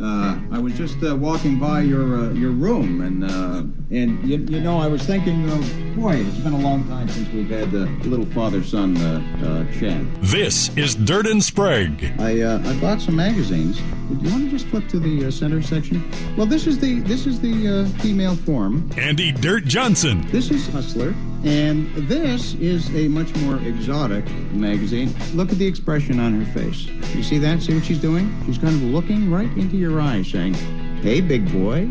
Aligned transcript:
Uh, 0.00 0.38
I 0.52 0.58
was 0.58 0.76
just 0.76 1.02
uh, 1.02 1.16
walking 1.16 1.58
by 1.58 1.80
your 1.80 2.16
uh, 2.16 2.30
your 2.32 2.50
room, 2.50 3.00
and 3.00 3.24
uh, 3.24 3.62
and 3.90 4.28
you, 4.28 4.36
you 4.36 4.60
know 4.60 4.78
I 4.78 4.86
was 4.88 5.02
thinking, 5.02 5.48
uh, 5.48 5.56
boy, 5.98 6.16
it's 6.16 6.36
been 6.38 6.52
a 6.52 6.58
long 6.58 6.86
time 6.86 7.08
since 7.08 7.28
we've 7.32 7.48
had 7.48 7.70
the 7.70 7.86
little 8.08 8.26
father 8.26 8.62
son 8.62 8.96
uh, 8.98 9.64
chat. 9.78 10.04
This 10.20 10.76
is 10.76 10.94
Dirt 10.94 11.26
and 11.26 11.42
Sprague. 11.42 12.12
I 12.18 12.44
I 12.56 12.78
bought 12.80 13.00
some 13.00 13.16
magazines. 13.16 13.80
Do 14.08 14.24
you 14.24 14.30
want 14.30 14.44
to 14.44 14.50
just 14.50 14.66
flip 14.66 14.86
to 14.88 15.00
the 15.00 15.30
center 15.32 15.62
section? 15.62 16.08
Well, 16.36 16.46
this 16.46 16.66
is 16.66 16.78
the 16.78 17.00
this 17.00 17.26
is 17.26 17.40
the 17.40 17.90
female 18.00 18.36
form. 18.36 18.90
Andy 18.98 19.32
Dirt 19.32 19.64
Johnson. 19.64 20.26
This 20.30 20.50
is 20.50 20.68
Hustler, 20.68 21.14
and 21.44 21.92
this 22.06 22.54
is 22.54 22.94
a 22.94 23.08
much 23.08 23.34
more 23.36 23.56
exotic 23.60 24.28
magazine. 24.52 25.14
Look 25.34 25.50
at 25.52 25.58
the 25.58 25.66
expression 25.66 26.20
on 26.20 26.38
her 26.40 26.52
face. 26.52 26.86
You 27.14 27.22
see 27.22 27.38
that? 27.38 27.62
See 27.62 27.74
what 27.74 27.84
she's 27.84 28.00
doing? 28.00 28.30
She's 28.44 28.58
kind 28.58 28.74
of 28.74 28.82
looking 28.82 29.30
right 29.30 29.50
into 29.56 29.76
your 29.76 29.85
eyes, 30.00 30.28
saying, 30.28 30.54
"Hey, 31.02 31.20
big 31.20 31.50
boy. 31.52 31.88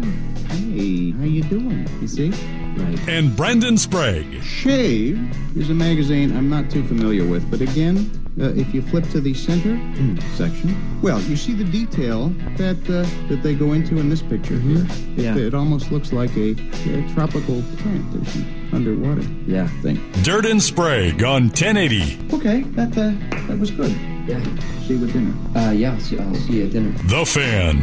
Hey, 0.49 1.11
how 1.11 1.23
you 1.25 1.43
doing?" 1.43 1.87
You 2.01 2.07
see? 2.07 2.29
Right. 2.77 2.99
And 3.07 3.33
Brendan 3.35 3.77
Sprague. 3.77 4.41
Shave 4.43 5.17
is 5.55 5.69
a 5.69 5.73
magazine 5.73 6.35
I'm 6.35 6.49
not 6.49 6.69
too 6.69 6.83
familiar 6.83 7.25
with, 7.25 7.49
but 7.49 7.61
again, 7.61 8.09
uh, 8.37 8.49
if 8.49 8.73
you 8.73 8.81
flip 8.81 9.07
to 9.11 9.21
the 9.21 9.33
center 9.33 9.69
mm, 9.77 10.21
section, 10.35 10.75
well, 11.01 11.21
you 11.21 11.37
see 11.37 11.53
the 11.53 11.63
detail 11.63 12.29
that 12.57 12.77
uh, 12.89 13.05
that 13.29 13.41
they 13.43 13.53
go 13.55 13.71
into 13.71 13.97
in 13.97 14.09
this 14.09 14.21
picture 14.21 14.59
here. 14.59 14.79
Mm-hmm. 14.79 15.19
It, 15.19 15.23
Yeah. 15.23 15.37
it 15.37 15.53
almost 15.53 15.89
looks 15.93 16.11
like 16.11 16.35
a, 16.35 16.51
a 16.51 17.13
tropical 17.13 17.63
plant. 17.77 18.11
There's 18.11 18.27
some 18.33 18.45
underwater 18.73 19.23
Yeah. 19.47 19.67
thing. 19.81 19.97
Dirt 20.23 20.45
and 20.45 20.61
Sprague 20.61 21.23
on 21.23 21.43
1080. 21.43 22.17
Okay, 22.33 22.63
that 22.75 22.91
uh, 22.97 23.13
that 23.47 23.57
was 23.57 23.71
good. 23.71 23.95
Yeah. 24.27 24.43
See 24.81 24.93
you 24.95 24.99
with 25.01 25.13
dinner. 25.13 25.33
Uh, 25.55 25.71
yeah, 25.71 25.93
I'll 25.93 25.99
see, 25.99 26.17
I'll 26.19 26.33
see 26.35 26.57
you 26.57 26.65
at 26.65 26.71
dinner. 26.71 26.91
The 27.03 27.25
Fan. 27.25 27.77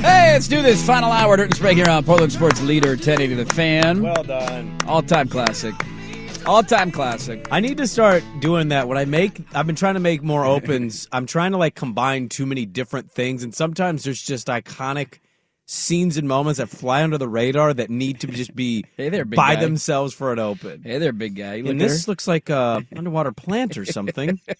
Hey, 0.00 0.32
let's 0.32 0.48
do 0.48 0.62
this. 0.62 0.84
Final 0.84 1.10
hour, 1.10 1.36
Dirt 1.36 1.46
and 1.46 1.54
Sprague 1.54 1.76
here 1.76 1.88
on 1.88 2.04
Portland 2.04 2.32
Sports 2.32 2.62
Leader 2.62 2.90
1080 2.90 3.34
The 3.34 3.46
Fan. 3.54 4.02
Well 4.02 4.22
done. 4.22 4.76
All 4.86 5.02
time 5.02 5.28
classic. 5.28 5.74
All 6.46 6.62
time 6.62 6.90
classic. 6.92 7.48
I 7.50 7.60
need 7.60 7.78
to 7.78 7.86
start 7.86 8.22
doing 8.40 8.68
that. 8.68 8.88
When 8.88 8.98
I 8.98 9.04
make, 9.04 9.40
I've 9.54 9.66
been 9.66 9.74
trying 9.76 9.94
to 9.94 10.00
make 10.00 10.22
more 10.22 10.44
opens. 10.44 11.08
I'm 11.12 11.26
trying 11.26 11.52
to 11.52 11.58
like 11.58 11.74
combine 11.74 12.28
too 12.28 12.46
many 12.46 12.66
different 12.66 13.10
things, 13.10 13.42
and 13.42 13.54
sometimes 13.54 14.04
there's 14.04 14.22
just 14.22 14.46
iconic 14.48 15.18
scenes 15.66 16.16
and 16.16 16.28
moments 16.28 16.58
that 16.58 16.68
fly 16.68 17.02
under 17.02 17.18
the 17.18 17.28
radar 17.28 17.74
that 17.74 17.90
need 17.90 18.20
to 18.20 18.26
just 18.28 18.54
be 18.54 18.84
Hey 18.96 19.08
there, 19.08 19.24
by 19.24 19.54
guy. 19.56 19.60
themselves 19.60 20.14
for 20.14 20.32
an 20.32 20.38
open. 20.38 20.82
Hey 20.82 20.98
there, 20.98 21.12
big 21.12 21.34
guy. 21.34 21.54
You 21.54 21.66
and 21.66 21.82
at 21.82 21.88
this 21.88 22.08
looks 22.08 22.26
like 22.28 22.48
a 22.50 22.84
underwater 22.96 23.32
plant 23.32 23.76
or 23.76 23.84
something. 23.84 24.40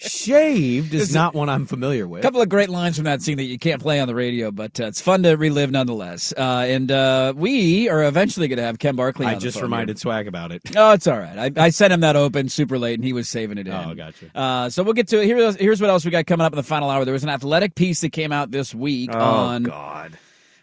Shaved 0.00 0.94
is 0.94 1.12
not 1.12 1.34
one 1.34 1.48
I'm 1.48 1.66
familiar 1.66 2.06
with. 2.06 2.20
A 2.20 2.22
couple 2.22 2.40
of 2.40 2.48
great 2.48 2.68
lines 2.68 2.96
from 2.96 3.04
that 3.06 3.20
scene 3.20 3.36
that 3.38 3.44
you 3.44 3.58
can't 3.58 3.82
play 3.82 3.98
on 3.98 4.06
the 4.06 4.14
radio, 4.14 4.50
but 4.52 4.78
uh, 4.80 4.84
it's 4.84 5.00
fun 5.00 5.24
to 5.24 5.34
relive 5.36 5.70
nonetheless. 5.72 6.32
Uh, 6.36 6.64
and 6.68 6.90
uh, 6.92 7.32
we 7.36 7.88
are 7.88 8.04
eventually 8.04 8.46
going 8.46 8.58
to 8.58 8.62
have 8.62 8.78
Ken 8.78 8.94
Barkley. 8.94 9.26
I 9.26 9.34
just 9.34 9.60
reminded 9.60 9.98
Swag 9.98 10.28
about 10.28 10.52
it. 10.52 10.62
Oh, 10.76 10.92
it's 10.92 11.06
all 11.08 11.18
right. 11.18 11.52
I, 11.56 11.64
I 11.64 11.70
sent 11.70 11.92
him 11.92 12.00
that 12.00 12.14
open 12.14 12.48
super 12.48 12.78
late, 12.78 12.94
and 12.94 13.04
he 13.04 13.12
was 13.12 13.28
saving 13.28 13.58
it 13.58 13.66
in. 13.66 13.72
Oh, 13.72 13.94
gotcha. 13.94 14.30
Uh, 14.34 14.70
so 14.70 14.84
we'll 14.84 14.94
get 14.94 15.08
to 15.08 15.20
it. 15.20 15.24
Here, 15.26 15.52
here's 15.52 15.80
what 15.80 15.90
else 15.90 16.04
we 16.04 16.12
got 16.12 16.26
coming 16.26 16.44
up 16.44 16.52
in 16.52 16.56
the 16.58 16.62
final 16.62 16.90
hour. 16.90 17.04
There 17.04 17.12
was 17.12 17.24
an 17.24 17.30
athletic 17.30 17.74
piece 17.74 18.00
that 18.02 18.10
came 18.10 18.30
out 18.30 18.52
this 18.52 18.72
week 18.74 19.10
Oh 19.12 19.18
on. 19.18 19.62
God. 19.64 20.16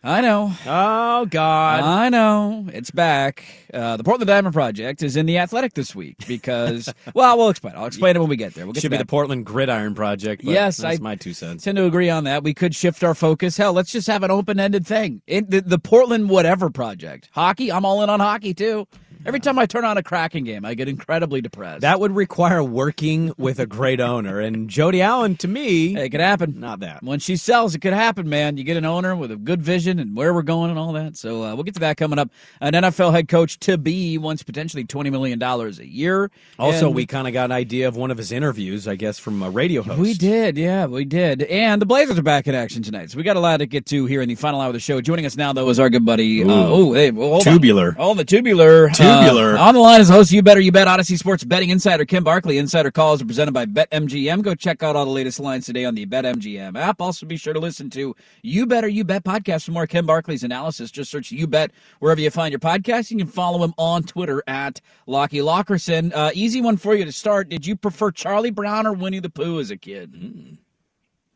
I 0.07 0.21
know. 0.21 0.51
Oh 0.67 1.25
God. 1.25 1.83
I 1.83 2.09
know 2.09 2.67
it's 2.71 2.91
back. 2.91 3.43
Uh, 3.73 3.97
the 3.97 4.03
Portland 4.03 4.27
Diamond 4.27 4.53
Project 4.53 5.01
is 5.01 5.16
in 5.17 5.25
the 5.25 5.39
Athletic 5.39 5.73
this 5.73 5.95
week 5.95 6.27
because, 6.27 6.93
well, 7.16 7.35
we'll 7.39 7.49
explain. 7.49 7.73
I'll 7.75 7.88
explain 7.88 8.16
it 8.16 8.19
when 8.19 8.29
we 8.29 8.35
get 8.35 8.53
there. 8.53 8.66
We'll 8.67 8.73
get 8.73 8.81
Should 8.81 8.89
to 8.91 8.97
be 8.97 8.97
the 8.99 9.05
Portland 9.07 9.47
Gridiron 9.47 9.95
Project. 9.95 10.45
But 10.45 10.51
Yes, 10.51 10.77
that's 10.77 10.99
I- 10.99 11.01
my 11.01 11.16
two 11.16 11.33
cents. 11.33 11.63
tend 11.63 11.77
to 11.77 11.85
agree 11.85 12.11
on 12.11 12.25
that. 12.25 12.43
We 12.43 12.53
could 12.53 12.75
shift 12.75 13.03
our 13.03 13.16
focus. 13.16 13.57
Hell, 13.57 13.73
let's 13.73 13.91
just 13.91 14.05
have 14.05 14.21
an 14.21 14.29
open-ended 14.29 14.85
thing. 14.85 15.23
It, 15.25 15.49
the, 15.49 15.61
the 15.61 15.79
Portland 15.79 16.29
whatever 16.29 16.69
project. 16.69 17.29
Hockey, 17.33 17.72
I'm 17.72 17.83
all 17.83 18.03
in 18.03 18.09
on 18.11 18.19
hockey 18.19 18.53
too. 18.53 18.87
Every 19.25 19.39
time 19.39 19.57
I 19.57 19.65
turn 19.65 19.85
on 19.85 19.97
a 19.97 20.03
Kraken 20.03 20.43
game, 20.43 20.65
I 20.65 20.75
get 20.75 20.87
incredibly 20.87 21.41
depressed. 21.41 21.81
That 21.81 21.99
would 21.99 22.15
require 22.15 22.63
working 22.63 23.33
with 23.37 23.59
a 23.59 23.65
great 23.65 23.99
owner, 23.99 24.39
and 24.39 24.69
Jody 24.69 25.01
Allen, 25.01 25.35
to 25.37 25.47
me, 25.47 25.93
Hey, 25.93 26.05
it 26.05 26.09
could 26.09 26.19
happen. 26.21 26.59
not 26.59 26.79
that. 26.81 27.01
When 27.01 27.19
she 27.19 27.35
sells, 27.35 27.73
it 27.73 27.79
could 27.79 27.93
happen, 27.93 28.29
man. 28.29 28.57
You 28.57 28.63
get 28.63 28.77
an 28.77 28.85
owner 28.85 29.15
with 29.15 29.31
a 29.31 29.35
good 29.35 29.61
vision 29.61 29.97
and 29.99 30.15
where 30.15 30.33
we're 30.33 30.43
going 30.43 30.69
and 30.69 30.77
all 30.77 30.93
that. 30.93 31.17
So 31.17 31.43
uh, 31.43 31.55
we'll 31.55 31.63
get 31.63 31.73
to 31.75 31.79
that 31.81 31.97
coming 31.97 32.19
up. 32.19 32.29
An 32.61 32.73
NFL 32.73 33.11
head 33.13 33.27
coach 33.27 33.59
to 33.61 33.77
be 33.77 34.17
wants 34.17 34.43
potentially 34.43 34.83
twenty 34.83 35.09
million 35.09 35.39
dollars 35.39 35.79
a 35.79 35.87
year. 35.87 36.29
Also, 36.59 36.87
And 36.87 36.95
we 36.95 37.05
kind 37.05 37.27
of 37.27 37.33
got 37.33 37.45
an 37.45 37.51
idea 37.51 37.87
of 37.87 37.95
one 37.95 38.11
of 38.11 38.17
his 38.17 38.31
interviews, 38.31 38.87
I 38.87 38.95
guess, 38.95 39.17
from 39.17 39.41
a 39.41 39.49
radio 39.49 39.81
host. 39.81 39.99
We 39.99 40.13
did, 40.13 40.57
yeah, 40.57 40.85
we 40.85 41.03
did. 41.05 41.41
And 41.43 41.81
the 41.81 41.85
Blazers 41.85 42.19
are 42.19 42.23
back 42.23 42.47
in 42.47 42.53
action 42.55 42.83
tonight, 42.83 43.09
so 43.11 43.17
we 43.17 43.23
got 43.23 43.35
a 43.37 43.39
lot 43.39 43.57
to 43.57 43.65
get 43.65 43.85
to 43.87 44.05
here 44.05 44.21
in 44.21 44.29
the 44.29 44.35
final 44.35 44.61
hour 44.61 44.67
of 44.67 44.73
the 44.73 44.79
show. 44.79 45.01
Joining 45.01 45.25
us 45.25 45.35
now, 45.35 45.51
though, 45.53 45.69
is 45.69 45.79
our 45.79 45.89
good 45.89 46.05
buddy. 46.05 46.43
Uh, 46.43 46.47
oh, 46.49 46.93
hey, 46.93 47.09
well, 47.11 47.29
hold 47.29 47.47
on. 47.47 47.53
Tubular. 47.55 47.95
Oh, 47.97 48.13
the 48.13 48.23
tubular. 48.25 48.89
Tubular. 48.89 49.14
Uh, 49.14 49.14
on 49.57 49.73
the 49.73 49.79
line 49.79 50.01
is 50.01 50.09
host, 50.09 50.31
You 50.31 50.41
Better 50.41 50.59
You 50.59 50.71
Bet, 50.71 50.87
Audacy 50.87 51.17
Sports 51.17 51.43
Betting 51.43 51.69
Insider, 51.69 52.05
Ken 52.05 52.23
Barkley. 52.23 52.57
Insider 52.57 52.91
calls 52.91 53.21
are 53.21 53.25
presented 53.25 53.53
by 53.53 53.65
BetMGM. 53.65 54.41
Go 54.41 54.55
check 54.55 54.83
out 54.83 54.95
all 54.95 55.05
the 55.05 55.11
latest 55.11 55.39
lines 55.39 55.65
today 55.65 55.85
on 55.85 55.95
the 55.95 56.05
BetMGM 56.05 56.77
app. 56.77 57.01
Also, 57.01 57.25
be 57.25 57.37
sure 57.37 57.53
to 57.53 57.59
listen 57.59 57.89
to 57.91 58.15
You 58.41 58.65
Better 58.65 58.87
You 58.87 59.03
Bet 59.03 59.23
podcast 59.23 59.65
for 59.65 59.71
more 59.71 59.87
Ken 59.87 60.05
Barkley's 60.05 60.43
analysis. 60.43 60.91
Just 60.91 61.11
search 61.11 61.31
You 61.31 61.47
Bet 61.47 61.71
wherever 61.99 62.19
you 62.19 62.29
find 62.29 62.51
your 62.51 62.59
podcast. 62.59 63.11
You 63.11 63.17
can 63.17 63.27
follow 63.27 63.63
him 63.63 63.73
on 63.77 64.03
Twitter 64.03 64.43
at 64.47 64.81
Lockie 65.07 65.39
Lockerson. 65.39 66.11
Uh, 66.13 66.31
easy 66.33 66.61
one 66.61 66.77
for 66.77 66.95
you 66.95 67.05
to 67.05 67.11
start. 67.11 67.49
Did 67.49 67.65
you 67.65 67.75
prefer 67.75 68.11
Charlie 68.11 68.51
Brown 68.51 68.85
or 68.85 68.93
Winnie 68.93 69.19
the 69.19 69.29
Pooh 69.29 69.59
as 69.59 69.71
a 69.71 69.77
kid? 69.77 70.57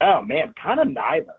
Oh 0.02 0.22
man, 0.22 0.54
kind 0.62 0.80
of 0.80 0.88
neither. 0.88 1.34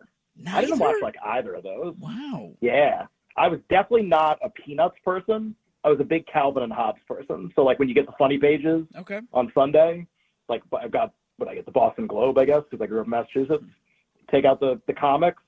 I 0.49 0.61
didn't 0.63 0.79
watch 0.79 0.97
like 1.03 1.17
either 1.25 1.55
of 1.55 1.63
those. 1.63 1.95
Wow. 1.99 2.53
Yeah, 2.61 3.07
I 3.37 3.49
was 3.49 3.61
definitely 3.69 4.07
not 4.07 4.39
a 4.43 4.51
Peanuts 4.51 4.97
person. 5.05 5.55
I 5.85 5.89
was 5.89 6.01
a 6.01 6.05
big 6.05 6.27
Calvin 6.27 6.63
and 6.63 6.73
Hobbes 6.73 7.01
person. 7.09 7.51
So 7.57 7.63
like 7.63 7.79
when 7.79 7.89
you 7.89 7.95
get 7.95 8.07
the 8.07 8.13
funny 8.19 8.39
pages 8.39 8.87
Okay. 8.99 9.21
on 9.33 9.51
Sunday, 9.55 10.07
like 10.49 10.63
I've 10.79 10.91
got 10.91 11.13
what 11.37 11.49
I 11.49 11.55
get 11.55 11.65
the 11.65 11.73
Boston 11.73 12.07
Globe, 12.07 12.37
I 12.39 12.45
guess, 12.45 12.63
because 12.71 12.83
I 12.83 12.87
grew 12.87 13.01
up 13.01 13.07
in 13.07 13.11
Massachusetts. 13.11 13.65
Take 14.31 14.45
out 14.45 14.61
the 14.61 14.81
the 14.87 14.93
comics, 14.93 15.43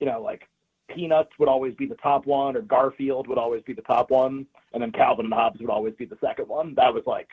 you 0.00 0.06
know, 0.06 0.20
like 0.20 0.48
Peanuts 0.88 1.30
would 1.38 1.48
always 1.48 1.74
be 1.74 1.86
the 1.86 1.94
top 1.96 2.26
one, 2.26 2.56
or 2.56 2.60
Garfield 2.60 3.26
would 3.28 3.38
always 3.38 3.62
be 3.62 3.72
the 3.72 3.82
top 3.82 4.10
one, 4.10 4.46
and 4.74 4.82
then 4.82 4.92
Calvin 4.92 5.24
and 5.26 5.34
Hobbes 5.34 5.60
would 5.60 5.70
always 5.70 5.94
be 5.94 6.04
the 6.04 6.18
second 6.20 6.48
one. 6.48 6.74
That 6.74 6.92
was 6.92 7.04
like 7.06 7.28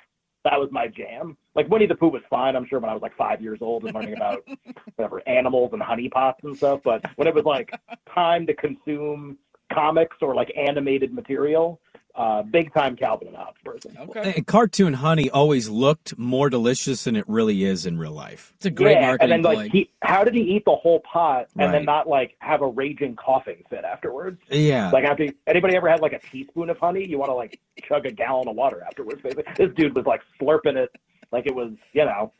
that 0.46 0.58
was 0.58 0.70
my 0.72 0.88
jam. 0.88 1.36
Like 1.56 1.70
Winnie 1.70 1.86
the 1.88 1.96
Pooh 1.96 2.08
was 2.08 2.22
fine, 2.30 2.56
I'm 2.56 2.66
sure, 2.66 2.80
when 2.80 2.90
I 2.90 2.94
was 2.94 3.02
like 3.02 3.16
five 3.18 3.42
years 3.42 3.60
old 3.62 3.84
and 3.84 3.94
learning 3.94 4.16
about 4.16 4.48
whatever 4.96 5.22
animals 5.28 5.72
and 5.74 5.82
honeypots 5.82 6.44
and 6.44 6.56
stuff. 6.56 6.80
But 6.86 7.04
when 7.18 7.28
it 7.28 7.36
was 7.36 7.44
like 7.44 7.72
time 8.14 8.48
to 8.48 8.54
consume 8.54 9.38
comics 9.74 10.16
or 10.22 10.34
like 10.34 10.52
animated 10.56 11.14
material, 11.14 11.82
uh, 12.16 12.42
big 12.42 12.74
time 12.74 12.96
Calvin 12.96 13.28
and 13.28 13.38
Hobbes 13.38 13.62
person. 13.64 13.98
Okay. 13.98 14.34
And 14.38 14.48
cartoon 14.48 14.94
honey 14.94 15.30
always 15.30 15.70
looked 15.70 16.18
more 16.18 16.50
delicious 16.50 17.04
than 17.04 17.16
it 17.16 17.26
really 17.28 17.64
is 17.64 17.86
in 17.86 17.98
real 17.98 18.12
life. 18.12 18.54
It's 18.58 18.66
a 18.66 18.72
great 18.72 18.94
yeah, 18.94 19.08
marketing 19.08 19.34
and 19.34 19.46
then 19.46 19.56
like 19.56 19.72
he, 19.72 19.90
how 20.02 20.24
did 20.24 20.34
he 20.34 20.42
eat 20.42 20.66
the 20.66 20.76
whole 20.76 21.00
pot 21.02 21.48
and 21.58 21.74
then 21.74 21.86
not 21.86 22.08
like 22.08 22.36
have 22.40 22.62
a 22.62 22.68
raging 22.68 23.16
coughing 23.16 23.64
fit 23.70 23.86
afterwards? 23.86 24.42
Yeah. 24.50 24.92
Like 24.92 25.06
after 25.06 25.28
anybody 25.48 25.76
ever 25.76 25.90
had 25.90 26.02
like 26.02 26.14
a 26.14 26.20
teaspoon 26.20 26.70
of 26.70 26.78
honey, 26.78 27.08
you 27.08 27.18
want 27.18 27.30
to 27.30 27.36
like 27.36 27.60
chug 27.88 28.06
a 28.06 28.12
gallon 28.12 28.48
of 28.48 28.56
water 28.56 28.84
afterwards. 28.86 29.22
Basically, 29.22 29.46
this 29.56 29.74
dude 29.76 29.96
was 29.96 30.06
like 30.06 30.22
slurping 30.42 30.76
it 30.76 30.92
like 31.32 31.46
it 31.46 31.56
was 31.56 31.72
you 31.94 32.06
know 32.06 32.32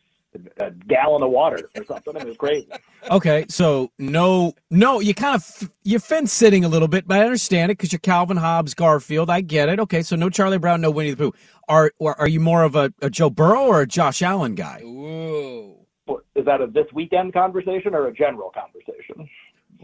a 0.60 0.72
gallon 0.72 1.24
of 1.24 1.32
water 1.32 1.70
or 1.76 1.84
something. 1.86 2.16
It 2.16 2.26
was 2.28 2.38
crazy. 2.38 2.70
Okay, 3.10 3.46
so 3.50 3.92
no, 3.98 4.54
no, 4.70 5.00
you 5.00 5.14
kind 5.14 5.36
of 5.36 5.72
you're 5.84 6.00
fence 6.00 6.32
sitting 6.32 6.64
a 6.64 6.68
little 6.70 6.88
bit, 6.88 7.08
but 7.08 7.20
I 7.20 7.24
understand 7.24 7.72
it 7.72 7.78
because 7.78 7.92
you're 7.92 8.00
Calvin 8.00 8.38
Hobbes, 8.38 8.74
Garfield. 8.74 9.30
I 9.30 9.42
get 9.42 9.70
it. 9.70 9.80
Okay, 9.80 10.02
so 10.04 10.16
no 10.16 10.30
Charlie 10.30 10.58
Brown, 10.60 10.82
no 10.82 10.92
Winnie 10.92 11.12
the 11.12 11.18
Pooh. 11.32 11.34
Are 11.68 11.92
or 12.00 12.20
are 12.20 12.28
you 12.28 12.40
more 12.40 12.64
of 12.64 12.76
a, 12.76 12.94
a 13.02 13.10
Joe 13.10 13.30
Burrow 13.30 13.66
or 13.66 13.82
a 13.82 13.88
Josh 13.88 14.22
Allen 14.22 14.56
guy? 14.56 14.82
Whoa. 14.84 15.86
What- 16.06 16.24
Is 16.36 16.46
that 16.46 16.62
a 16.62 16.68
this 16.68 16.88
weekend 16.94 17.34
conversation 17.34 17.94
or 17.96 18.08
a 18.08 18.14
general 18.14 18.52
conversation? 18.52 19.30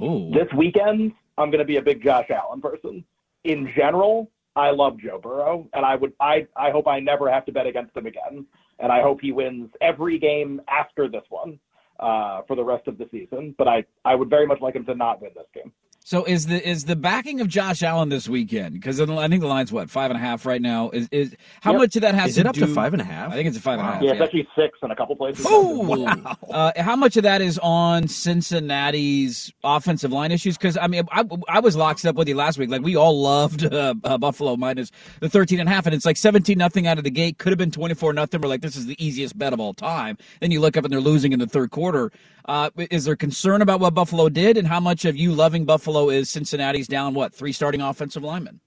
Ooh, 0.01 0.31
This 0.33 0.51
weekend, 0.57 1.11
I'm 1.37 1.49
going 1.49 1.59
to 1.59 1.65
be 1.65 1.77
a 1.77 1.81
big 1.81 2.03
Josh 2.03 2.29
Allen 2.29 2.61
person. 2.61 3.03
In 3.45 3.71
general, 3.75 4.29
I 4.55 4.71
love 4.71 4.97
Joe 4.99 5.19
Burrow, 5.21 5.67
and 5.73 5.85
I 5.85 5.95
would 5.95 6.13
I 6.19 6.47
I 6.55 6.71
hope 6.71 6.87
I 6.87 6.99
never 6.99 7.29
have 7.31 7.45
to 7.45 7.51
bet 7.51 7.67
against 7.67 7.95
him 7.95 8.05
again, 8.05 8.45
and 8.79 8.91
I 8.91 9.01
hope 9.01 9.21
he 9.21 9.31
wins 9.31 9.69
every 9.81 10.19
game 10.19 10.61
after 10.67 11.07
this 11.07 11.23
one 11.29 11.59
uh, 11.99 12.41
for 12.47 12.55
the 12.55 12.63
rest 12.63 12.87
of 12.87 12.97
the 12.97 13.07
season. 13.11 13.55
But 13.57 13.67
I 13.67 13.85
I 14.03 14.15
would 14.15 14.29
very 14.29 14.47
much 14.47 14.61
like 14.61 14.75
him 14.75 14.85
to 14.85 14.95
not 14.95 15.21
win 15.21 15.31
this 15.35 15.47
game. 15.53 15.71
So 16.07 16.23
is 16.23 16.45
the 16.45 16.63
is 16.63 16.85
the 16.85 16.95
backing 16.95 17.41
of 17.41 17.47
Josh 17.47 17.81
Allen 17.81 18.09
this 18.09 18.29
weekend? 18.29 18.75
Because 18.75 19.01
I 19.01 19.27
think 19.27 19.41
the 19.41 19.47
line's 19.47 19.71
what 19.71 19.89
five 19.89 20.11
and 20.11 20.17
a 20.17 20.21
half 20.21 20.45
right 20.45 20.61
now. 20.61 20.91
Is 20.91 21.09
is 21.11 21.35
how 21.61 21.71
Yep. 21.71 21.79
much 21.81 21.95
of 21.95 22.03
that 22.03 22.13
has 22.13 22.29
Is 22.29 22.35
to 22.35 22.41
it 22.41 22.45
up 22.47 22.53
do? 22.53 22.61
to 22.61 22.67
five 22.67 22.93
and 22.93 23.01
a 23.01 23.05
half? 23.05 23.31
I 23.31 23.35
think 23.35 23.47
it's 23.47 23.57
a 23.57 23.59
five 23.59 23.79
and 23.79 23.87
a 23.87 23.91
half. 23.91 24.03
Yeah, 24.03 24.11
it's 24.11 24.21
actually 24.21 24.47
six 24.55 24.77
in 24.83 24.91
a 24.91 24.95
couple 24.95 25.15
places. 25.15 25.43
Oh, 25.49 26.05
uh, 26.51 26.73
how 26.77 26.95
much 26.95 27.17
of 27.17 27.23
that 27.23 27.41
is 27.41 27.57
on 27.57 28.07
Cincinnati's 28.07 29.51
offensive 29.63 30.11
line 30.11 30.31
issues? 30.31 30.59
Because 30.59 30.77
I 30.77 30.85
mean, 30.85 31.05
I, 31.11 31.23
I 31.49 31.59
was 31.59 31.75
locked 31.75 32.05
up 32.05 32.15
with 32.17 32.27
you 32.29 32.35
last 32.35 32.59
week. 32.59 32.69
Like 32.69 32.83
we 32.83 32.95
all 32.95 33.19
loved 33.19 33.65
uh, 33.65 33.95
uh, 34.03 34.19
Buffalo 34.19 34.55
minus 34.57 34.91
the 35.21 35.29
13 35.29 35.59
and 35.59 35.67
a 35.67 35.71
half, 35.71 35.87
and 35.87 35.95
it's 35.95 36.05
like 36.05 36.17
17 36.17 36.55
nothing 36.55 36.85
out 36.85 36.99
of 36.99 37.03
the 37.03 37.09
gate. 37.09 37.39
Could 37.39 37.51
have 37.51 37.57
been 37.57 37.71
24 37.71 38.13
nothing. 38.13 38.41
We're 38.41 38.47
like, 38.49 38.61
this 38.61 38.75
is 38.75 38.85
the 38.85 39.03
easiest 39.03 39.39
bet 39.39 39.53
of 39.53 39.59
all 39.59 39.73
time. 39.73 40.19
Then 40.39 40.51
you 40.51 40.59
look 40.59 40.77
up 40.77 40.83
and 40.83 40.93
they're 40.93 41.01
losing 41.01 41.31
in 41.33 41.39
the 41.39 41.47
third 41.47 41.71
quarter. 41.71 42.11
Uh, 42.47 42.69
is 42.91 43.05
there 43.05 43.15
concern 43.15 43.61
about 43.61 43.79
what 43.79 43.93
Buffalo 43.93 44.29
did, 44.29 44.57
and 44.57 44.67
how 44.67 44.79
much 44.79 45.05
of 45.05 45.15
you 45.17 45.33
loving 45.33 45.65
Buffalo 45.65 46.09
is 46.09 46.29
Cincinnati's 46.29 46.87
down 46.87 47.13
what 47.13 47.33
three 47.33 47.51
starting 47.51 47.81
offensive 47.81 48.23
linemen? 48.23 48.59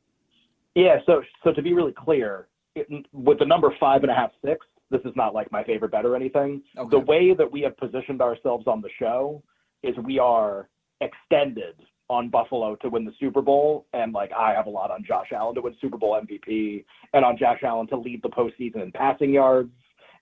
Yeah, 0.74 0.98
so 1.06 1.22
so 1.44 1.52
to 1.52 1.62
be 1.62 1.72
really 1.72 1.92
clear, 1.92 2.48
it, 2.74 2.86
with 3.12 3.38
the 3.38 3.44
number 3.44 3.72
five 3.78 4.02
and 4.02 4.10
a 4.10 4.14
half, 4.14 4.30
six, 4.44 4.66
this 4.90 5.00
is 5.04 5.12
not 5.14 5.34
like 5.34 5.50
my 5.52 5.62
favorite 5.62 5.92
bet 5.92 6.04
or 6.04 6.16
anything. 6.16 6.62
Okay. 6.76 6.90
The 6.90 6.98
way 6.98 7.34
that 7.34 7.50
we 7.50 7.60
have 7.62 7.76
positioned 7.76 8.20
ourselves 8.20 8.66
on 8.66 8.80
the 8.80 8.88
show 8.98 9.42
is 9.82 9.96
we 9.98 10.18
are 10.18 10.68
extended 11.00 11.74
on 12.10 12.30
Buffalo 12.30 12.74
to 12.76 12.88
win 12.88 13.04
the 13.04 13.12
Super 13.20 13.42
Bowl, 13.42 13.86
and 13.92 14.12
like 14.12 14.32
I 14.32 14.54
have 14.54 14.66
a 14.66 14.70
lot 14.70 14.90
on 14.90 15.04
Josh 15.06 15.28
Allen 15.32 15.54
to 15.54 15.60
win 15.60 15.76
Super 15.80 15.98
Bowl 15.98 16.18
MVP, 16.20 16.84
and 17.12 17.24
on 17.24 17.36
Josh 17.36 17.60
Allen 17.62 17.86
to 17.88 17.96
lead 17.96 18.22
the 18.22 18.30
postseason 18.30 18.82
in 18.82 18.90
passing 18.92 19.34
yards, 19.34 19.70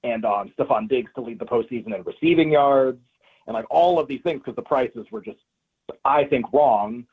and 0.03 0.25
on 0.25 0.53
Stefon 0.59 0.89
Diggs 0.89 1.11
to 1.15 1.23
lead 1.23 1.39
the 1.39 1.47
postseason 1.47 1.95
in 1.95 2.03
receiving 2.05 2.51
yards, 2.51 2.99
and 3.47 3.55
like 3.55 3.67
all 3.71 3.99
of 3.99 4.09
these 4.09 4.21
things 4.23 4.41
because 4.41 4.57
the 4.57 4.63
prices 4.63 5.07
were 5.11 5.21
just, 5.21 5.39
I 6.05 6.25
think, 6.25 6.53
wrong. 6.53 7.07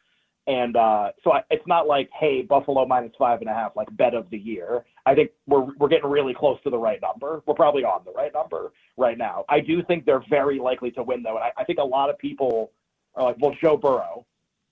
And 0.45 0.75
uh, 0.75 1.11
so 1.23 1.31
I, 1.31 1.43
it's 1.49 1.65
not 1.67 1.87
like, 1.87 2.09
hey, 2.19 2.41
Buffalo 2.41 2.85
minus 2.85 3.13
five 3.17 3.39
and 3.39 3.49
a 3.49 3.53
half, 3.53 3.75
like 3.75 3.87
bet 3.95 4.13
of 4.13 4.29
the 4.29 4.37
year. 4.37 4.83
I 5.05 5.15
think 5.15 5.31
we're 5.47 5.67
we're 5.77 5.87
getting 5.87 6.09
really 6.09 6.33
close 6.33 6.59
to 6.63 6.69
the 6.69 6.77
right 6.77 7.01
number. 7.01 7.41
We're 7.45 7.53
probably 7.53 7.85
on 7.85 8.01
the 8.05 8.11
right 8.11 8.33
number 8.33 8.73
right 8.97 9.17
now. 9.17 9.45
I 9.47 9.61
do 9.61 9.81
think 9.83 10.05
they're 10.05 10.23
very 10.29 10.59
likely 10.59 10.91
to 10.91 11.03
win 11.03 11.23
though, 11.23 11.35
and 11.35 11.45
I, 11.45 11.51
I 11.57 11.63
think 11.63 11.79
a 11.79 11.83
lot 11.83 12.09
of 12.09 12.17
people 12.17 12.71
are 13.15 13.23
like, 13.23 13.37
well, 13.39 13.55
Joe 13.61 13.77
Burrow, 13.77 14.25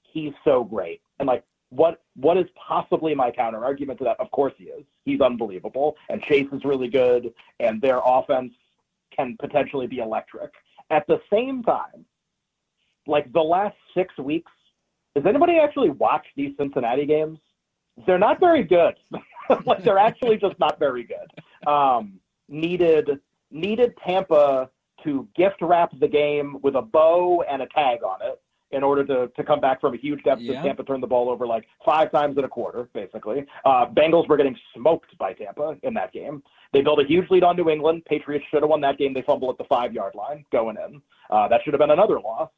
he's 0.03 0.33
so 0.43 0.63
great, 0.63 1.01
and 1.19 1.27
like, 1.27 1.43
what 1.69 2.01
what 2.15 2.37
is 2.37 2.47
possibly 2.55 3.15
my 3.15 3.31
counter 3.31 3.63
argument 3.63 3.97
to 3.99 4.03
that? 4.05 4.19
Of 4.19 4.29
course 4.31 4.53
he 4.57 4.65
is. 4.65 4.83
He's 5.05 5.21
unbelievable, 5.21 5.95
and 6.09 6.21
Chase 6.23 6.47
is 6.51 6.65
really 6.65 6.89
good, 6.89 7.33
and 7.61 7.81
their 7.81 8.01
offense 8.05 8.51
can 9.15 9.37
potentially 9.39 9.87
be 9.87 9.99
electric. 9.99 10.51
At 10.91 11.07
the 11.07 11.19
same 11.31 11.63
time, 11.63 12.05
like 13.07 13.31
the 13.33 13.41
last 13.41 13.75
six 13.95 14.15
weeks 14.19 14.51
does 15.15 15.25
anybody 15.25 15.57
actually 15.57 15.89
watch 15.89 16.25
these 16.35 16.55
Cincinnati 16.57 17.05
games? 17.05 17.39
They're 18.05 18.19
not 18.19 18.39
very 18.39 18.63
good. 18.63 18.95
like 19.65 19.83
they're 19.83 19.97
actually 19.97 20.37
just 20.37 20.57
not 20.59 20.79
very 20.79 21.03
good. 21.03 21.69
Um, 21.69 22.19
needed 22.47 23.19
needed 23.51 23.93
Tampa 24.05 24.69
to 25.03 25.27
gift 25.35 25.57
wrap 25.61 25.91
the 25.99 26.07
game 26.07 26.57
with 26.61 26.75
a 26.75 26.81
bow 26.81 27.43
and 27.49 27.61
a 27.61 27.67
tag 27.67 28.03
on 28.03 28.21
it 28.21 28.39
in 28.71 28.83
order 28.83 29.05
to, 29.05 29.27
to 29.35 29.43
come 29.43 29.59
back 29.59 29.81
from 29.81 29.93
a 29.93 29.97
huge 29.97 30.23
deficit. 30.23 30.55
Yeah. 30.55 30.61
Tampa 30.63 30.83
turned 30.83 31.03
the 31.03 31.07
ball 31.07 31.29
over 31.29 31.45
like 31.45 31.65
five 31.85 32.11
times 32.11 32.37
in 32.37 32.43
a 32.43 32.47
quarter, 32.47 32.89
basically. 32.93 33.45
Uh, 33.65 33.85
Bengals 33.87 34.27
were 34.27 34.37
getting 34.37 34.57
smoked 34.75 35.17
by 35.17 35.33
Tampa 35.33 35.77
in 35.83 35.93
that 35.93 36.13
game. 36.13 36.41
They 36.73 36.81
built 36.81 37.01
a 37.01 37.07
huge 37.07 37.29
lead 37.29 37.43
on 37.43 37.55
New 37.57 37.69
England. 37.69 38.03
Patriots 38.05 38.45
should 38.49 38.63
have 38.63 38.69
won 38.69 38.81
that 38.81 38.97
game. 38.97 39.13
They 39.13 39.23
fumble 39.23 39.49
at 39.49 39.57
the 39.57 39.65
five 39.65 39.93
yard 39.93 40.15
line 40.15 40.45
going 40.51 40.77
in. 40.77 41.01
Uh, 41.29 41.47
that 41.47 41.61
should 41.63 41.73
have 41.73 41.79
been 41.79 41.91
another 41.91 42.19
loss. 42.19 42.49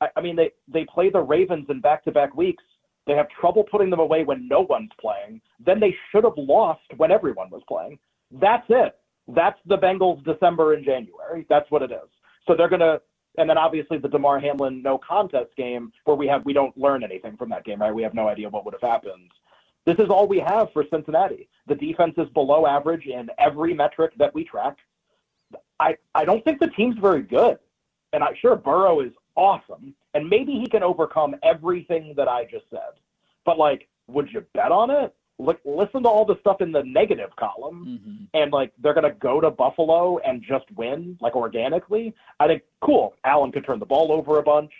I, 0.00 0.08
I 0.16 0.20
mean, 0.20 0.36
they 0.36 0.50
they 0.72 0.84
play 0.84 1.10
the 1.10 1.20
Ravens 1.20 1.66
in 1.68 1.80
back 1.80 2.04
to 2.04 2.12
back 2.12 2.36
weeks. 2.36 2.62
They 3.06 3.14
have 3.14 3.26
trouble 3.40 3.64
putting 3.70 3.88
them 3.88 4.00
away 4.00 4.24
when 4.24 4.46
no 4.48 4.66
one's 4.68 4.90
playing. 5.00 5.40
Then 5.64 5.80
they 5.80 5.94
should 6.12 6.24
have 6.24 6.34
lost 6.36 6.82
when 6.98 7.10
everyone 7.10 7.48
was 7.50 7.62
playing. 7.66 7.98
That's 8.30 8.66
it. 8.68 8.96
That's 9.28 9.58
the 9.66 9.78
Bengals 9.78 10.22
December 10.24 10.74
and 10.74 10.84
January. 10.84 11.46
That's 11.48 11.70
what 11.70 11.82
it 11.82 11.90
is. 11.90 12.08
So 12.46 12.54
they're 12.56 12.68
gonna, 12.68 12.98
and 13.38 13.48
then 13.48 13.56
obviously 13.56 13.98
the 13.98 14.08
Damar 14.08 14.40
Hamlin 14.40 14.82
no 14.82 14.98
contest 14.98 15.54
game 15.56 15.92
where 16.04 16.16
we 16.16 16.26
have 16.26 16.44
we 16.44 16.52
don't 16.52 16.76
learn 16.76 17.02
anything 17.02 17.36
from 17.36 17.48
that 17.50 17.64
game, 17.64 17.80
right? 17.80 17.94
We 17.94 18.02
have 18.02 18.14
no 18.14 18.28
idea 18.28 18.48
what 18.50 18.64
would 18.64 18.74
have 18.74 18.88
happened. 18.90 19.30
This 19.86 19.98
is 19.98 20.10
all 20.10 20.26
we 20.26 20.40
have 20.40 20.72
for 20.72 20.84
Cincinnati. 20.90 21.48
The 21.66 21.74
defense 21.74 22.14
is 22.18 22.28
below 22.34 22.66
average 22.66 23.06
in 23.06 23.30
every 23.38 23.72
metric 23.72 24.12
that 24.18 24.34
we 24.34 24.44
track. 24.44 24.76
I 25.80 25.96
I 26.14 26.24
don't 26.24 26.44
think 26.44 26.58
the 26.60 26.68
team's 26.68 26.98
very 26.98 27.22
good, 27.22 27.58
and 28.12 28.22
I'm 28.22 28.34
sure 28.40 28.56
Burrow 28.56 29.00
is 29.00 29.12
awesome, 29.36 29.94
and 30.14 30.28
maybe 30.28 30.52
he 30.52 30.66
can 30.66 30.82
overcome 30.82 31.36
everything 31.42 32.12
that 32.16 32.28
I 32.28 32.44
just 32.44 32.68
said. 32.70 32.98
But 33.46 33.56
like, 33.56 33.88
would 34.08 34.30
you 34.32 34.44
bet 34.52 34.72
on 34.72 34.90
it? 34.90 35.14
Look, 35.38 35.60
listen 35.64 36.02
to 36.02 36.08
all 36.08 36.24
the 36.24 36.36
stuff 36.40 36.60
in 36.60 36.72
the 36.72 36.82
negative 36.82 37.30
column, 37.36 37.86
Mm-hmm. 37.86 38.24
and 38.34 38.52
like 38.52 38.72
they're 38.82 38.94
gonna 38.94 39.12
go 39.14 39.40
to 39.40 39.50
Buffalo 39.50 40.18
and 40.18 40.42
just 40.42 40.64
win 40.76 41.16
like 41.20 41.36
organically. 41.36 42.14
I 42.40 42.46
think 42.48 42.62
cool. 42.80 43.14
Allen 43.24 43.52
could 43.52 43.64
turn 43.64 43.78
the 43.78 43.86
ball 43.86 44.10
over 44.10 44.38
a 44.38 44.42
bunch. 44.42 44.72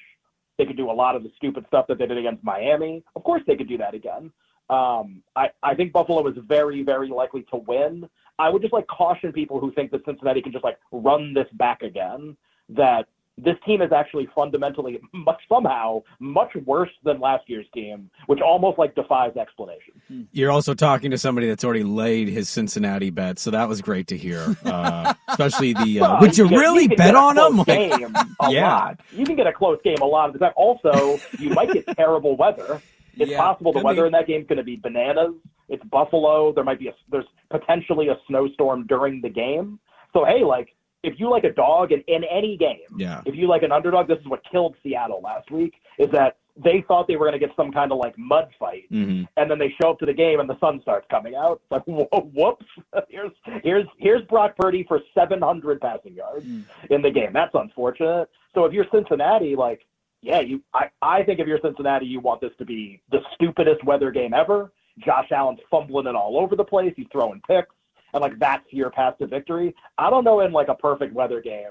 They 0.56 0.66
could 0.66 0.76
do 0.76 0.90
a 0.90 0.92
lot 0.92 1.14
of 1.14 1.22
the 1.22 1.30
stupid 1.36 1.64
stuff 1.68 1.86
that 1.86 1.98
they 1.98 2.06
did 2.06 2.18
against 2.18 2.42
Miami. 2.42 3.04
Of 3.14 3.22
course, 3.22 3.42
they 3.46 3.54
could 3.54 3.68
do 3.68 3.78
that 3.78 3.94
again. 3.94 4.32
Um, 4.70 5.22
I, 5.36 5.50
I 5.62 5.74
think 5.76 5.92
Buffalo 5.92 6.26
is 6.28 6.36
very, 6.46 6.82
very 6.82 7.08
likely 7.08 7.42
to 7.52 7.56
win. 7.56 8.08
I 8.40 8.48
would 8.50 8.60
just 8.60 8.74
like 8.74 8.86
caution 8.88 9.32
people 9.32 9.60
who 9.60 9.72
think 9.72 9.92
that 9.92 10.04
Cincinnati 10.04 10.42
can 10.42 10.50
just 10.52 10.64
like 10.64 10.78
run 10.90 11.32
this 11.32 11.46
back 11.52 11.82
again. 11.82 12.36
That 12.68 13.06
this 13.44 13.56
team 13.64 13.82
is 13.82 13.92
actually 13.92 14.28
fundamentally 14.34 14.98
much 15.14 15.40
somehow 15.48 16.02
much 16.20 16.50
worse 16.66 16.90
than 17.04 17.20
last 17.20 17.44
year's 17.48 17.66
team, 17.72 18.10
which 18.26 18.40
almost 18.40 18.78
like 18.78 18.94
defies 18.94 19.36
explanation. 19.36 20.28
You're 20.32 20.50
also 20.50 20.74
talking 20.74 21.10
to 21.12 21.18
somebody 21.18 21.46
that's 21.48 21.64
already 21.64 21.84
laid 21.84 22.28
his 22.28 22.48
Cincinnati 22.48 23.10
bet, 23.10 23.38
so 23.38 23.50
that 23.52 23.68
was 23.68 23.80
great 23.80 24.08
to 24.08 24.16
hear. 24.16 24.56
Uh, 24.64 25.14
especially 25.28 25.72
the. 25.74 26.00
Uh, 26.00 26.12
Well, 26.12 26.20
would 26.22 26.36
you 26.38 26.48
can 26.48 26.58
really 26.58 26.88
can 26.88 26.96
bet 26.96 27.14
on 27.14 27.36
them? 27.36 27.58
Like, 27.58 27.66
Game 27.66 28.14
a 28.16 28.26
Yeah. 28.50 28.68
lot. 28.74 29.00
You 29.12 29.24
can 29.24 29.36
get 29.36 29.46
a 29.46 29.52
close 29.52 29.78
game 29.84 29.98
a 30.02 30.04
lot 30.04 30.28
of 30.28 30.32
the 30.34 30.38
time. 30.40 30.52
Also, 30.56 31.20
you 31.38 31.50
might 31.50 31.72
get 31.72 31.84
terrible 31.96 32.36
weather. 32.36 32.82
It's 33.18 33.30
Yeah, 33.30 33.38
possible 33.38 33.72
the 33.72 33.80
weather 33.80 34.02
be. 34.02 34.06
in 34.06 34.12
that 34.12 34.26
game 34.26 34.40
is 34.42 34.46
going 34.46 34.58
to 34.58 34.64
be 34.64 34.76
bananas. 34.76 35.34
It's 35.68 35.82
Buffalo. 35.84 36.52
There 36.52 36.64
might 36.64 36.78
be 36.78 36.88
a 36.88 36.94
there's 37.10 37.26
potentially 37.50 38.08
a 38.08 38.16
snowstorm 38.26 38.86
during 38.86 39.20
the 39.20 39.28
game. 39.28 39.78
So 40.12 40.24
hey, 40.24 40.42
like 40.44 40.68
if 41.02 41.18
you 41.18 41.30
like 41.30 41.44
a 41.44 41.52
dog 41.52 41.92
in, 41.92 42.00
in 42.08 42.24
any 42.24 42.56
game, 42.56 42.80
Yeah. 42.96 43.22
if 43.24 43.34
you 43.34 43.46
like 43.48 43.62
an 43.62 43.72
underdog, 43.72 44.08
this 44.08 44.18
is 44.18 44.26
what 44.26 44.40
killed 44.50 44.76
Seattle 44.82 45.20
last 45.22 45.50
week. 45.50 45.74
Is 45.98 46.10
that 46.10 46.36
they 46.56 46.84
thought 46.88 47.06
they 47.06 47.14
were 47.14 47.24
going 47.26 47.38
to 47.38 47.46
get 47.46 47.54
some 47.54 47.70
kind 47.70 47.92
of 47.92 47.98
like 47.98 48.18
mud 48.18 48.48
fight, 48.58 48.86
hmm 48.90 49.22
and 49.36 49.48
then 49.50 49.58
they 49.58 49.72
show 49.80 49.90
up 49.90 49.98
to 50.00 50.06
the 50.06 50.12
game 50.12 50.40
and 50.40 50.50
the 50.50 50.58
sun 50.58 50.80
starts 50.82 51.06
coming 51.10 51.34
out. 51.36 51.60
It's 51.62 51.70
like 51.70 51.82
whoa, 51.86 52.30
whoops! 52.34 52.66
here's 53.08 53.30
here's 53.62 53.86
here's 53.98 54.22
Brock 54.26 54.56
Purdy 54.56 54.84
for 54.88 55.00
700 55.14 55.80
passing 55.80 56.14
yards 56.14 56.46
in 56.90 57.02
the 57.02 57.10
game. 57.10 57.32
That's 57.32 57.54
unfortunate. 57.54 58.28
So 58.54 58.64
if 58.64 58.72
you're 58.72 58.86
Cincinnati, 58.92 59.54
like 59.54 59.86
yeah, 60.20 60.40
you 60.40 60.60
I 60.74 60.90
I 61.00 61.22
think 61.22 61.38
if 61.38 61.46
you're 61.46 61.60
Cincinnati, 61.62 62.06
you 62.06 62.18
want 62.18 62.40
this 62.40 62.50
to 62.58 62.64
be 62.64 63.00
the 63.12 63.20
stupidest 63.34 63.84
weather 63.84 64.10
game 64.10 64.34
ever. 64.34 64.72
Josh 65.04 65.30
Allen's 65.30 65.60
fumbling 65.70 66.08
it 66.08 66.16
all 66.16 66.36
over 66.40 66.56
the 66.56 66.64
place. 66.64 66.92
He's 66.96 67.06
throwing 67.12 67.40
picks, 67.46 67.72
and 68.12 68.20
like 68.20 68.38
that's 68.38 68.64
your 68.70 68.90
path 68.90 69.18
to 69.18 69.26
victory. 69.26 69.74
I 69.96 70.10
don't 70.10 70.24
know 70.24 70.40
in 70.40 70.52
like 70.52 70.68
a 70.68 70.74
perfect 70.74 71.14
weather 71.14 71.40
game. 71.40 71.70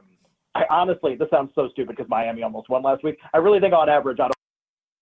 I 0.56 0.64
honestly, 0.70 1.16
this 1.16 1.30
sounds 1.30 1.52
so 1.54 1.70
stupid 1.70 1.96
because 1.96 2.10
Miami 2.10 2.42
almost 2.42 2.70
won 2.70 2.82
last 2.82 3.04
week. 3.04 3.18
I 3.34 3.38
really 3.38 3.60
think 3.60 3.74
on 3.74 3.90
average, 3.90 4.20
I 4.20 4.24
don't. 4.24 4.34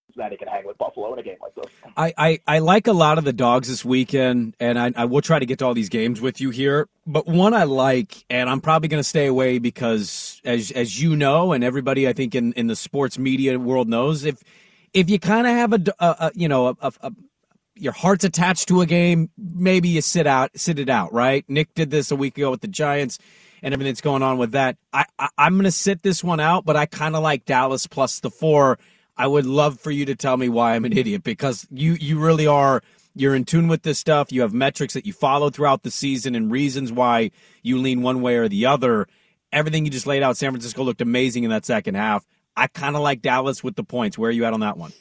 Cincinnati 0.08 0.38
can 0.38 0.48
hang 0.48 0.65
with 0.65 0.77
Buffalo 0.77 1.12
in 1.13 1.20
a 1.20 1.24
game 1.24 1.38
like 1.42 1.56
this. 1.56 1.65
I, 1.98 2.13
I, 2.18 2.39
I 2.48 2.60
like 2.60 2.88
a 2.88 2.94
lot 2.94 3.18
of 3.18 3.25
the 3.25 3.34
dogs 3.34 3.68
this 3.68 3.84
weekend, 3.84 4.56
and 4.62 4.80
I, 4.80 4.94
I 4.96 5.06
will 5.06 5.22
try 5.22 5.39
to 5.39 5.46
get 5.46 5.60
to 5.60 5.65
all 5.65 5.74
these 5.74 5.89
games 5.89 6.22
with 6.22 6.39
you 6.39 6.51
here. 6.51 6.88
But 7.06 7.27
one 7.27 7.54
I 7.54 7.63
like, 7.63 8.24
and 8.30 8.50
I'm 8.50 8.62
probably 8.62 8.88
going 8.88 9.01
to 9.01 9.08
stay 9.08 9.25
away 9.25 9.60
because, 9.60 10.42
as 10.46 10.72
as 10.72 11.01
you 11.01 11.15
know, 11.15 11.51
and 11.51 11.63
everybody 11.63 12.08
I 12.08 12.13
think 12.13 12.34
in, 12.34 12.54
in 12.54 12.68
the 12.68 12.75
sports 12.75 13.18
media 13.18 13.60
world 13.60 13.89
knows, 13.89 14.24
if 14.24 14.42
if 14.94 15.10
you 15.10 15.20
kind 15.20 15.48
of 15.48 15.54
have 15.54 15.74
a 15.74 15.94
a 16.00 16.32
you 16.34 16.48
know 16.48 16.68
a, 16.68 16.75
a, 16.82 16.94
a 17.01 17.12
your 17.75 17.94
heart's 17.94 18.24
attached 18.24 18.67
to 18.70 18.82
a 18.82 18.86
game, 18.86 19.29
maybe 19.38 19.89
you 19.89 20.01
sit 20.01 20.27
out 20.27 20.51
sit 20.55 20.79
it 20.79 20.89
out, 20.89 21.13
right? 21.13 21.46
Nick 21.48 21.74
did 21.74 21.91
this 21.91 22.12
a 22.12 22.15
week 22.15 22.38
ago 22.38 22.51
with 22.51 22.62
the 22.62 22.67
Giants 22.67 23.20
and 23.62 23.74
everything 23.74 23.91
that's 23.91 24.01
going 24.01 24.24
on 24.24 24.38
with 24.38 24.51
that. 24.51 24.77
I, 24.94 25.05
I 25.20 25.29
I'm 25.38 25.53
going 25.53 25.65
to 25.65 25.72
sit 25.72 26.03
this 26.03 26.24
one 26.24 26.39
out, 26.39 26.65
but 26.65 26.75
I 26.75 26.86
kind 26.86 27.15
of 27.15 27.24
like 27.24 27.46
Dallas 27.46 27.88
plus 27.88 28.20
the 28.20 28.29
four. 28.29 28.79
I 29.17 29.27
would 29.27 29.46
love 29.46 29.79
for 29.79 29.91
you 29.91 30.05
to 30.05 30.15
tell 30.15 30.36
me 30.36 30.50
why 30.50 30.75
I'm 30.75 30.86
an 30.86 30.98
idiot 30.98 31.24
because 31.24 31.67
you 31.72 31.94
you 31.94 32.20
really 32.20 32.48
are 32.48 32.82
you're 33.15 33.36
in 33.36 33.46
tune 33.46 33.67
with 33.67 33.84
this 33.84 33.98
stuff. 33.98 34.32
You 34.32 34.41
have 34.41 34.53
metrics 34.53 34.94
that 34.94 35.05
you 35.05 35.13
follow 35.13 35.50
throughout 35.50 35.84
the 35.84 35.91
season 35.91 36.36
and 36.36 36.51
reasons 36.51 36.91
why 36.91 37.32
you 37.63 37.77
lean 37.77 38.01
one 38.01 38.22
way 38.22 38.36
or 38.36 38.50
the 38.50 38.65
other. 38.65 39.08
Everything 39.53 39.86
you 39.86 39.91
just 39.91 40.05
laid 40.05 40.22
out, 40.22 40.36
San 40.36 40.51
Francisco 40.51 40.84
looked 40.84 41.01
amazing 41.01 41.46
in 41.46 41.50
that 41.50 41.65
second 41.65 41.96
half. 41.96 42.25
I 42.58 42.67
kind 42.67 42.96
of 42.96 43.01
like 43.01 43.22
Dallas 43.22 43.63
with 43.63 43.75
the 43.75 43.84
points. 43.84 44.17
Where 44.17 44.29
are 44.29 44.34
you 44.34 44.46
at 44.46 44.53
on 44.53 44.60
that 44.62 44.77
one? 44.77 44.91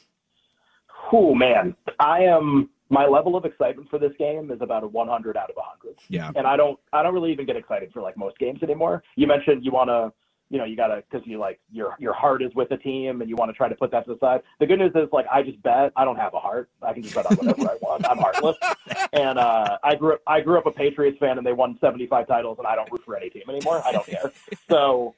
Oh 1.11 1.35
man, 1.35 1.75
I 1.99 2.19
am 2.21 2.69
my 2.89 3.05
level 3.05 3.35
of 3.35 3.45
excitement 3.45 3.89
for 3.89 3.99
this 3.99 4.11
game 4.19 4.51
is 4.51 4.61
about 4.61 4.83
a 4.83 4.87
100 4.87 5.37
out 5.37 5.49
of 5.49 5.55
100. 5.55 5.95
Yeah. 6.09 6.31
And 6.35 6.45
I 6.45 6.55
don't 6.55 6.79
I 6.93 7.03
don't 7.03 7.13
really 7.13 7.31
even 7.31 7.45
get 7.45 7.55
excited 7.55 7.91
for 7.91 8.01
like 8.01 8.17
most 8.17 8.37
games 8.37 8.61
anymore. 8.63 9.03
You 9.15 9.27
mentioned 9.27 9.65
you 9.65 9.71
want 9.71 9.89
to 9.89 10.11
you 10.49 10.59
know 10.59 10.65
you 10.65 10.75
gotta 10.75 11.03
because 11.09 11.25
you 11.25 11.39
like 11.39 11.59
your 11.71 11.95
your 11.99 12.13
heart 12.13 12.43
is 12.43 12.53
with 12.53 12.69
the 12.69 12.77
team 12.77 13.21
and 13.21 13.29
you 13.29 13.35
want 13.35 13.49
to 13.49 13.57
try 13.57 13.67
to 13.67 13.75
put 13.75 13.91
that 13.91 14.05
to 14.05 14.13
the 14.13 14.19
side. 14.19 14.41
The 14.59 14.67
good 14.67 14.77
news 14.79 14.91
is 14.93 15.09
like 15.11 15.25
I 15.31 15.41
just 15.41 15.61
bet 15.63 15.91
I 15.95 16.05
don't 16.05 16.17
have 16.17 16.33
a 16.35 16.39
heart. 16.39 16.69
I 16.83 16.93
can 16.93 17.01
just 17.01 17.15
bet 17.15 17.25
on 17.25 17.35
whatever 17.37 17.71
I 17.71 17.77
want. 17.81 18.07
I'm 18.07 18.17
heartless. 18.17 18.57
And 19.13 19.39
uh, 19.39 19.77
I 19.83 19.95
grew 19.95 20.13
up 20.13 20.21
I 20.27 20.41
grew 20.41 20.57
up 20.57 20.65
a 20.65 20.71
Patriots 20.71 21.17
fan 21.19 21.37
and 21.37 21.47
they 21.47 21.53
won 21.53 21.77
75 21.79 22.27
titles 22.27 22.57
and 22.59 22.67
I 22.67 22.75
don't 22.75 22.91
root 22.91 23.01
for 23.03 23.15
any 23.15 23.29
team 23.29 23.43
anymore. 23.49 23.81
I 23.85 23.91
don't 23.91 24.05
care. 24.05 24.31
So 24.69 25.15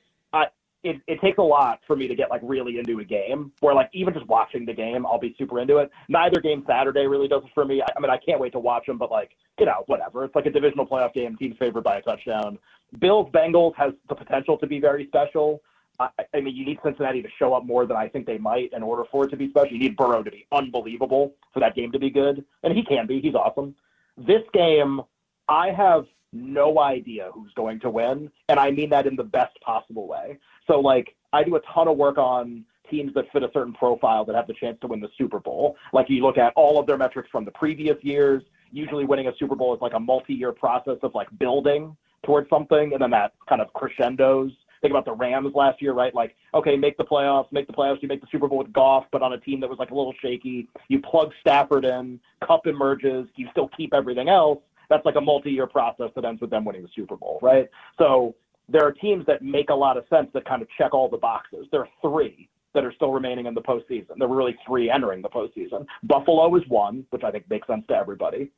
it, 0.90 1.02
it 1.08 1.22
takes 1.22 1.38
a 1.38 1.44
lot 1.44 1.80
for 1.86 1.96
me 1.96 2.08
to 2.08 2.16
get 2.16 2.30
like 2.30 2.42
really 2.44 2.80
into 2.80 3.00
a 3.00 3.04
game 3.04 3.52
where 3.60 3.74
like 3.74 3.90
even 3.94 4.14
just 4.14 4.28
watching 4.28 4.66
the 4.66 4.74
game 4.74 5.06
I'll 5.06 5.20
be 5.20 5.36
super 5.38 5.60
into 5.60 5.78
it. 5.78 5.92
Neither 6.10 6.40
game 6.40 6.64
Saturday 6.68 7.08
really 7.08 7.28
does 7.28 7.44
it 7.44 7.52
for 7.54 7.66
me. 7.66 7.82
I, 7.82 7.86
I 7.96 8.00
mean 8.00 8.10
I 8.10 8.18
can't 8.18 8.40
wait 8.40 8.54
to 8.54 8.60
watch 8.60 8.86
them, 8.86 8.98
but 8.98 9.12
like 9.12 9.32
you 9.60 9.66
know 9.66 9.84
whatever. 9.88 10.24
It's 10.26 10.36
like 10.36 10.46
a 10.46 10.52
divisional 10.52 10.88
playoff 10.88 11.14
game. 11.14 11.36
Team's 11.38 11.58
favored 11.58 11.84
by 11.84 11.98
a 11.98 12.02
touchdown. 12.02 12.58
Bills 13.00 13.30
Bengals 13.32 13.76
has 13.76 13.94
the 14.10 14.16
potential 14.16 14.58
to 14.58 14.68
be 14.68 14.80
very 14.80 15.08
special. 15.08 15.62
I, 16.00 16.10
I 16.34 16.42
mean, 16.42 16.56
you 16.56 16.66
need 16.66 16.80
Cincinnati 16.84 17.22
to 17.22 17.30
show 17.40 17.54
up 17.54 17.66
more 17.66 17.86
than 17.86 17.98
I 17.98 18.08
think 18.08 18.26
they 18.26 18.38
might 18.38 18.72
in 18.74 18.84
order 18.84 19.04
for 19.12 19.26
it 19.26 19.30
to 19.30 19.38
be 19.38 19.50
special. 19.50 19.74
You 19.74 19.80
need 19.80 19.98
Burrow 19.98 20.24
to 20.24 20.32
be 20.32 20.46
unbelievable 20.52 21.34
for 21.54 21.60
that 21.60 21.76
game 21.76 21.92
to 21.92 22.00
be 22.00 22.10
good, 22.10 22.46
and 22.64 22.76
he 22.76 22.84
can 22.84 23.08
be. 23.08 23.20
He's 23.20 23.36
awesome. 23.36 23.76
This 24.18 24.44
game, 24.54 25.02
I 25.48 25.72
have 25.72 26.06
no 26.34 26.80
idea 26.80 27.30
who's 27.34 27.54
going 27.56 27.80
to 27.82 27.90
win, 27.90 28.32
and 28.50 28.60
I 28.60 28.72
mean 28.72 28.90
that 28.92 29.08
in 29.08 29.16
the 29.16 29.24
best 29.24 29.60
possible 29.62 30.08
way. 30.08 30.38
So, 30.68 30.80
like, 30.80 31.16
I 31.34 31.44
do 31.44 31.56
a 31.56 31.62
ton 31.74 31.88
of 31.88 31.98
work 31.98 32.18
on 32.18 32.64
teams 32.90 33.14
that 33.16 33.26
fit 33.32 33.44
a 33.44 33.50
certain 33.54 33.74
profile 33.74 34.24
that 34.26 34.36
have 34.36 34.48
the 34.48 34.54
chance 34.54 34.78
to 34.82 34.88
win 34.88 35.00
the 35.00 35.10
Super 35.18 35.40
Bowl. 35.40 35.76
Like, 35.94 36.10
you 36.10 36.22
look 36.24 36.38
at 36.38 36.54
all 36.56 36.80
of 36.80 36.88
their 36.88 36.98
metrics 36.98 37.30
from 37.32 37.46
the 37.46 37.52
previous 37.52 37.98
years. 38.02 38.44
Usually, 38.72 39.06
winning 39.06 39.28
a 39.28 39.32
Super 39.40 39.56
Bowl 39.56 39.74
is 39.74 39.82
like 39.82 39.94
a 39.94 40.00
multi-year 40.00 40.52
process 40.52 40.98
of 41.04 41.16
like 41.16 41.28
building 41.40 41.96
towards 42.26 42.50
something, 42.50 42.94
and 42.94 43.02
then 43.02 43.12
that 43.12 43.34
kind 43.48 43.62
of 43.62 43.72
crescendos. 43.74 44.52
Think 44.82 44.92
about 44.92 45.06
the 45.06 45.14
Rams 45.14 45.54
last 45.56 45.82
year, 45.82 45.94
right? 45.94 46.14
Like, 46.14 46.36
okay, 46.54 46.76
make 46.76 46.98
the 46.98 47.04
playoffs, 47.04 47.52
make 47.52 47.66
the 47.66 47.74
playoffs, 47.74 48.02
you 48.02 48.08
make 48.08 48.22
the 48.22 48.28
Super 48.32 48.48
Bowl 48.48 48.60
with 48.60 48.72
Goff, 48.74 49.06
but 49.12 49.24
on 49.24 49.34
a 49.34 49.40
team 49.40 49.60
that 49.62 49.70
was 49.70 49.80
like 49.80 49.90
a 49.90 49.96
little 49.96 50.14
shaky. 50.22 50.68
You 50.88 51.00
plug 51.00 51.32
Stafford 51.42 51.84
in, 51.84 52.20
Kupp 52.46 52.68
emerges, 52.68 53.28
you 53.36 53.48
still 53.52 53.70
keep 53.76 53.94
everything 53.94 54.30
else. 54.30 54.60
That's 54.90 55.04
like 55.06 55.16
a 55.16 55.22
multi-year 55.22 55.68
process 55.68 56.12
that 56.16 56.26
ends 56.26 56.42
with 56.42 56.50
them 56.50 56.64
winning 56.64 56.84
the 56.84 56.90
Super 56.96 57.16
Bowl, 57.16 57.40
right? 57.42 57.68
So 57.98 58.36
there 58.70 58.86
are 58.86 58.92
teams 58.92 59.26
that 59.28 59.42
make 59.42 59.70
a 59.70 59.76
lot 59.76 59.98
of 59.98 60.06
sense 60.10 60.28
that 60.34 60.46
kind 60.46 60.62
of 60.62 60.68
check 60.78 60.94
all 60.94 61.10
the 61.10 61.18
boxes. 61.18 61.68
There 61.72 61.82
are 61.82 61.90
three 62.02 62.50
that 62.74 62.84
are 62.84 62.94
still 62.94 63.12
remaining 63.12 63.46
in 63.46 63.54
the 63.54 63.62
postseason. 63.62 64.18
There 64.18 64.28
were 64.28 64.36
really 64.36 64.58
three 64.66 64.90
entering 64.90 65.22
the 65.22 65.30
postseason. 65.30 65.86
Buffalo 66.04 66.54
is 66.56 66.64
one, 66.68 67.06
which 67.10 67.24
I 67.24 67.32
think 67.32 67.50
makes 67.50 67.68
sense 67.68 67.86
to 67.88 67.96
everybody. 67.96 68.52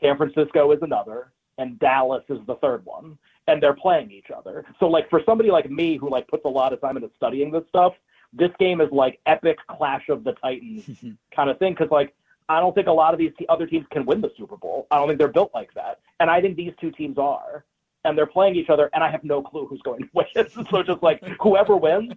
San 0.00 0.16
Francisco 0.16 0.70
is 0.72 0.78
another, 0.82 1.32
and 1.58 1.78
Dallas 1.78 2.24
is 2.28 2.38
the 2.46 2.54
third 2.56 2.84
one. 2.84 3.18
And 3.48 3.62
they're 3.62 3.74
playing 3.74 4.12
each 4.12 4.30
other. 4.34 4.64
So 4.78 4.86
like 4.86 5.10
for 5.10 5.20
somebody 5.26 5.50
like 5.50 5.68
me 5.70 5.96
who 5.96 6.08
like 6.08 6.28
puts 6.28 6.44
a 6.44 6.48
lot 6.48 6.72
of 6.72 6.80
time 6.80 6.96
into 6.96 7.10
studying 7.16 7.50
this 7.50 7.64
stuff, 7.68 7.94
this 8.32 8.50
game 8.60 8.80
is 8.80 8.88
like 8.92 9.18
epic 9.26 9.58
clash 9.68 10.08
of 10.08 10.22
the 10.22 10.32
titans 10.32 10.84
kind 11.34 11.50
of 11.50 11.58
thing 11.58 11.72
because 11.72 11.90
like 11.90 12.14
I 12.48 12.60
don't 12.60 12.74
think 12.74 12.86
a 12.86 12.92
lot 12.92 13.12
of 13.12 13.18
these 13.18 13.32
other 13.48 13.66
teams 13.66 13.86
can 13.90 14.06
win 14.06 14.20
the 14.20 14.30
Super 14.36 14.56
Bowl. 14.56 14.86
I 14.90 14.98
don't 14.98 15.08
think 15.08 15.18
they're 15.18 15.28
built 15.28 15.50
like 15.54 15.72
that. 15.74 16.00
And 16.18 16.30
I 16.30 16.40
think 16.40 16.56
these 16.56 16.72
two 16.80 16.90
teams 16.90 17.18
are. 17.18 17.64
And 18.04 18.16
they're 18.16 18.26
playing 18.26 18.56
each 18.56 18.70
other, 18.70 18.88
and 18.94 19.04
I 19.04 19.10
have 19.10 19.24
no 19.24 19.42
clue 19.42 19.66
who's 19.66 19.82
going 19.82 20.02
to 20.04 20.08
win. 20.12 20.66
so 20.70 20.82
just 20.82 21.02
like 21.02 21.22
whoever 21.40 21.76
wins, 21.76 22.12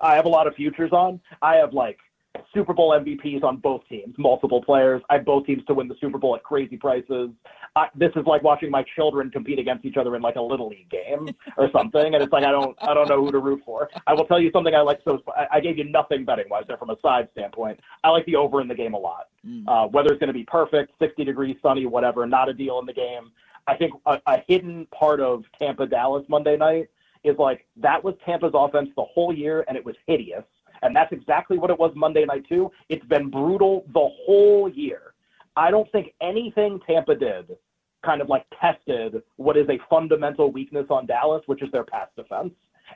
I 0.00 0.14
have 0.14 0.24
a 0.24 0.30
lot 0.30 0.46
of 0.46 0.54
futures 0.54 0.92
on. 0.92 1.20
I 1.42 1.56
have 1.56 1.72
like 1.72 1.98
Super 2.52 2.72
Bowl 2.74 2.90
MVPs 2.92 3.42
on 3.44 3.58
both 3.58 3.82
teams, 3.88 4.14
multiple 4.18 4.62
players. 4.62 5.02
I 5.08 5.14
have 5.14 5.24
both 5.24 5.46
teams 5.46 5.64
to 5.66 5.74
win 5.74 5.88
the 5.88 5.94
Super 6.00 6.18
Bowl 6.18 6.34
at 6.34 6.42
crazy 6.42 6.76
prices. 6.76 7.30
I, 7.76 7.88
this 7.94 8.10
is 8.16 8.24
like 8.26 8.42
watching 8.42 8.70
my 8.70 8.84
children 8.94 9.30
compete 9.30 9.58
against 9.58 9.84
each 9.84 9.96
other 9.96 10.14
in 10.14 10.22
like 10.22 10.36
a 10.36 10.40
little 10.40 10.68
league 10.68 10.90
game 10.90 11.28
or 11.56 11.68
something, 11.72 12.14
and 12.14 12.22
it's 12.22 12.32
like 12.32 12.44
I 12.44 12.50
don't 12.52 12.76
I 12.82 12.94
don't 12.94 13.08
know 13.08 13.24
who 13.24 13.32
to 13.32 13.38
root 13.38 13.62
for. 13.64 13.88
I 14.06 14.14
will 14.14 14.26
tell 14.26 14.40
you 14.40 14.50
something 14.52 14.74
I 14.74 14.80
like. 14.80 15.00
So 15.04 15.22
I, 15.36 15.46
I 15.54 15.60
gave 15.60 15.78
you 15.78 15.84
nothing 15.84 16.24
betting 16.24 16.48
wise 16.48 16.64
there 16.68 16.76
from 16.76 16.90
a 16.90 16.96
side 17.02 17.28
standpoint. 17.32 17.80
I 18.04 18.10
like 18.10 18.24
the 18.26 18.36
over 18.36 18.60
in 18.60 18.68
the 18.68 18.74
game 18.74 18.94
a 18.94 18.98
lot. 18.98 19.26
Uh, 19.68 19.86
whether 19.88 20.10
it's 20.10 20.20
going 20.20 20.28
to 20.28 20.32
be 20.34 20.44
perfect, 20.44 20.92
60 20.98 21.24
degrees, 21.24 21.56
sunny, 21.62 21.84
whatever, 21.86 22.26
not 22.26 22.48
a 22.48 22.54
deal 22.54 22.78
in 22.78 22.86
the 22.86 22.92
game. 22.94 23.30
I 23.66 23.76
think 23.76 23.94
a, 24.06 24.20
a 24.26 24.42
hidden 24.46 24.86
part 24.86 25.20
of 25.20 25.44
Tampa 25.58 25.86
Dallas 25.86 26.24
Monday 26.28 26.56
night 26.56 26.88
is 27.24 27.36
like 27.38 27.66
that 27.76 28.02
was 28.02 28.14
Tampa's 28.24 28.52
offense 28.54 28.90
the 28.96 29.04
whole 29.04 29.32
year, 29.32 29.64
and 29.68 29.76
it 29.76 29.84
was 29.84 29.96
hideous. 30.06 30.44
And 30.82 30.94
that's 30.94 31.12
exactly 31.12 31.56
what 31.56 31.70
it 31.70 31.78
was 31.78 31.92
Monday 31.94 32.24
night 32.26 32.44
too. 32.48 32.70
It's 32.88 33.04
been 33.06 33.30
brutal 33.30 33.84
the 33.94 34.08
whole 34.26 34.68
year. 34.68 35.14
I 35.56 35.70
don't 35.70 35.90
think 35.92 36.12
anything 36.20 36.80
Tampa 36.86 37.14
did 37.14 37.56
kind 38.04 38.20
of 38.20 38.28
like 38.28 38.44
tested 38.60 39.22
what 39.36 39.56
is 39.56 39.66
a 39.70 39.78
fundamental 39.88 40.52
weakness 40.52 40.86
on 40.90 41.06
Dallas, 41.06 41.42
which 41.46 41.62
is 41.62 41.70
their 41.72 41.84
pass 41.84 42.08
defense. 42.16 42.52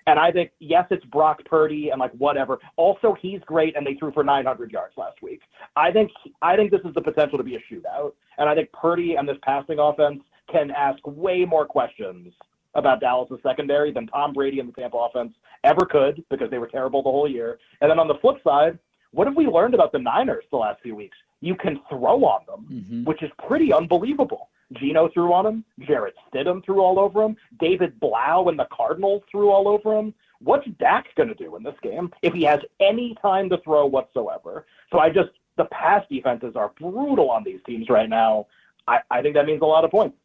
And 0.06 0.18
I 0.18 0.30
think 0.30 0.50
yes, 0.58 0.86
it's 0.90 1.04
Brock 1.06 1.40
Purdy 1.46 1.88
and 1.90 1.98
like 1.98 2.12
whatever. 2.12 2.58
Also, 2.76 3.16
he's 3.20 3.40
great, 3.46 3.74
and 3.74 3.86
they 3.86 3.94
threw 3.94 4.12
for 4.12 4.22
900 4.22 4.70
yards 4.70 4.94
last 4.98 5.22
week. 5.22 5.40
I 5.76 5.90
think 5.90 6.10
I 6.42 6.56
think 6.56 6.70
this 6.70 6.82
is 6.84 6.94
the 6.94 7.00
potential 7.00 7.38
to 7.38 7.44
be 7.44 7.56
a 7.56 7.60
shootout, 7.72 8.12
and 8.36 8.50
I 8.50 8.54
think 8.54 8.70
Purdy 8.72 9.14
and 9.14 9.26
this 9.26 9.38
passing 9.42 9.78
offense 9.78 10.20
can 10.50 10.70
ask 10.70 10.98
way 11.04 11.44
more 11.44 11.66
questions 11.66 12.32
about 12.74 13.00
Dallas' 13.00 13.40
secondary 13.42 13.92
than 13.92 14.06
Tom 14.06 14.32
Brady 14.32 14.60
and 14.60 14.68
the 14.68 14.72
Tampa 14.72 14.96
offense 14.96 15.32
ever 15.64 15.84
could 15.86 16.24
because 16.30 16.50
they 16.50 16.58
were 16.58 16.66
terrible 16.66 17.02
the 17.02 17.10
whole 17.10 17.28
year. 17.28 17.58
And 17.80 17.90
then 17.90 17.98
on 17.98 18.08
the 18.08 18.18
flip 18.20 18.36
side, 18.44 18.78
what 19.12 19.26
have 19.26 19.36
we 19.36 19.46
learned 19.46 19.74
about 19.74 19.92
the 19.92 19.98
Niners 19.98 20.44
the 20.50 20.58
last 20.58 20.80
few 20.82 20.94
weeks? 20.94 21.16
You 21.40 21.54
can 21.54 21.80
throw 21.88 22.24
on 22.24 22.40
them, 22.46 22.66
mm-hmm. 22.70 23.04
which 23.04 23.22
is 23.22 23.30
pretty 23.46 23.72
unbelievable. 23.72 24.50
Geno 24.74 25.08
threw 25.14 25.32
on 25.32 25.46
him. 25.46 25.64
Jarrett 25.80 26.14
Stidham 26.30 26.64
threw 26.64 26.80
all 26.80 26.98
over 26.98 27.22
him. 27.22 27.36
David 27.58 27.98
Blough 28.00 28.48
and 28.48 28.58
the 28.58 28.66
Cardinals 28.70 29.22
threw 29.30 29.50
all 29.50 29.66
over 29.66 29.96
him. 29.96 30.12
What's 30.40 30.68
Dak 30.78 31.06
going 31.16 31.28
to 31.28 31.34
do 31.34 31.56
in 31.56 31.62
this 31.62 31.74
game 31.82 32.12
if 32.22 32.34
he 32.34 32.42
has 32.44 32.60
any 32.80 33.16
time 33.22 33.48
to 33.50 33.58
throw 33.58 33.86
whatsoever? 33.86 34.66
So 34.92 34.98
I 34.98 35.08
just, 35.08 35.30
the 35.56 35.64
pass 35.66 36.04
defenses 36.10 36.54
are 36.54 36.72
brutal 36.78 37.30
on 37.30 37.44
these 37.44 37.60
teams 37.66 37.88
right 37.88 38.08
now. 38.08 38.46
I, 38.86 38.98
I 39.10 39.22
think 39.22 39.34
that 39.34 39.46
means 39.46 39.62
a 39.62 39.66
lot 39.66 39.84
of 39.84 39.90
points. 39.90 40.16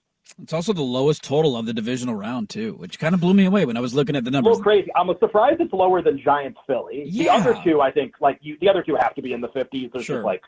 It's 0.42 0.54
also 0.54 0.74
the 0.74 0.82
lowest 0.82 1.24
total 1.24 1.56
of 1.56 1.66
the 1.66 1.74
divisional 1.74 2.16
round 2.16 2.50
too, 2.50 2.74
which 2.76 2.98
kind 3.00 3.14
of 3.14 3.22
blew 3.22 3.34
me 3.34 3.46
away 3.46 3.66
when 3.66 3.78
I 3.78 3.82
was 3.82 3.94
looking 3.94 4.16
at 4.16 4.24
the 4.24 4.30
A 4.30 4.32
numbers. 4.32 4.52
little 4.52 4.64
crazy. 4.64 4.90
I'm 4.96 5.10
surprised 5.20 5.62
it's 5.62 5.74
lower 5.74 6.02
than 6.02 6.20
Giants 6.20 6.60
Philly. 6.66 7.10
The 7.12 7.30
other 7.30 7.58
two, 7.64 7.82
I 7.82 7.92
think, 7.92 8.16
like 8.20 8.40
you, 8.42 8.58
the 8.62 8.70
other 8.70 8.82
two 8.84 8.96
have 9.00 9.14
to 9.16 9.22
be 9.22 9.34
in 9.34 9.42
the 9.42 9.50
50s. 9.50 9.92
There's 9.92 10.06
Sure. 10.06 10.18
just 10.18 10.26
like, 10.26 10.42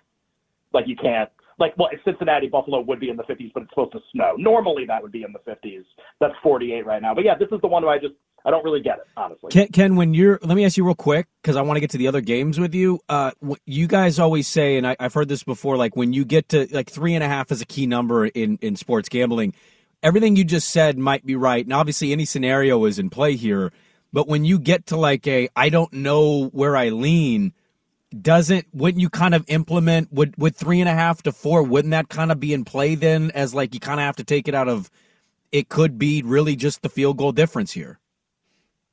like 0.73 0.87
you 0.87 0.95
can't. 0.95 1.29
Like, 1.57 1.73
well, 1.77 1.89
Cincinnati, 2.03 2.47
Buffalo 2.47 2.81
would 2.81 2.99
be 2.99 3.09
in 3.09 3.15
the 3.15 3.23
50s, 3.23 3.51
but 3.53 3.63
it's 3.63 3.71
supposed 3.71 3.93
to 3.93 3.99
snow. 4.11 4.33
Normally, 4.37 4.85
that 4.87 5.01
would 5.01 5.11
be 5.13 5.23
in 5.23 5.31
the 5.31 5.39
50s. 5.49 5.85
That's 6.19 6.33
48 6.43 6.85
right 6.85 7.01
now. 7.01 7.13
But 7.13 7.23
yeah, 7.23 7.35
this 7.37 7.47
is 7.51 7.61
the 7.61 7.67
one 7.67 7.81
who 7.83 7.87
I 7.89 7.97
just 7.97 8.15
I 8.45 8.51
don't 8.51 8.63
really 8.63 8.79
get 8.79 8.99
it, 8.99 9.07
honestly. 9.17 9.49
Ken, 9.49 9.67
Ken, 9.69 9.95
when 9.95 10.13
you're, 10.13 10.39
let 10.43 10.55
me 10.55 10.65
ask 10.65 10.77
you 10.77 10.85
real 10.85 10.93
quick 10.93 11.25
because 11.41 11.55
I 11.55 11.63
want 11.63 11.77
to 11.77 11.81
get 11.81 11.89
to 11.91 11.97
the 11.97 12.07
other 12.07 12.21
games 12.21 12.59
with 12.59 12.75
you. 12.75 12.99
Uh, 13.09 13.31
you 13.65 13.87
guys 13.87 14.19
always 14.19 14.47
say, 14.47 14.77
and 14.77 14.85
I, 14.85 14.95
I've 14.99 15.15
heard 15.15 15.29
this 15.29 15.43
before, 15.43 15.77
like 15.77 15.95
when 15.95 16.13
you 16.13 16.25
get 16.25 16.49
to 16.49 16.67
like 16.71 16.91
three 16.91 17.15
and 17.15 17.23
a 17.23 17.27
half 17.27 17.51
is 17.51 17.61
a 17.61 17.65
key 17.65 17.87
number 17.87 18.27
in 18.27 18.59
in 18.61 18.75
sports 18.75 19.09
gambling. 19.09 19.55
Everything 20.03 20.35
you 20.35 20.43
just 20.43 20.69
said 20.69 20.99
might 20.99 21.25
be 21.25 21.35
right, 21.35 21.65
and 21.65 21.73
obviously 21.73 22.11
any 22.11 22.25
scenario 22.25 22.85
is 22.85 22.99
in 22.99 23.09
play 23.09 23.35
here. 23.35 23.71
But 24.13 24.27
when 24.27 24.45
you 24.45 24.59
get 24.59 24.85
to 24.87 24.95
like 24.95 25.25
a, 25.25 25.49
I 25.55 25.69
don't 25.69 25.91
know 25.91 26.49
where 26.49 26.77
I 26.77 26.89
lean. 26.89 27.51
Doesn't 28.21 28.67
wouldn't 28.71 29.01
you 29.01 29.09
kind 29.09 29.33
of 29.33 29.43
implement 29.47 30.13
would 30.13 30.35
would 30.37 30.55
three 30.55 30.79
and 30.79 30.87
a 30.87 30.93
half 30.93 31.23
to 31.23 31.31
four? 31.31 31.63
Wouldn't 31.63 31.91
that 31.91 32.09
kind 32.09 32.31
of 32.31 32.39
be 32.39 32.53
in 32.53 32.63
play 32.63 32.93
then? 32.93 33.31
As 33.31 33.55
like 33.55 33.73
you 33.73 33.79
kind 33.79 33.99
of 33.99 34.05
have 34.05 34.17
to 34.17 34.23
take 34.23 34.47
it 34.47 34.53
out 34.53 34.69
of. 34.69 34.91
It 35.51 35.69
could 35.69 35.97
be 35.97 36.21
really 36.21 36.55
just 36.55 36.81
the 36.81 36.89
field 36.89 37.17
goal 37.17 37.31
difference 37.31 37.71
here. 37.71 37.99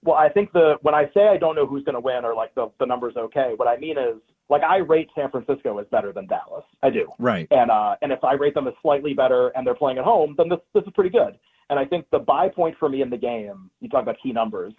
Well, 0.04 0.16
I 0.16 0.28
think 0.28 0.52
the 0.52 0.76
when 0.82 0.94
I 0.94 1.04
say 1.14 1.28
I 1.28 1.37
don't 1.37 1.54
know 1.54 1.66
who's 1.66 1.85
going 1.85 1.94
to 1.94 2.00
win 2.00 2.25
or 2.25 2.35
like 2.35 2.54
the 2.54 2.71
the 2.78 2.87
numbers 2.87 3.14
okay, 3.16 3.52
what 3.56 3.68
I 3.68 3.76
mean 3.76 3.97
is 3.99 4.21
like 4.49 4.62
I 4.62 4.78
rate 4.78 5.09
San 5.14 5.30
Francisco 5.30 5.78
as 5.78 5.87
better 5.90 6.12
than 6.12 6.26
Dallas. 6.26 6.64
I 6.82 6.90
do. 6.90 7.12
Right. 7.18 7.47
And 7.50 7.71
uh, 7.71 7.97
and 8.02 8.12
if 8.12 8.23
I 8.25 8.35
rate 8.35 8.54
them 8.54 8.66
as 8.66 8.75
slightly 8.82 9.14
better 9.14 9.49
and 9.50 9.66
they're 9.66 9.75
playing 9.75 9.99
at 9.99 10.04
home, 10.04 10.35
then 10.37 10.49
this 10.49 10.59
this 10.75 10.85
is 10.85 10.92
pretty 10.94 11.11
good. 11.11 11.38
And 11.71 11.78
I 11.78 11.85
think 11.85 12.06
the 12.11 12.18
buy 12.18 12.49
point 12.49 12.76
for 12.78 12.88
me 12.88 13.00
in 13.00 13.11
the 13.11 13.16
game, 13.16 13.71
you 13.80 13.88
talk 13.88 14.02
about 14.02 14.16
key 14.23 14.32
numbers. 14.32 14.75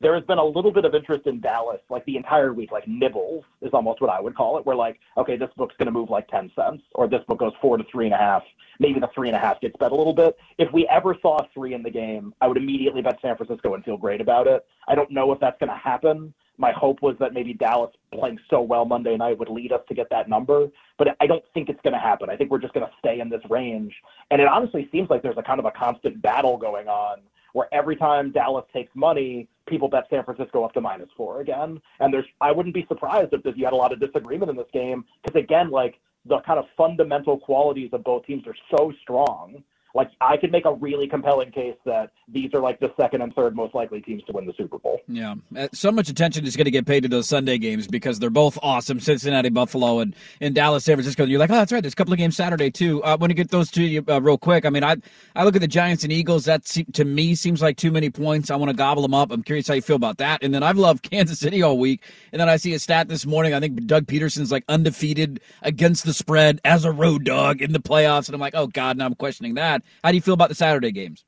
There 0.00 0.14
has 0.14 0.24
been 0.24 0.38
a 0.38 0.44
little 0.44 0.72
bit 0.72 0.86
of 0.86 0.94
interest 0.94 1.26
in 1.26 1.40
Dallas, 1.40 1.80
like 1.90 2.04
the 2.06 2.16
entire 2.16 2.54
week, 2.54 2.72
like 2.72 2.88
nibbles 2.88 3.44
is 3.60 3.70
almost 3.74 4.00
what 4.00 4.08
I 4.08 4.18
would 4.18 4.34
call 4.34 4.56
it. 4.56 4.64
Where 4.64 4.76
like, 4.76 4.98
okay, 5.18 5.36
this 5.36 5.50
book's 5.58 5.76
going 5.76 5.86
to 5.86 5.92
move 5.92 6.08
like 6.08 6.26
ten 6.28 6.50
cents, 6.56 6.82
or 6.94 7.06
this 7.06 7.22
book 7.28 7.38
goes 7.38 7.52
four 7.60 7.76
to 7.76 7.84
three 7.92 8.06
and 8.06 8.14
a 8.14 8.18
half. 8.18 8.42
Maybe 8.78 8.98
the 8.98 9.10
three 9.14 9.28
and 9.28 9.36
a 9.36 9.40
half 9.40 9.60
gets 9.60 9.76
bet 9.78 9.92
a 9.92 9.94
little 9.94 10.14
bit. 10.14 10.38
If 10.56 10.72
we 10.72 10.88
ever 10.88 11.14
saw 11.20 11.46
three 11.52 11.74
in 11.74 11.82
the 11.82 11.90
game, 11.90 12.32
I 12.40 12.48
would 12.48 12.56
immediately 12.56 13.02
bet 13.02 13.18
San 13.20 13.36
Francisco 13.36 13.74
and 13.74 13.84
feel 13.84 13.98
great 13.98 14.22
about 14.22 14.46
it. 14.46 14.64
I 14.88 14.94
don't 14.94 15.10
know 15.10 15.32
if 15.32 15.40
that's 15.40 15.58
going 15.60 15.68
to 15.68 15.76
happen. 15.76 16.32
My 16.56 16.72
hope 16.72 17.02
was 17.02 17.16
that 17.20 17.34
maybe 17.34 17.52
Dallas 17.52 17.90
playing 18.12 18.38
so 18.48 18.60
well 18.62 18.86
Monday 18.86 19.16
night 19.16 19.38
would 19.38 19.48
lead 19.48 19.72
us 19.72 19.80
to 19.88 19.94
get 19.94 20.08
that 20.10 20.28
number, 20.28 20.68
but 20.98 21.08
I 21.20 21.26
don't 21.26 21.44
think 21.54 21.70
it's 21.70 21.80
going 21.82 21.94
to 21.94 21.98
happen. 21.98 22.28
I 22.28 22.36
think 22.36 22.50
we're 22.50 22.58
just 22.58 22.74
going 22.74 22.86
to 22.86 22.92
stay 22.98 23.20
in 23.20 23.30
this 23.30 23.40
range. 23.48 23.94
And 24.30 24.42
it 24.42 24.46
honestly 24.46 24.86
seems 24.92 25.08
like 25.08 25.22
there's 25.22 25.38
a 25.38 25.42
kind 25.42 25.58
of 25.58 25.64
a 25.64 25.70
constant 25.70 26.20
battle 26.20 26.58
going 26.58 26.86
on 26.86 27.20
where 27.52 27.68
every 27.72 27.96
time 27.96 28.32
Dallas 28.32 28.64
takes 28.72 28.90
money, 28.94 29.48
people 29.68 29.88
bet 29.88 30.04
San 30.10 30.24
Francisco 30.24 30.64
up 30.64 30.72
to 30.74 30.80
minus 30.80 31.08
four 31.16 31.40
again. 31.40 31.80
And 32.00 32.12
there's, 32.12 32.26
I 32.40 32.52
wouldn't 32.52 32.74
be 32.74 32.86
surprised 32.88 33.32
if 33.32 33.56
you 33.56 33.64
had 33.64 33.72
a 33.72 33.76
lot 33.76 33.92
of 33.92 34.00
disagreement 34.00 34.50
in 34.50 34.56
this 34.56 34.66
game 34.72 35.04
because 35.22 35.40
again, 35.40 35.70
like 35.70 35.98
the 36.26 36.40
kind 36.40 36.58
of 36.58 36.66
fundamental 36.76 37.38
qualities 37.38 37.90
of 37.92 38.04
both 38.04 38.26
teams 38.26 38.46
are 38.46 38.56
so 38.76 38.92
strong. 39.02 39.62
Like 39.94 40.10
I 40.20 40.36
could 40.36 40.52
make 40.52 40.64
a 40.66 40.72
really 40.72 41.08
compelling 41.08 41.50
case 41.50 41.76
that 41.84 42.10
these 42.28 42.54
are 42.54 42.60
like 42.60 42.78
the 42.80 42.92
second 42.96 43.22
and 43.22 43.34
third 43.34 43.56
most 43.56 43.74
likely 43.74 44.00
teams 44.00 44.22
to 44.24 44.32
win 44.32 44.46
the 44.46 44.52
Super 44.56 44.78
Bowl. 44.78 45.00
Yeah, 45.08 45.34
Uh, 45.56 45.68
so 45.72 45.90
much 45.90 46.08
attention 46.08 46.46
is 46.46 46.56
going 46.56 46.66
to 46.66 46.70
get 46.70 46.86
paid 46.86 47.02
to 47.02 47.08
those 47.08 47.28
Sunday 47.28 47.58
games 47.58 47.88
because 47.88 48.18
they're 48.18 48.30
both 48.30 48.58
awesome. 48.62 49.00
Cincinnati, 49.00 49.48
Buffalo, 49.48 49.98
and, 49.98 50.14
and 50.40 50.54
Dallas, 50.54 50.84
San 50.84 50.96
Francisco. 50.96 51.24
You're 51.24 51.40
like, 51.40 51.50
oh, 51.50 51.54
that's 51.54 51.72
right. 51.72 51.82
There's 51.82 51.92
a 51.92 51.96
couple 51.96 52.12
of 52.12 52.18
games 52.18 52.36
Saturday 52.36 52.70
too. 52.70 53.02
I 53.02 53.16
want 53.16 53.30
to 53.30 53.34
get 53.34 53.50
those 53.50 53.70
to 53.72 53.82
you 53.82 54.04
uh, 54.08 54.20
real 54.20 54.38
quick. 54.38 54.64
I 54.64 54.70
mean, 54.70 54.84
I 54.84 54.96
I 55.34 55.44
look 55.44 55.56
at 55.56 55.60
the 55.60 55.68
Giants 55.68 56.04
and 56.04 56.12
Eagles. 56.12 56.44
That 56.44 56.64
to 56.64 57.04
me 57.04 57.34
seems 57.34 57.60
like 57.60 57.76
too 57.76 57.90
many 57.90 58.10
points. 58.10 58.50
I 58.50 58.56
want 58.56 58.70
to 58.70 58.76
gobble 58.76 59.02
them 59.02 59.14
up. 59.14 59.30
I'm 59.30 59.42
curious 59.42 59.66
how 59.68 59.74
you 59.74 59.82
feel 59.82 59.96
about 59.96 60.18
that. 60.18 60.42
And 60.42 60.54
then 60.54 60.62
I've 60.62 60.78
loved 60.78 61.02
Kansas 61.10 61.38
City 61.38 61.62
all 61.62 61.78
week. 61.78 62.02
And 62.32 62.40
then 62.40 62.48
I 62.48 62.56
see 62.56 62.74
a 62.74 62.78
stat 62.78 63.08
this 63.08 63.26
morning. 63.26 63.54
I 63.54 63.60
think 63.60 63.86
Doug 63.86 64.06
Pederson's 64.06 64.52
like 64.52 64.64
undefeated 64.68 65.40
against 65.62 66.04
the 66.04 66.14
spread 66.14 66.60
as 66.64 66.84
a 66.84 66.92
road 66.92 67.24
dog 67.24 67.60
in 67.60 67.72
the 67.72 67.80
playoffs. 67.80 68.28
And 68.28 68.34
I'm 68.34 68.40
like, 68.40 68.54
oh 68.54 68.66
God, 68.66 68.96
now 68.96 69.06
I'm 69.06 69.14
questioning 69.14 69.54
that. 69.54 69.79
How 70.02 70.10
do 70.10 70.16
you 70.16 70.22
feel 70.22 70.34
about 70.34 70.48
the 70.48 70.54
Saturday 70.54 70.92
games? 70.92 71.24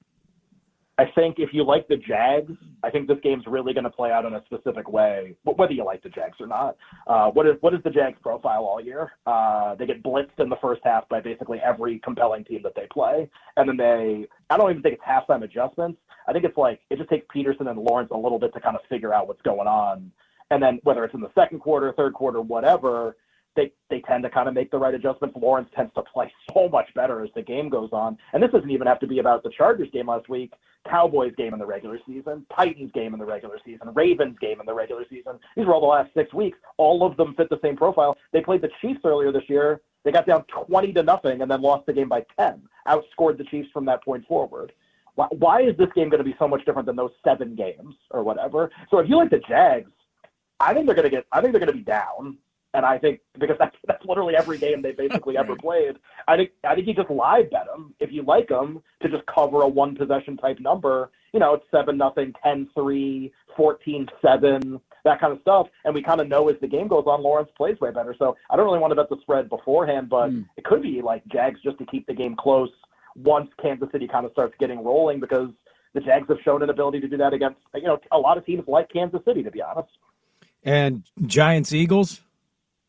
I 0.99 1.06
think 1.14 1.37
if 1.38 1.54
you 1.54 1.64
like 1.64 1.88
the 1.88 1.97
Jags, 1.97 2.52
I 2.82 2.90
think 2.90 3.09
this 3.09 3.16
game's 3.23 3.47
really 3.47 3.73
going 3.73 3.85
to 3.85 3.90
play 3.90 4.12
out 4.12 4.26
in 4.26 4.35
a 4.35 4.44
specific 4.44 4.88
way, 4.88 5.35
whether 5.42 5.73
you 5.73 5.85
like 5.85 6.02
the 6.02 6.11
Jags 6.11 6.37
or 6.38 6.47
not. 6.47 6.76
Uh, 7.06 7.30
what 7.30 7.47
is 7.47 7.54
what 7.61 7.73
is 7.73 7.80
the 7.82 7.90
Jags' 7.90 8.18
profile 8.23 8.64
all 8.64 8.80
year? 8.80 9.12
Uh, 9.26 9.75
they 9.75 9.87
get 9.87 10.02
blitzed 10.02 10.38
in 10.38 10.50
the 10.50 10.56
first 10.61 10.82
half 10.85 11.09
by 11.09 11.21
basically 11.21 11.61
every 11.64 11.99
compelling 12.00 12.44
team 12.44 12.61
that 12.62 12.75
they 12.76 12.87
play, 12.92 13.28
and 13.56 13.68
then 13.68 13.76
they. 13.76 14.28
I 14.50 14.59
don't 14.59 14.71
even 14.71 14.82
think 14.82 14.97
it's 14.97 15.04
halftime 15.04 15.42
adjustments. 15.42 15.99
I 16.28 16.32
think 16.32 16.44
it's 16.44 16.59
like 16.59 16.80
it 16.90 16.99
just 16.99 17.09
takes 17.09 17.26
Pederson 17.35 17.71
and 17.71 17.78
Lawrence 17.78 18.11
a 18.12 18.16
little 18.16 18.38
bit 18.38 18.52
to 18.52 18.61
kind 18.61 18.76
of 18.76 18.82
figure 18.90 19.14
out 19.14 19.28
what's 19.28 19.42
going 19.42 19.66
on, 19.66 20.12
and 20.50 20.62
then 20.62 20.78
whether 20.85 21.04
it's 21.04 21.14
in 21.14 21.21
the 21.21 21.32
second 21.35 21.61
quarter, 21.61 21.92
third 21.97 22.12
quarter, 22.12 22.42
whatever, 22.42 23.16
they 23.56 23.73
they 23.90 24.00
tend 24.00 24.23
to 24.25 24.30
kind 24.30 24.49
of 24.49 24.54
make 24.54 24.71
the 24.71 24.78
right 24.78 24.94
adjustments. 24.94 25.37
Lawrence 25.40 25.68
tends 25.75 25.92
to 25.94 26.02
play 26.02 26.32
so 26.54 26.68
much 26.68 26.92
better 26.94 27.23
as 27.23 27.30
the 27.35 27.42
game 27.42 27.68
goes 27.68 27.90
on, 27.92 28.16
and 28.32 28.42
this 28.42 28.50
doesn't 28.50 28.71
even 28.71 28.87
have 28.87 29.00
to 29.00 29.06
be 29.06 29.18
about 29.18 29.42
the 29.42 29.50
Chargers 29.50 29.88
game 29.92 30.09
last 30.09 30.28
week. 30.28 30.52
Cowboys 30.88 31.32
game 31.37 31.52
in 31.52 31.61
the 31.61 31.66
regular 31.66 31.99
season, 32.06 32.44
Titans 32.54 32.90
game 32.92 33.12
in 33.12 33.21
the 33.21 33.25
regular 33.25 33.59
season, 33.64 33.92
Ravens 33.94 34.37
game 34.40 34.59
in 34.59 34.66
the 34.66 34.75
regular 34.75 35.04
season. 35.09 35.38
These 35.56 35.66
were 35.66 35.75
all 35.75 35.80
the 35.80 35.87
last 35.87 36.12
six 36.12 36.35
weeks. 36.35 36.59
All 36.76 37.06
of 37.06 37.16
them 37.16 37.35
fit 37.37 37.49
the 37.50 37.61
same 37.62 37.76
profile. 37.76 38.16
They 38.32 38.40
played 38.40 38.62
the 38.62 38.71
Chiefs 38.80 39.00
earlier 39.04 39.30
this 39.30 39.49
year. 39.49 39.80
They 40.04 40.11
got 40.11 40.26
down 40.26 40.44
20 40.66 40.92
to 40.94 41.02
nothing 41.04 41.42
and 41.42 41.50
then 41.50 41.62
lost 41.62 41.87
the 41.87 41.92
game 41.92 42.09
by 42.09 42.25
10. 42.37 42.62
Outscored 42.88 43.38
the 43.38 43.44
Chiefs 43.44 43.68
from 43.73 43.85
that 43.87 44.02
point 44.04 44.26
forward. 44.26 44.73
Why, 45.14 45.26
why 45.30 45.62
is 45.62 45.76
this 45.76 45.88
game 45.94 46.09
going 46.09 46.18
to 46.18 46.28
be 46.28 46.35
so 46.38 46.49
much 46.49 46.64
different 46.64 46.87
than 46.87 46.97
those 46.97 47.12
seven 47.25 47.54
games 47.54 47.94
or 48.11 48.25
whatever? 48.25 48.71
So 48.90 48.99
if 48.99 49.09
you 49.09 49.16
like 49.16 49.30
the 49.30 49.38
Jags, 49.38 49.90
I 50.59 50.75
think 50.75 50.87
they're 50.87 50.94
going 50.94 51.11
to 51.11 51.11
get. 51.11 51.26
I 51.32 51.40
think 51.40 51.52
they're 51.52 51.61
going 51.61 51.73
to 51.73 51.78
be 51.78 51.85
down. 51.85 52.38
And 52.75 52.87
I 52.87 52.99
think 52.99 53.21
because 53.38 53.57
that's 53.59 53.76
that's 53.87 54.05
literally 54.05 54.37
every 54.37 54.59
game 54.59 54.83
they 54.83 54.93
basically 54.93 55.37
ever 55.37 55.57
played. 55.61 55.97
I 56.29 56.37
think 56.37 56.50
I 56.64 56.75
think 56.75 56.87
you 56.87 56.95
just 56.95 57.11
live 57.11 57.50
bet 57.50 57.67
them 57.67 57.95
if 58.00 58.12
you 58.12 58.23
like 58.23 58.49
them 58.49 58.83
to 59.02 59.09
just 59.09 59.25
cover 59.26 59.62
a 59.62 59.69
one 59.69 59.97
possession 59.97 60.37
type 60.37 60.61
number. 60.61 61.11
You 61.33 61.41
know, 61.41 61.55
it's 61.55 61.64
seven 61.71 61.97
nothing, 61.97 62.35
10-3, 62.45 63.33
14-7, 63.57 64.81
that 65.05 65.19
kind 65.19 65.33
of 65.33 65.41
stuff. 65.41 65.67
And 65.87 65.95
we 65.95 66.02
kind 66.02 66.21
of 66.21 66.29
know 66.29 66.50
as 66.50 66.57
the 66.61 66.69
game 66.69 66.88
goes 66.88 67.05
on, 67.07 67.23
Lawrence 67.23 67.49
plays 67.57 67.81
way 67.81 67.91
better. 67.91 68.14
So 68.19 68.37
I 68.50 68.57
don't 68.57 68.67
really 68.67 68.79
want 68.79 68.91
to 68.91 68.97
bet 68.97 69.09
the 69.09 69.17
spread 69.23 69.49
beforehand, 69.49 70.11
but 70.11 70.29
hmm. 70.29 70.43
it 70.59 70.64
could 70.64 70.83
be 70.83 71.00
like 71.00 71.26
Jags 71.29 71.59
just 71.62 71.79
to 71.79 71.87
keep 71.87 72.07
the 72.07 72.12
game 72.12 72.37
close 72.37 72.69
once 73.17 73.50
Kansas 73.61 73.88
City 73.93 74.07
kind 74.09 74.26
of 74.26 74.33
starts 74.33 74.55
getting 74.59 74.85
rolling 74.85 75.21
because 75.21 75.49
the 75.95 76.00
Jags 76.00 76.29
have 76.29 76.38
shown 76.45 76.62
an 76.62 76.71
ability 76.71 77.00
to 77.00 77.09
do 77.09 77.17
that 77.19 77.33
against 77.33 77.59
you 77.75 77.83
know 77.83 77.99
a 78.12 78.19
lot 78.19 78.38
of 78.38 78.47
teams 78.47 78.64
like 78.67 78.91
Kansas 78.93 79.21
City, 79.25 79.43
to 79.43 79.50
be 79.50 79.62
honest. 79.62 79.91
And 80.64 81.02
Giants 81.26 81.73
Eagles. 81.73 82.23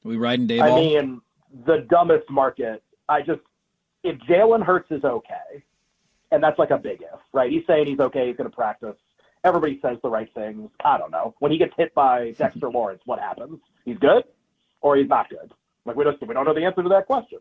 Are 0.05 0.09
we 0.09 0.17
riding 0.17 0.47
day 0.47 0.59
I 0.59 0.75
mean, 0.75 1.21
the 1.65 1.85
dumbest 1.89 2.29
market. 2.29 2.83
I 3.09 3.21
just 3.21 3.41
if 4.03 4.17
Jalen 4.19 4.63
Hurts 4.63 4.91
is 4.91 5.03
okay, 5.03 5.63
and 6.31 6.43
that's 6.43 6.59
like 6.59 6.71
a 6.71 6.77
big 6.77 7.01
if, 7.01 7.19
right? 7.31 7.51
He's 7.51 7.63
saying 7.67 7.87
he's 7.87 7.99
okay. 7.99 8.27
He's 8.27 8.35
going 8.35 8.49
to 8.49 8.55
practice. 8.55 8.95
Everybody 9.43 9.79
says 9.81 9.97
the 10.03 10.09
right 10.09 10.29
things. 10.33 10.69
I 10.83 10.97
don't 10.97 11.11
know. 11.11 11.35
When 11.39 11.51
he 11.51 11.57
gets 11.57 11.73
hit 11.77 11.93
by 11.93 12.31
Dexter 12.37 12.69
Lawrence, 12.69 13.01
what 13.05 13.19
happens? 13.19 13.59
He's 13.85 13.97
good, 13.97 14.23
or 14.81 14.95
he's 14.97 15.09
not 15.09 15.29
good. 15.29 15.53
Like 15.85 15.95
we 15.95 16.03
don't 16.03 16.19
we 16.27 16.33
don't 16.33 16.45
know 16.45 16.53
the 16.53 16.65
answer 16.65 16.83
to 16.83 16.89
that 16.89 17.05
question. 17.07 17.39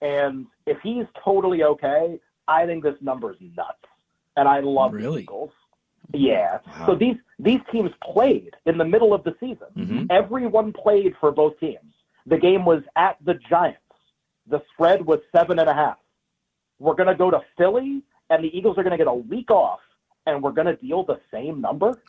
And 0.00 0.46
if 0.66 0.78
he's 0.82 1.04
totally 1.24 1.62
okay, 1.62 2.18
I 2.48 2.66
think 2.66 2.82
this 2.82 2.96
number's 3.00 3.36
nuts. 3.40 3.78
And 4.36 4.48
I 4.48 4.60
love 4.60 4.92
Really? 4.92 5.16
the 5.16 5.22
Eagles. 5.22 5.50
Yeah. 6.12 6.58
So 6.86 6.94
these 6.94 7.16
these 7.38 7.60
teams 7.70 7.90
played 8.02 8.54
in 8.66 8.78
the 8.78 8.84
middle 8.84 9.14
of 9.14 9.24
the 9.24 9.34
season. 9.38 9.68
Mm-hmm. 9.76 10.04
Everyone 10.10 10.72
played 10.72 11.14
for 11.20 11.30
both 11.30 11.58
teams. 11.60 11.94
The 12.26 12.38
game 12.38 12.64
was 12.64 12.82
at 12.96 13.16
the 13.24 13.34
Giants. 13.48 13.80
The 14.46 14.62
spread 14.72 15.04
was 15.04 15.20
seven 15.34 15.58
and 15.58 15.68
a 15.68 15.74
half. 15.74 15.98
We're 16.78 16.94
gonna 16.94 17.16
go 17.16 17.30
to 17.30 17.40
Philly, 17.56 18.02
and 18.30 18.44
the 18.44 18.56
Eagles 18.56 18.78
are 18.78 18.82
gonna 18.82 18.98
get 18.98 19.06
a 19.06 19.14
week 19.14 19.50
off, 19.50 19.80
and 20.26 20.42
we're 20.42 20.52
gonna 20.52 20.76
deal 20.76 21.04
the 21.04 21.20
same 21.32 21.60
number. 21.60 22.00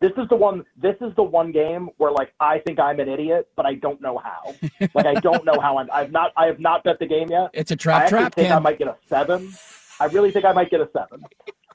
This 0.00 0.12
is 0.16 0.28
the 0.30 0.36
one. 0.36 0.64
This 0.76 0.96
is 1.02 1.14
the 1.16 1.22
one 1.22 1.52
game 1.52 1.90
where, 1.98 2.10
like, 2.10 2.32
I 2.40 2.58
think 2.60 2.80
I'm 2.80 3.00
an 3.00 3.08
idiot, 3.08 3.48
but 3.54 3.66
I 3.66 3.74
don't 3.74 4.00
know 4.00 4.16
how. 4.16 4.54
like, 4.94 5.06
I 5.06 5.14
don't 5.14 5.44
know 5.44 5.60
how. 5.60 5.76
I'm. 5.76 5.90
I've 5.92 6.10
not. 6.10 6.32
I 6.36 6.46
have 6.46 6.58
not 6.58 6.84
bet 6.84 6.98
the 6.98 7.06
game 7.06 7.28
yet. 7.30 7.50
It's 7.52 7.70
a 7.70 7.76
trap 7.76 8.04
actually 8.04 8.18
trap, 8.18 8.34
think 8.34 8.50
I 8.50 8.58
might 8.58 8.78
get 8.78 8.88
a 8.88 8.96
seven. 9.08 9.52
I 10.00 10.06
really 10.06 10.30
think 10.30 10.46
I 10.46 10.52
might 10.52 10.70
get 10.70 10.80
a 10.80 10.88
seven, 10.94 11.22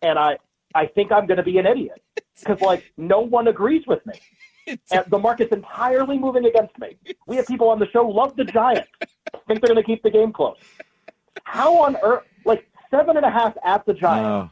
and 0.02 0.18
I 0.18 0.38
I 0.76 0.88
think 0.88 1.12
I'm 1.12 1.26
going 1.26 1.38
to 1.38 1.44
be 1.44 1.58
an 1.58 1.66
idiot 1.66 2.04
because 2.40 2.60
like 2.62 2.84
no 2.98 3.22
one 3.22 3.48
agrees 3.48 3.88
with 3.88 4.06
me, 4.06 4.16
the 5.10 5.20
market's 5.20 5.52
entirely 5.54 6.18
moving 6.18 6.46
against 6.46 6.78
me. 6.80 6.98
We 7.28 7.36
have 7.38 7.48
people 7.48 7.70
on 7.70 7.80
the 7.80 7.88
show 7.92 8.06
who 8.06 8.14
love 8.14 8.36
the 8.36 8.46
Giants, 8.46 8.90
think 9.48 9.62
they're 9.62 9.74
going 9.74 9.76
to 9.76 9.84
keep 9.84 10.04
the 10.04 10.10
game 10.12 10.32
close. 10.34 10.58
How 11.44 11.76
on 11.78 11.98
earth? 12.02 12.24
Like 12.46 12.68
seven 12.92 13.18
and 13.18 13.26
a 13.26 13.32
half 13.32 13.56
at 13.64 13.86
the 13.86 13.94
Giants, 13.94 14.28
Oh. 14.28 14.52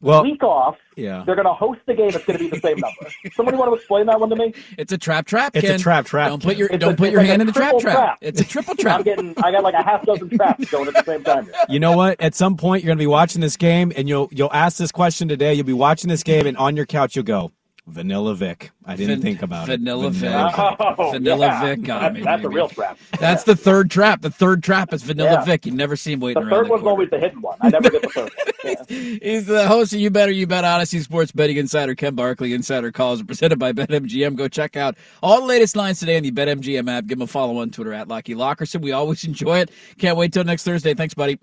Well, 0.00 0.22
week 0.22 0.44
off. 0.44 0.76
yeah. 0.96 1.24
They're 1.26 1.34
going 1.34 1.48
to 1.48 1.52
host 1.52 1.80
the 1.86 1.92
game. 1.94 2.10
It's 2.14 2.24
going 2.24 2.38
to 2.38 2.44
be 2.44 2.50
the 2.50 2.60
same 2.60 2.78
number. 2.78 3.10
Somebody 3.34 3.56
want 3.56 3.72
to 3.72 3.74
explain 3.74 4.06
that 4.06 4.20
one 4.20 4.30
to 4.30 4.36
me? 4.36 4.54
It's 4.78 4.92
a 4.92 4.98
trap 4.98 5.26
trap. 5.26 5.56
It's 5.56 5.68
a 5.68 5.76
trap 5.76 6.06
trap, 6.06 6.28
Don't 6.28 6.40
put 6.40 6.56
your 6.56 6.68
It's 6.68 6.78
don't 6.78 6.92
a- 6.94 6.96
put 6.96 7.10
your 7.10 7.18
like 7.20 7.28
hand 7.30 7.42
in 7.42 7.48
the 7.48 7.52
trap 7.52 7.76
trap. 7.80 7.96
trap. 7.96 8.18
It's 8.20 8.40
a 8.40 8.44
triple 8.44 8.76
trap. 8.76 8.98
I'm 8.98 9.02
getting. 9.02 9.34
I 9.42 9.50
got 9.50 9.64
like 9.64 9.74
a 9.74 9.82
half 9.82 10.06
dozen 10.06 10.30
traps 10.30 10.70
going 10.70 10.86
at 10.86 10.94
the 10.94 11.02
same 11.02 11.24
time. 11.24 11.46
Here. 11.46 11.54
You 11.68 11.80
know 11.80 11.96
what? 11.96 12.20
At 12.20 12.36
some 12.36 12.56
point, 12.56 12.84
you're 12.84 12.90
going 12.90 12.98
to 12.98 13.02
be 13.02 13.08
watching 13.08 13.40
this 13.40 13.56
game, 13.56 13.92
and 13.96 14.08
you'll 14.08 14.28
you'll 14.30 14.52
ask 14.52 14.76
this 14.78 14.92
question 14.92 15.26
today. 15.26 15.52
You'll 15.54 15.66
be 15.66 15.72
watching 15.72 16.08
this 16.08 16.22
game, 16.22 16.46
and 16.46 16.56
on 16.58 16.76
your 16.76 16.86
couch, 16.86 17.16
you'll 17.16 17.24
go, 17.24 17.50
"Vanilla 17.88 18.34
Vic." 18.34 18.70
I 18.84 18.96
didn't 18.96 19.16
Van- 19.16 19.22
think 19.22 19.42
about 19.42 19.66
Vanilla 19.66 20.06
it. 20.08 20.12
Vanilla 20.14 20.50
Vic. 20.78 20.78
Oh, 20.98 21.10
Vanilla 21.12 21.46
yeah. 21.46 21.64
Vic 21.64 21.82
got 21.82 22.00
That's, 22.00 22.14
me, 22.14 22.22
that's 22.22 22.44
a 22.44 22.48
real 22.48 22.68
trap. 22.68 22.98
That's 23.20 23.44
the 23.44 23.56
third 23.56 23.90
trap. 23.90 24.22
The 24.22 24.30
third 24.30 24.62
trap 24.62 24.92
is 24.94 25.02
Vanilla 25.02 25.32
Yeah. 25.32 25.44
Vic. 25.44 25.66
You 25.66 25.72
never 25.72 25.96
see 25.96 26.12
him 26.12 26.20
The 26.20 26.26
waiting 26.26 26.42
around. 26.44 26.50
third 26.50 26.66
the 26.66 26.70
one's 26.70 26.80
corner. 26.82 26.90
always 26.92 27.10
the 27.10 27.18
hidden 27.18 27.40
one. 27.42 27.58
I 27.60 27.68
never 27.70 27.90
get 27.90 28.02
the 28.02 28.08
third 28.08 28.22
one. 28.24 28.30
Yeah. 28.64 28.74
He's 29.22 29.46
the 29.46 29.66
host 29.68 29.92
of 29.92 30.00
You 30.00 30.10
Better 30.10 30.32
You 30.32 30.46
Bet 30.46 30.64
Audacy 30.64 31.00
Sports 31.00 31.30
Betting 31.32 31.56
Insider. 31.56 31.94
Ken 31.94 32.14
Barkley, 32.16 32.52
Insider 32.52 32.90
Calls, 32.90 33.20
are 33.20 33.24
presented 33.24 33.58
by 33.58 33.72
BetMGM. 33.72 34.34
Go 34.34 34.48
check 34.48 34.76
out 34.76 34.96
all 35.22 35.40
the 35.40 35.46
latest 35.46 35.76
lines 35.76 36.00
today 36.00 36.16
on 36.16 36.24
the 36.24 36.32
BetMGM 36.32 36.90
app. 36.90 37.06
Give 37.06 37.18
him 37.18 37.22
a 37.22 37.26
follow 37.28 37.58
on 37.58 37.70
Twitter 37.70 37.92
at 37.92 38.08
Locky 38.08 38.34
Lockerson. 38.34 38.80
We 38.82 38.90
always 38.92 39.22
enjoy 39.24 39.58
it. 39.60 39.70
Can't 39.98 40.16
wait 40.16 40.32
till 40.32 40.44
next 40.44 40.64
Thursday. 40.64 40.92
Thanks, 40.94 41.14
buddy. 41.14 41.38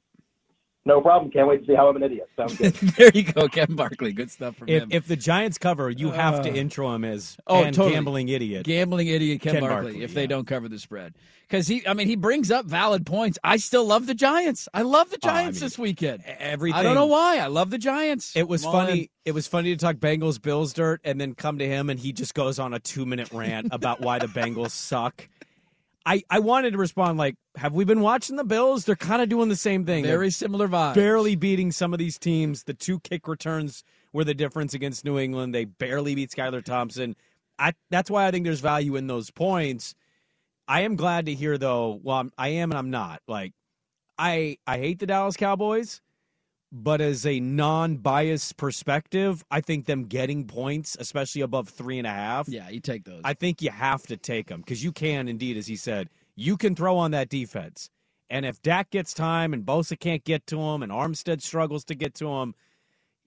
No 0.87 1.01
problem. 1.01 1.31
Can't 1.31 1.47
wait 1.47 1.61
to 1.61 1.65
see 1.65 1.73
how 1.73 1.87
I'm 1.89 1.95
an 1.95 2.03
idiot. 2.03 2.29
Sounds 2.37 2.55
good. 2.57 2.73
there 2.97 3.09
you 3.11 3.23
go, 3.23 3.47
Ken 3.47 3.73
Barkley. 3.75 4.13
Good 4.13 4.29
stuff 4.29 4.55
from 4.57 4.69
If, 4.69 4.83
him. 4.83 4.89
if 4.91 5.07
the 5.07 5.15
Giants 5.15 5.57
cover, 5.57 5.89
you 5.89 6.11
have 6.11 6.43
to 6.43 6.51
uh, 6.51 6.53
intro 6.53 6.93
him 6.93 7.03
as 7.03 7.37
Oh, 7.47 7.63
and 7.63 7.75
totally. 7.75 7.95
gambling 7.95 8.29
idiot. 8.29 8.65
Gambling 8.67 9.07
idiot 9.07 9.41
Ken, 9.41 9.53
Ken 9.53 9.61
Barkley, 9.63 9.83
Barkley, 9.93 10.03
if 10.03 10.13
they 10.13 10.27
don't 10.27 10.45
cover 10.45 10.69
the 10.69 10.77
spread. 10.77 11.15
Because 11.47 11.67
he, 11.67 11.87
I 11.87 11.93
mean, 11.95 12.07
he 12.07 12.15
brings 12.15 12.51
up 12.51 12.65
valid 12.67 13.03
points. 13.05 13.39
I 13.43 13.57
still 13.57 13.85
love 13.85 14.05
the 14.05 14.13
Giants. 14.13 14.67
I 14.75 14.83
love 14.83 15.09
the 15.09 15.17
Oh, 15.23 15.27
I 15.27 15.31
Giants 15.31 15.59
mean, 15.59 15.65
this 15.65 15.79
weekend. 15.79 16.23
Everything. 16.23 16.79
I 16.79 16.83
don't 16.83 16.95
know 16.95 17.05
why. 17.07 17.37
I 17.39 17.47
love 17.47 17.71
the 17.71 17.77
Giants. 17.79 18.35
It 18.35 18.47
was 18.47 18.63
I'm 18.63 18.71
funny. 18.71 18.99
in. 19.01 19.07
It 19.25 19.31
was 19.33 19.47
funny 19.47 19.71
to 19.75 19.77
talk 19.77 19.95
Bengals 19.95 20.39
Bills 20.39 20.71
dirt 20.71 21.01
and 21.03 21.19
then 21.19 21.33
come 21.33 21.57
to 21.57 21.67
him 21.67 21.89
and 21.89 21.99
he 21.99 22.13
just 22.13 22.35
goes 22.35 22.59
on 22.59 22.75
a 22.75 22.79
two 22.79 23.07
minute 23.07 23.31
rant 23.31 23.69
about 23.71 24.01
why 24.01 24.19
the 24.19 24.27
Bengals 24.27 24.69
suck. 24.71 25.27
I, 26.05 26.23
I 26.29 26.39
wanted 26.39 26.71
to 26.71 26.77
respond 26.77 27.17
like, 27.17 27.35
have 27.55 27.73
we 27.73 27.83
been 27.83 28.01
watching 28.01 28.35
the 28.35 28.43
Bills? 28.43 28.85
They're 28.85 28.95
kind 28.95 29.21
of 29.21 29.29
doing 29.29 29.49
the 29.49 29.55
same 29.55 29.85
thing. 29.85 30.03
Very 30.03 30.25
They're 30.25 30.31
similar 30.31 30.67
vibes. 30.67 30.93
barely 30.93 31.35
beating 31.35 31.71
some 31.71 31.93
of 31.93 31.99
these 31.99 32.19
teams. 32.19 32.63
The 32.63 32.75
two 32.75 32.99
kick 32.99 33.27
returns 33.27 33.83
were 34.13 34.23
the 34.23 34.35
difference 34.35 34.73
against 34.73 35.03
New 35.03 35.17
England. 35.17 35.55
They 35.55 35.65
barely 35.65 36.13
beat 36.13 36.29
Skylar 36.29 36.63
Thompson. 36.63 37.15
I 37.57 37.73
that's 37.89 38.11
why 38.11 38.27
I 38.27 38.31
think 38.31 38.45
there's 38.45 38.59
value 38.59 38.95
in 38.95 39.07
those 39.07 39.31
points. 39.31 39.95
I 40.67 40.81
am 40.81 40.95
glad 40.95 41.25
to 41.27 41.33
hear 41.33 41.57
though. 41.57 41.99
Well, 42.03 42.17
I'm, 42.17 42.31
I 42.37 42.49
am 42.49 42.71
and 42.71 42.77
I'm 42.77 42.91
not. 42.91 43.21
Like, 43.27 43.53
I 44.17 44.57
I 44.67 44.77
hate 44.77 44.99
the 44.99 45.05
Dallas 45.07 45.37
Cowboys, 45.37 46.01
but 46.71 47.01
as 47.01 47.25
a 47.25 47.39
non-biased 47.39 48.58
perspective, 48.58 49.43
I 49.49 49.62
think 49.62 49.86
them 49.86 50.06
getting 50.06 50.45
points, 50.45 50.97
especially 50.99 51.41
above 51.41 51.69
three 51.69 51.97
and 51.97 52.08
a 52.08 52.12
half, 52.12 52.49
Yeah, 52.49 52.69
you 52.69 52.80
take 52.80 53.06
those. 53.06 53.21
I 53.23 53.34
think 53.34 53.62
you 53.62 53.71
have 53.71 54.04
to 54.08 54.17
take 54.17 54.47
them 54.47 54.62
because 54.62 54.84
you 54.84 54.91
can 54.91 55.28
indeed, 55.28 55.58
as 55.58 55.67
he 55.67 55.75
said, 55.75 56.10
you 56.36 56.58
can 56.58 56.75
throw 56.75 56.97
on 56.97 57.12
that 57.12 57.30
defense. 57.30 57.89
And 58.30 58.45
if 58.45 58.62
Dak 58.62 58.89
gets 58.89 59.13
time 59.13 59.54
and 59.54 59.63
Bosa 59.65 59.99
can't 59.99 60.23
get 60.23 60.47
to 60.47 60.60
him 60.60 60.82
and 60.82 60.91
Armstead 60.91 61.41
struggles 61.41 61.86
to 61.86 61.95
get 61.95 62.15
to 62.15 62.28
him, 62.28 62.56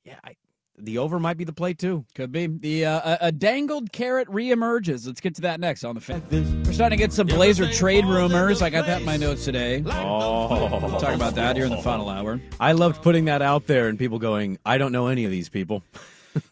yeah, 0.04 0.18
I, 0.24 0.34
the 0.80 0.98
over 0.98 1.18
might 1.18 1.36
be 1.36 1.44
the 1.44 1.52
play 1.52 1.74
too. 1.74 2.04
Could 2.14 2.32
be 2.32 2.46
the 2.46 2.86
uh, 2.86 3.16
a, 3.20 3.26
a 3.28 3.32
dangled 3.32 3.92
carrot 3.92 4.28
reemerges. 4.28 5.06
Let's 5.06 5.20
get 5.20 5.34
to 5.36 5.42
that 5.42 5.60
next 5.60 5.84
on 5.84 5.94
the 5.94 6.00
fan. 6.00 6.22
We're 6.30 6.72
starting 6.72 6.98
to 6.98 7.02
get 7.02 7.12
some 7.12 7.26
Blazer 7.26 7.70
trade 7.72 8.04
rumors. 8.04 8.62
I 8.62 8.70
got 8.70 8.86
that 8.86 9.00
in 9.00 9.06
my 9.06 9.16
notes 9.16 9.44
today. 9.44 9.82
Oh, 9.86 10.78
We'll 10.80 11.00
talk 11.00 11.14
about 11.14 11.34
that 11.34 11.56
here 11.56 11.64
in 11.64 11.70
the 11.72 11.82
final 11.82 12.08
hour. 12.08 12.40
I 12.60 12.72
loved 12.72 13.02
putting 13.02 13.26
that 13.26 13.42
out 13.42 13.66
there 13.66 13.88
and 13.88 13.98
people 13.98 14.18
going, 14.18 14.58
I 14.64 14.78
don't 14.78 14.92
know 14.92 15.08
any 15.08 15.24
of 15.24 15.30
these 15.30 15.48
people. 15.48 15.82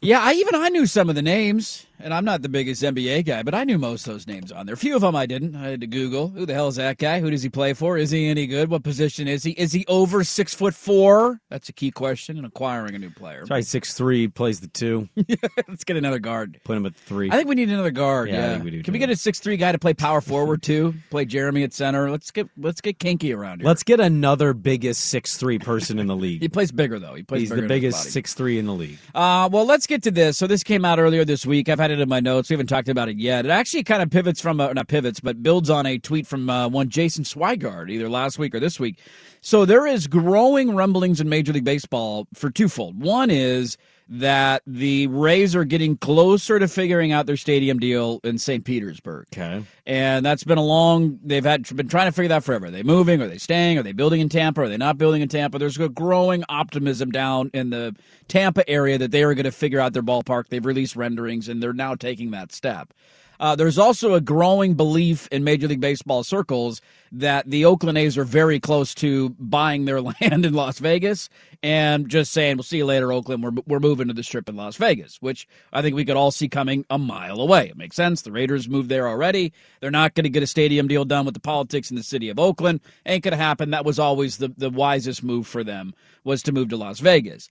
Yeah, 0.01 0.21
I 0.21 0.33
even 0.33 0.57
I 0.57 0.69
knew 0.71 0.85
some 0.87 1.09
of 1.09 1.15
the 1.15 1.23
names, 1.23 1.87
and 2.01 2.13
I'm 2.15 2.25
not 2.25 2.43
the 2.43 2.49
biggest 2.49 2.83
NBA 2.83 3.25
guy, 3.25 3.43
but 3.43 3.55
I 3.55 3.65
knew 3.65 3.79
most 3.79 4.07
of 4.07 4.13
those 4.15 4.27
names 4.27 4.53
on 4.53 4.67
there. 4.67 4.75
A 4.75 4.79
few 4.79 4.95
of 4.97 5.03
them 5.03 5.17
I 5.17 5.27
didn't. 5.27 5.57
I 5.57 5.69
had 5.71 5.81
to 5.81 5.87
Google 5.87 6.29
who 6.29 6.47
the 6.47 6.55
hell 6.55 6.69
is 6.69 6.77
that 6.77 6.99
guy? 6.99 7.21
Who 7.21 7.31
does 7.31 7.43
he 7.43 7.49
play 7.49 7.73
for? 7.73 7.97
Is 7.97 8.11
he 8.11 8.29
any 8.29 8.47
good? 8.47 8.69
What 8.71 8.83
position 8.83 9.29
is 9.29 9.43
he? 9.43 9.53
Is 9.53 9.73
he 9.73 9.85
over 9.89 10.25
six 10.25 10.55
foot 10.55 10.75
four? 10.75 11.41
That's 11.51 11.69
a 11.69 11.73
key 11.73 11.91
question 11.91 12.39
in 12.39 12.45
acquiring 12.45 12.95
a 12.95 12.99
new 12.99 13.11
player. 13.11 13.45
Try 13.45 13.61
six 13.61 13.95
three 13.95 14.29
plays 14.29 14.61
the 14.61 14.69
two, 14.69 15.09
Let's 15.69 15.85
get 15.85 15.97
another 15.97 16.19
guard. 16.19 16.61
put 16.65 16.77
him 16.77 16.87
at 16.87 16.95
three. 16.97 17.31
I 17.31 17.37
think 17.37 17.49
we 17.49 17.55
need 17.55 17.69
another 17.71 17.91
guard. 17.91 18.29
Yeah, 18.29 18.35
Yeah, 18.37 18.47
I 18.47 18.53
think 18.55 18.65
we 18.65 18.71
do, 18.71 18.83
Can 18.83 18.93
we 18.93 18.99
get 18.99 19.11
a 19.11 19.17
six 19.17 19.41
three 19.41 19.57
guy 19.57 19.73
to 19.73 19.79
play 19.79 19.95
power 19.95 20.21
forward 20.21 20.63
too? 20.63 20.95
Play 21.11 21.25
Jeremy 21.25 21.63
at 21.63 21.73
center. 21.73 22.11
Let's 22.11 22.31
get 22.31 22.49
let's 22.57 22.81
get 22.81 22.99
kinky 22.99 23.33
around 23.33 23.61
here. 23.61 23.67
Let's 23.67 23.83
get 23.83 24.01
another 24.01 24.53
biggest 24.53 25.05
six 25.05 25.37
three 25.37 25.59
person 25.59 25.99
in 25.99 26.07
the 26.07 26.17
league. 26.17 26.43
He 26.47 26.49
plays 26.49 26.71
bigger 26.71 26.99
though. 26.99 27.15
He 27.15 27.23
plays. 27.23 27.49
Bigger. 27.49 27.55
He's 27.57 27.63
the 27.63 27.69
biggest 27.69 28.11
six 28.13 28.35
three 28.35 28.59
in 28.59 28.67
the 28.67 28.73
league. 28.73 28.99
Uh, 29.15 29.49
well, 29.51 29.65
let's 29.65 29.87
get 29.87 30.03
to 30.05 30.11
this. 30.11 30.39
So 30.39 30.47
this 30.47 30.63
came 30.63 30.85
out 30.85 30.99
earlier 31.01 31.25
this 31.25 31.45
week. 31.45 31.69
I've 31.69 31.79
had 31.81 31.86
it 31.91 32.01
in 32.01 32.09
my 32.09 32.21
notes. 32.21 32.51
We 32.51 32.55
haven't 32.55 32.69
talked 32.69 32.89
about 32.89 33.09
it 33.09 33.19
yet. 33.19 33.45
It 33.45 33.51
actually 33.51 33.85
kind 33.85 34.03
of 34.03 34.11
pivots 34.11 34.41
from, 34.41 34.57
not 34.57 34.89
pivots, 34.89 35.21
but 35.21 35.43
builds 35.43 35.71
on 35.71 35.87
a 35.87 35.99
tweet 35.99 36.27
from 36.27 36.49
uh, 36.49 36.69
one 36.69 36.89
Jason 36.89 37.25
Swigard, 37.25 37.91
either 37.91 38.09
last 38.09 38.39
week 38.39 38.55
or 38.55 38.61
this 38.61 38.79
week. 38.81 38.99
So 39.41 39.65
there 39.65 39.87
is 39.87 40.07
growing 40.07 40.75
rumblings 40.75 41.21
in 41.21 41.29
Major 41.29 41.53
League 41.53 41.65
Baseball 41.65 42.27
for 42.35 42.51
twofold. 42.51 43.01
One 43.01 43.31
is 43.31 43.77
that 44.09 44.63
the 44.67 45.09
Rays 45.09 45.57
are 45.57 45.65
getting 45.65 45.97
closer 45.97 46.59
to 46.59 46.69
figuring 46.69 47.13
out 47.13 47.27
their 47.27 47.37
stadium 47.37 47.79
deal 47.79 48.21
in 48.23 48.39
St. 48.39 48.65
Petersburg. 48.65 49.27
Okay. 49.33 49.65
And 49.85 50.25
that's 50.25 50.45
been 50.45 50.59
a 50.59 50.65
long. 50.65 51.19
They've 51.25 51.45
had 51.45 51.67
been 51.75 51.89
trying 51.89 52.07
to 52.07 52.13
figure 52.13 52.29
that 52.29 52.45
forever. 52.45 52.67
Are 52.67 52.71
they 52.71 52.85
moving? 52.85 53.21
Are 53.21 53.27
they 53.27 53.39
staying? 53.39 53.79
Are 53.79 53.83
they 53.83 53.93
building 53.93 54.21
in 54.21 54.29
Tampa? 54.29 54.63
Are 54.63 54.69
they 54.69 54.77
not 54.77 54.97
building 54.97 55.23
in 55.23 55.29
Tampa? 55.29 55.59
There's 55.59 55.79
a 55.79 55.89
growing 55.89 56.45
optimism 56.49 57.11
down 57.11 57.51
in 57.53 57.71
the 57.71 57.97
Tampa 58.29 58.69
area 58.69 58.99
that 58.99 59.11
they 59.11 59.25
are 59.25 59.35
going 59.35 59.45
to 59.45 59.53
figure 59.53 59.81
out 59.81 59.93
their 59.93 60.03
ballpark. 60.03 60.49
They've 60.49 60.65
released 60.65 60.95
renderings, 60.95 61.49
and 61.49 61.63
they're 61.63 61.73
now 61.73 61.95
taking 61.97 62.31
that 62.31 62.53
step. 62.53 62.93
Uh, 63.41 63.57
there's 63.57 63.79
also 63.79 64.15
a 64.15 64.21
growing 64.21 64.75
belief 64.75 65.29
in 65.33 65.45
Major 65.45 65.69
League 65.69 65.81
Baseball 65.81 66.23
circles 66.23 66.81
that 67.13 67.49
the 67.49 67.65
Oakland 67.65 67.99
A's 67.99 68.19
are 68.19 68.25
very 68.25 68.61
close 68.61 68.95
to 68.97 69.31
buying 69.39 69.85
their 69.85 70.01
land 70.21 70.45
in 70.45 70.55
Las 70.55 70.79
Vegas 70.79 71.29
and 71.63 72.09
just 72.09 72.33
saying, 72.33 72.57
"We'll 72.57 72.65
see 72.65 72.79
you 72.79 72.87
later, 72.87 73.13
Oakland. 73.13 73.43
We're 73.43 73.63
we're 73.67 73.81
moving 73.81 74.09
to 74.09 74.15
the 74.15 74.23
Strip 74.23 74.49
in 74.49 74.57
Las 74.57 74.77
Vegas," 74.77 75.17
which 75.21 75.49
I 75.73 75.83
think 75.83 75.95
we 75.95 76.05
could 76.05 76.17
all 76.17 76.31
see 76.31 76.49
coming 76.49 76.85
a 76.91 76.99
mile 76.99 77.41
away. 77.41 77.69
It 77.69 77.77
makes 77.77 77.97
sense. 77.97 78.23
The 78.23 78.33
Raiders 78.33 78.69
moved 78.69 78.89
there 78.89 79.09
already. 79.09 79.53
They're 79.81 79.91
not 79.91 80.15
going 80.15 80.25
to 80.25 80.31
get 80.31 80.43
a 80.43 80.47
stadium 80.47 80.89
deal 80.89 81.05
done 81.05 81.25
with 81.25 81.35
the 81.35 81.41
politics 81.41 81.91
in 81.91 81.97
the 81.97 82.03
city 82.03 82.29
of 82.29 82.39
Oakland. 82.39 82.81
Ain't 83.05 83.25
going 83.25 83.33
to 83.33 83.39
happen. 83.39 83.71
That 83.71 83.85
was 83.85 83.99
always 83.99 84.39
the 84.39 84.53
the 84.57 84.71
wisest 84.71 85.23
move 85.23 85.47
for 85.47 85.65
them 85.65 85.95
was 86.25 86.43
to 86.45 86.53
move 86.53 86.69
to 86.71 86.77
Las 86.77 87.01
Vegas. 87.01 87.49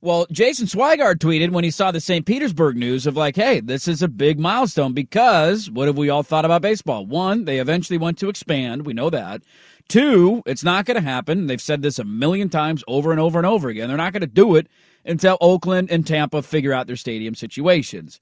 Well, 0.00 0.28
Jason 0.30 0.66
Swigard 0.68 1.16
tweeted 1.16 1.50
when 1.50 1.64
he 1.64 1.72
saw 1.72 1.90
the 1.90 2.00
St. 2.00 2.24
Petersburg 2.24 2.76
news 2.76 3.04
of 3.04 3.16
like, 3.16 3.34
hey, 3.34 3.58
this 3.58 3.88
is 3.88 4.00
a 4.00 4.06
big 4.06 4.38
milestone 4.38 4.92
because 4.92 5.68
what 5.68 5.88
have 5.88 5.98
we 5.98 6.08
all 6.08 6.22
thought 6.22 6.44
about 6.44 6.62
baseball? 6.62 7.04
One, 7.04 7.46
they 7.46 7.58
eventually 7.58 7.98
want 7.98 8.16
to 8.18 8.28
expand. 8.28 8.86
We 8.86 8.92
know 8.92 9.10
that. 9.10 9.42
Two, 9.88 10.44
it's 10.46 10.62
not 10.62 10.84
going 10.84 10.94
to 10.94 11.00
happen. 11.00 11.48
They've 11.48 11.60
said 11.60 11.82
this 11.82 11.98
a 11.98 12.04
million 12.04 12.48
times 12.48 12.84
over 12.86 13.10
and 13.10 13.18
over 13.18 13.40
and 13.40 13.46
over 13.46 13.68
again. 13.68 13.88
They're 13.88 13.96
not 13.96 14.12
going 14.12 14.20
to 14.20 14.28
do 14.28 14.54
it 14.54 14.68
until 15.04 15.36
Oakland 15.40 15.90
and 15.90 16.06
Tampa 16.06 16.42
figure 16.42 16.72
out 16.72 16.86
their 16.86 16.94
stadium 16.94 17.34
situations. 17.34 18.20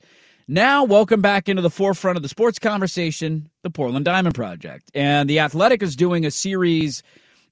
Now, 0.49 0.83
welcome 0.83 1.21
back 1.21 1.47
into 1.47 1.61
the 1.61 1.69
forefront 1.69 2.17
of 2.17 2.23
the 2.23 2.29
sports 2.31 2.59
conversation, 2.59 3.51
the 3.63 3.71
Portland 3.71 4.07
Diamond 4.07 4.35
Project. 4.35 4.91
And 4.95 5.29
the 5.29 5.41
Athletic 5.41 5.83
is 5.83 5.95
doing 5.95 6.25
a 6.25 6.31
series. 6.31 7.03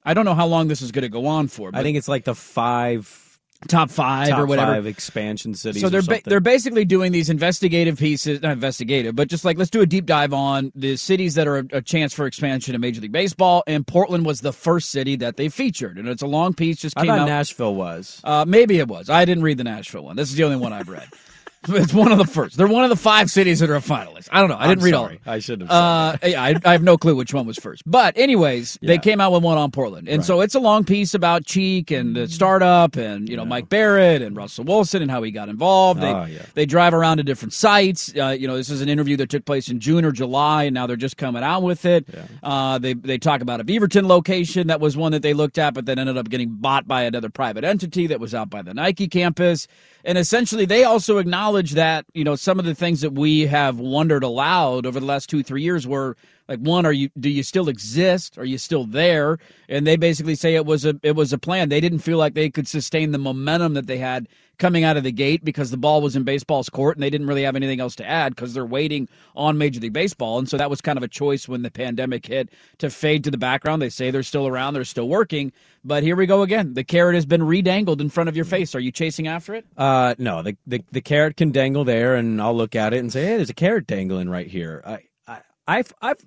I 0.05 0.15
don't 0.15 0.25
know 0.25 0.35
how 0.35 0.47
long 0.47 0.69
this 0.69 0.81
is 0.81 0.93
going 0.93 1.03
to 1.03 1.11
go 1.11 1.27
on 1.27 1.49
for. 1.49 1.73
But 1.73 1.81
I 1.81 1.83
think 1.83 1.99
it's 1.99 2.09
like 2.09 2.25
the 2.25 2.35
five 2.35 3.24
top 3.69 3.91
five 3.91 4.29
top 4.29 4.41
or 4.41 4.47
whatever. 4.47 4.73
five 4.73 4.87
expansion 4.87 5.55
cities. 5.55 5.81
So 5.83 5.89
they're 5.89 6.03
ba- 6.03 6.21
they're 6.25 6.41
basically 6.41 6.85
doing 6.85 7.13
these 7.13 7.31
investigative 7.31 7.99
pieces, 7.99 8.43
not 8.43 8.53
investigative, 8.53 9.17
but 9.17 9.29
just 9.29 9.45
like 9.45 9.57
let's 9.59 9.71
do 9.71 9.81
a 9.81 9.87
deep 9.87 10.07
dive 10.07 10.33
on 10.33 10.71
the 10.75 10.97
cities 10.97 11.35
that 11.35 11.47
are 11.47 11.59
a, 11.59 11.65
a 11.73 11.83
chance 11.83 12.13
for 12.13 12.27
expansion 12.27 12.75
in 12.75 12.81
Major 12.81 13.01
League 13.01 13.13
Baseball. 13.13 13.63
And 13.67 13.87
Portland 13.87 14.27
was 14.27 14.41
the 14.43 14.53
first 14.53 14.91
city 14.91 15.17
that 15.17 15.37
they 15.37 15.49
featured, 15.49 15.99
and 15.99 16.09
it's 16.09 16.23
a 16.23 16.27
long 16.27 16.53
piece. 16.55 16.77
Just 16.79 16.99
I 16.99 17.07
thought 17.07 17.21
out. 17.21 17.27
Nashville 17.27 17.75
was. 17.75 18.21
uh, 18.25 18.45
maybe 18.47 18.79
it 18.79 18.89
was. 18.89 19.09
I 19.09 19.25
didn't 19.25 19.45
read 19.45 19.59
the 19.59 19.65
Nashville 19.65 20.05
one. 20.05 20.17
This 20.17 20.31
is 20.31 20.37
the 20.37 20.45
only 20.45 20.57
one 20.57 20.73
I've 20.73 20.89
read. 20.89 21.09
it's 21.69 21.93
one 21.95 22.13
of 22.13 22.19
the 22.19 22.25
first. 22.27 22.57
They're 22.57 22.67
one 22.67 22.85
of 22.85 22.91
the 22.91 22.97
five 22.97 23.31
cities 23.31 23.61
that 23.61 23.71
are 23.71 23.77
a 23.77 23.81
finalist. 23.81 24.29
I 24.33 24.41
don't 24.41 24.49
know. 24.51 24.57
I 24.59 24.69
didn't 24.69 24.81
I'm 24.81 24.85
read 24.85 24.95
all. 24.95 25.05
sorry. 25.05 25.17
of 25.17 25.25
them. 25.25 25.35
I 25.35 25.39
should 25.39 25.61
have. 25.63 25.71
Uh, 25.71 26.17
yeah, 26.25 26.43
I, 26.43 26.55
I 26.65 26.73
have 26.73 26.83
no 26.83 26.97
clue 26.97 27.15
which 27.17 27.35
one 27.35 27.47
was 27.47 27.59
first. 27.59 27.83
But 27.87 28.17
anyways, 28.17 28.79
they 28.83 28.99
came 28.99 29.21
out 29.21 29.33
with 29.33 29.43
one 29.43 29.59
on 29.59 29.71
Portland, 29.71 30.09
and 30.09 30.25
so 30.25 30.41
it's 30.41 30.55
a 30.55 30.61
long 30.61 30.85
piece 30.85 31.15
about 31.15 31.45
Cheek 31.45 31.91
and 31.91 32.15
the 32.17 32.29
startup, 32.29 32.97
and 32.97 33.29
you 33.29 33.37
know 33.37 33.45
Mike 33.45 33.69
Barrett 33.69 34.23
and 34.23 34.37
Russell 34.37 34.65
Wilson 34.65 35.03
and 35.03 35.11
how 35.11 35.23
he 35.23 35.31
got 35.31 35.49
involved. 35.49 36.01
They 36.01 36.09
Oh, 36.15 36.25
yeah. 36.27 36.43
they 36.55 36.67
drive 36.67 36.95
around 36.95 37.17
to 37.17 37.23
different 37.23 37.53
sites. 37.53 38.13
Uh, 38.17 38.29
you 38.29 38.47
know, 38.47 38.57
this 38.57 38.71
is 38.71 38.81
an 38.81 38.89
interview 38.89 39.17
that 39.17 39.29
took 39.31 39.45
place 39.45 39.69
in 39.69 39.81
June 39.81 40.05
or 40.05 40.13
July, 40.13 40.65
and 40.65 40.75
now 40.75 40.87
they're 40.87 40.97
just 40.97 41.17
coming 41.17 41.43
out 41.43 41.63
with 41.63 41.85
it. 41.85 42.07
Uh, 42.43 42.79
they 42.79 42.93
they 42.95 43.19
talk 43.19 43.41
about 43.41 43.61
a 43.61 43.65
Beaverton 43.65 44.07
location 44.07 44.69
that 44.69 44.81
was 44.81 44.97
one 44.97 45.13
that 45.13 45.23
they 45.23 45.35
looked 45.35 45.59
at, 45.59 45.75
but 45.75 45.87
then 45.87 45.99
ended 45.99 46.17
up 46.17 46.29
getting 46.29 46.51
bought 46.51 46.87
by 46.87 47.03
another 47.03 47.29
private 47.31 47.65
entity 47.65 48.07
that 48.07 48.21
was 48.21 48.35
out 48.35 48.51
by 48.51 48.63
the 48.63 48.75
Nike 48.75 49.09
campus. 49.09 49.67
And 50.07 50.19
essentially, 50.19 50.67
they 50.67 50.85
also 50.85 51.19
acknowledge 51.55 51.73
that 51.73 52.05
you 52.15 52.25
know 52.25 52.35
some 52.35 52.59
of 52.59 52.65
the 52.65 52.75
things 52.75 53.01
that 53.01 53.13
we 53.13 53.47
have 53.47 53.79
wondered 53.79 54.25
aloud 54.25 54.87
over 54.87 54.99
the 54.99 55.07
last 55.07 55.31
two 55.31 55.43
three 55.43 55.63
years 55.63 55.87
were 55.87 56.17
like 56.49 56.59
one, 56.59 56.85
are 56.85 56.93
you 56.93 57.11
do 57.19 57.29
you 57.31 57.45
still 57.45 57.69
exist? 57.69 58.37
Are 58.39 58.45
you 58.45 58.59
still 58.59 58.85
there? 58.85 59.39
And 59.69 59.87
they 59.87 59.97
basically 59.97 60.35
say 60.35 60.57
it 60.57 60.67
was 60.67 60.85
a 60.85 60.99
it 61.03 61.15
was 61.15 61.33
a 61.33 61.39
plan. 61.39 61.69
They 61.69 61.81
didn't 61.81 62.01
feel 62.01 62.19
like 62.19 62.35
they 62.35 62.51
could 62.51 62.67
sustain 62.67 63.13
the 63.13 63.19
momentum 63.19 63.75
that 63.75 63.87
they 63.87 63.99
had 63.99 64.29
coming 64.59 64.85
out 64.85 64.97
of 64.97 65.03
the 65.03 65.13
gate 65.13 65.45
because 65.45 65.71
the 65.71 65.77
ball 65.77 66.01
was 66.01 66.17
in 66.17 66.25
baseball's 66.25 66.69
court 66.69 66.97
and 66.97 67.03
they 67.03 67.11
didn't 67.11 67.27
really 67.27 67.43
have 67.43 67.57
anything 67.57 67.81
else 67.81 67.97
to 67.97 68.07
add 68.07 68.35
because 68.35 68.55
they're 68.55 68.67
waiting 68.67 69.09
on 69.35 69.59
Major 69.59 69.81
League 69.81 69.93
Baseball. 69.93 70.39
And 70.39 70.49
so 70.49 70.57
that 70.57 70.71
was 70.71 70.81
kind 70.81 70.97
of 70.97 71.03
a 71.03 71.09
choice 71.09 71.49
when 71.49 71.63
the 71.63 71.71
pandemic 71.71 72.27
hit 72.27 72.51
to 72.79 72.91
fade 72.91 73.25
to 73.25 73.31
the 73.31 73.39
background. 73.39 73.83
They 73.83 73.91
say 73.91 74.11
they're 74.11 74.23
still 74.23 74.47
around, 74.47 74.75
they're 74.75 74.85
still 74.85 75.09
working. 75.09 75.53
But 75.85 76.03
here 76.03 76.17
we 76.17 76.27
go 76.27 76.43
again. 76.43 76.75
The 76.75 76.85
carrot 76.85 77.15
has 77.15 77.27
been 77.27 77.43
redangled 77.43 78.01
in 78.01 78.09
front 78.09 78.29
of 78.29 78.37
your 78.37 78.47
face. 78.47 78.75
Are 78.75 78.81
you 78.81 78.91
chasing 78.91 79.29
after 79.29 79.55
it? 79.55 79.67
Uh, 79.77 80.15
no, 80.19 80.43
the, 80.43 80.57
the 80.67 80.83
the 80.93 81.03
carrot 81.03 81.37
can 81.37 81.53
dangle 81.53 81.85
there, 81.85 82.15
and 82.15 82.41
I'll 82.41 82.57
look 82.57 82.75
at 82.75 82.95
it 82.95 82.99
and 82.99 83.13
say, 83.13 83.25
"Hey, 83.25 83.37
there's 83.37 83.51
a 83.51 83.55
carrot 83.55 83.87
dangling 83.87 84.31
right 84.31 84.47
here." 84.47 84.83
I, 84.87 85.01
I 85.29 85.41
I've 85.67 85.93
I've 86.01 86.25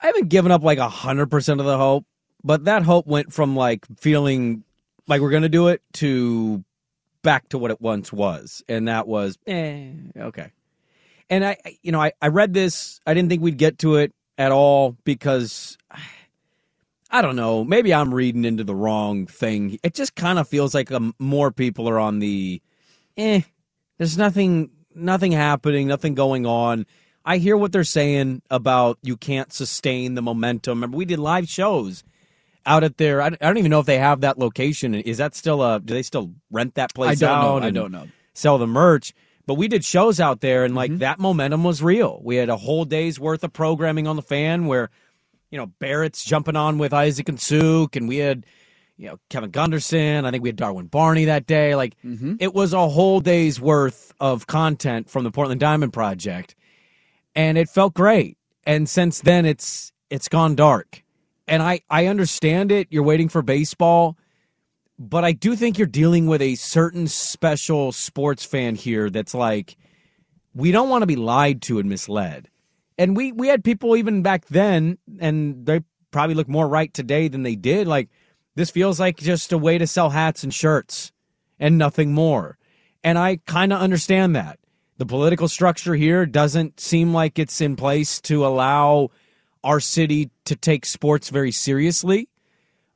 I 0.00 0.06
haven't 0.06 0.28
given 0.28 0.52
up 0.52 0.62
like 0.62 0.78
hundred 0.78 1.26
percent 1.26 1.58
of 1.58 1.66
the 1.66 1.76
hope, 1.76 2.06
but 2.44 2.66
that 2.66 2.84
hope 2.84 3.06
went 3.08 3.32
from 3.32 3.56
like 3.56 3.84
feeling 3.98 4.62
like 5.08 5.20
we're 5.20 5.30
gonna 5.30 5.48
do 5.48 5.66
it 5.66 5.82
to 5.94 6.64
back 7.22 7.48
to 7.50 7.58
what 7.58 7.70
it 7.70 7.80
once 7.80 8.12
was, 8.12 8.62
and 8.68 8.88
that 8.88 9.06
was, 9.06 9.38
eh, 9.46 9.92
okay. 10.16 10.52
And 11.28 11.44
I, 11.44 11.56
you 11.82 11.92
know, 11.92 12.00
I 12.00 12.12
I 12.20 12.28
read 12.28 12.54
this. 12.54 13.00
I 13.06 13.14
didn't 13.14 13.28
think 13.28 13.42
we'd 13.42 13.58
get 13.58 13.78
to 13.80 13.96
it 13.96 14.12
at 14.38 14.52
all 14.52 14.96
because. 15.04 15.78
I 17.12 17.22
don't 17.22 17.34
know. 17.34 17.64
Maybe 17.64 17.92
I'm 17.92 18.14
reading 18.14 18.44
into 18.44 18.62
the 18.62 18.72
wrong 18.72 19.26
thing. 19.26 19.80
It 19.82 19.94
just 19.94 20.14
kind 20.14 20.38
of 20.38 20.46
feels 20.46 20.76
like 20.76 20.92
um, 20.92 21.12
more 21.18 21.50
people 21.50 21.88
are 21.88 21.98
on 21.98 22.20
the, 22.20 22.62
eh. 23.16 23.40
There's 23.98 24.16
nothing, 24.16 24.70
nothing 24.94 25.32
happening, 25.32 25.88
nothing 25.88 26.14
going 26.14 26.46
on. 26.46 26.86
I 27.24 27.38
hear 27.38 27.56
what 27.56 27.72
they're 27.72 27.82
saying 27.82 28.42
about 28.48 28.98
you 29.02 29.16
can't 29.16 29.52
sustain 29.52 30.14
the 30.14 30.22
momentum. 30.22 30.78
Remember, 30.78 30.96
we 30.96 31.04
did 31.04 31.18
live 31.18 31.48
shows 31.48 32.04
out 32.66 32.84
at 32.84 32.96
their. 32.96 33.20
I 33.22 33.26
I 33.26 33.30
don't 33.30 33.58
even 33.58 33.70
know 33.70 33.80
if 33.80 33.86
they 33.86 33.98
have 33.98 34.20
that 34.22 34.38
location. 34.38 34.94
Is 34.94 35.18
that 35.18 35.34
still 35.34 35.62
a? 35.62 35.80
Do 35.80 35.94
they 35.94 36.02
still 36.02 36.32
rent 36.50 36.74
that 36.74 36.94
place 36.94 37.22
I 37.22 37.26
don't 37.26 37.42
know. 37.62 37.66
I 37.66 37.70
don't 37.70 37.92
know. 37.92 38.08
Sell 38.34 38.58
the 38.58 38.66
merch. 38.66 39.12
But 39.46 39.54
we 39.54 39.66
did 39.68 39.84
shows 39.84 40.20
out 40.20 40.40
there, 40.40 40.64
and 40.64 40.70
Mm-hmm. 40.72 40.76
like 40.76 40.98
that 40.98 41.18
momentum 41.18 41.64
was 41.64 41.82
real. 41.82 42.20
We 42.22 42.36
had 42.36 42.48
a 42.48 42.56
whole 42.56 42.84
day's 42.84 43.18
worth 43.18 43.42
of 43.42 43.52
programming 43.52 44.06
on 44.06 44.16
the 44.16 44.22
fan 44.22 44.66
where 44.66 44.90
you 45.50 45.58
know, 45.58 45.66
Barrett's 45.66 46.24
jumping 46.24 46.54
on 46.54 46.78
with 46.78 46.92
Isaac 46.94 47.28
and 47.28 47.40
Suk, 47.40 47.96
and 47.96 48.06
we 48.08 48.18
had, 48.18 48.46
you 48.96 49.08
know, 49.08 49.18
Kevin 49.30 49.50
Gunderson. 49.50 50.24
I 50.24 50.30
think 50.30 50.44
we 50.44 50.48
had 50.48 50.54
Darwin 50.54 50.86
Barney 50.86 51.24
that 51.24 51.44
day. 51.44 51.74
Like, 51.74 51.96
it 52.38 52.54
was 52.54 52.72
a 52.72 52.88
whole 52.88 53.18
day's 53.18 53.60
worth 53.60 54.12
of 54.20 54.46
content 54.46 55.10
from 55.10 55.24
the 55.24 55.32
Portland 55.32 55.58
Diamond 55.60 55.92
Project, 55.92 56.54
and 57.34 57.58
it 57.58 57.68
felt 57.68 57.94
great. 57.94 58.38
And 58.64 58.88
since 58.88 59.20
then, 59.22 59.44
it's 59.44 59.92
it's 60.08 60.28
gone 60.28 60.54
dark. 60.54 61.02
And 61.50 61.62
I 61.62 61.82
I 61.90 62.06
understand 62.08 62.72
it. 62.72 62.88
You're 62.90 63.04
waiting 63.04 63.28
for 63.30 63.42
baseball, 63.42 64.18
but 64.98 65.24
I 65.24 65.32
do 65.32 65.56
think 65.56 65.78
you're 65.78 65.88
dealing 65.88 66.26
with 66.28 66.42
a 66.42 66.56
certain 66.56 67.08
special 67.08 67.92
sports 67.92 68.44
fan 68.46 68.76
here 68.76 69.10
that's 69.10 69.34
like, 69.34 69.76
we 70.54 70.72
don't 70.72 70.90
want 70.90 71.02
to 71.02 71.08
be 71.08 71.16
lied 71.16 71.62
to 71.62 71.78
and 71.80 71.88
misled 71.90 72.48
and 72.98 73.16
we 73.16 73.32
we 73.32 73.48
had 73.48 73.64
people 73.64 73.96
even 73.96 74.22
back 74.22 74.46
then 74.46 74.98
and 75.20 75.66
they 75.66 75.80
probably 76.12 76.34
look 76.36 76.48
more 76.48 76.68
right 76.68 76.94
today 76.94 77.28
than 77.28 77.44
they 77.44 77.56
did 77.56 77.88
like 77.88 78.10
this 78.56 78.70
feels 78.70 79.00
like 79.00 79.18
just 79.18 79.52
a 79.52 79.58
way 79.58 79.78
to 79.78 79.86
sell 79.86 80.10
hats 80.10 80.44
and 80.44 80.54
shirts 80.54 81.12
and 81.60 81.78
nothing 81.78 82.12
more 82.14 82.58
And 83.04 83.18
I 83.18 83.38
kind 83.46 83.72
of 83.72 83.80
understand 83.80 84.36
that. 84.36 84.58
The 84.98 85.06
political 85.06 85.48
structure 85.48 85.94
here 85.94 86.26
doesn't 86.26 86.80
seem 86.80 87.14
like 87.14 87.38
it's 87.38 87.60
in 87.62 87.76
place 87.76 88.20
to 88.22 88.46
allow 88.46 89.10
our 89.64 89.80
city 89.80 90.30
to 90.46 90.56
take 90.56 90.86
sports 90.86 91.28
very 91.30 91.52
seriously. 91.52 92.28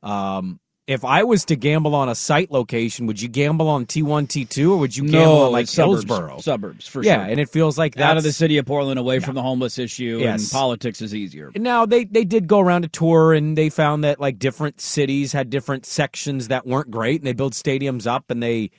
Um, 0.03 0.59
if 0.87 1.03
I 1.03 1.23
was 1.23 1.45
to 1.45 1.55
gamble 1.55 1.95
on 1.95 2.09
a 2.09 2.15
site 2.15 2.51
location, 2.51 3.07
would 3.07 3.19
you 3.19 3.27
gamble 3.27 3.67
on 3.69 3.87
T1, 3.87 4.27
T2, 4.27 4.69
or 4.69 4.77
would 4.77 4.95
you 4.95 5.03
gamble 5.03 5.35
no, 5.35 5.45
on 5.45 5.51
like 5.51 5.67
suburbs, 5.67 6.05
Hillsboro? 6.05 6.37
suburbs 6.41 6.87
for 6.87 7.01
yeah, 7.01 7.15
sure. 7.15 7.25
Yeah, 7.25 7.31
and 7.31 7.39
it 7.39 7.49
feels 7.49 7.75
like 7.75 7.95
that's 7.95 8.05
out 8.05 8.17
of 8.17 8.23
the 8.23 8.31
city 8.31 8.59
of 8.59 8.67
Portland, 8.67 8.99
away 8.99 9.17
from 9.17 9.33
the 9.33 9.41
homeless 9.41 9.79
issue, 9.79 10.19
Yes. 10.21 10.43
and 10.43 10.51
politics 10.51 11.01
is 11.01 11.15
easier. 11.15 11.51
Now 11.55 11.87
they 11.87 12.03
they 12.05 12.23
did 12.23 12.47
go 12.47 12.59
around 12.59 12.85
a 12.85 12.87
tour 12.87 13.33
and 13.33 13.57
they 13.57 13.69
found 13.69 14.03
that 14.03 14.19
like 14.19 14.37
different 14.37 14.79
cities 14.79 15.33
had 15.33 15.49
different 15.49 15.87
sections 15.87 16.49
that 16.49 16.67
weren't 16.67 16.91
great 16.91 17.19
and 17.19 17.25
they 17.25 17.33
built 17.33 17.53
stadiums 17.53 18.05
up 18.05 18.29
and 18.29 18.43
they 18.43 18.69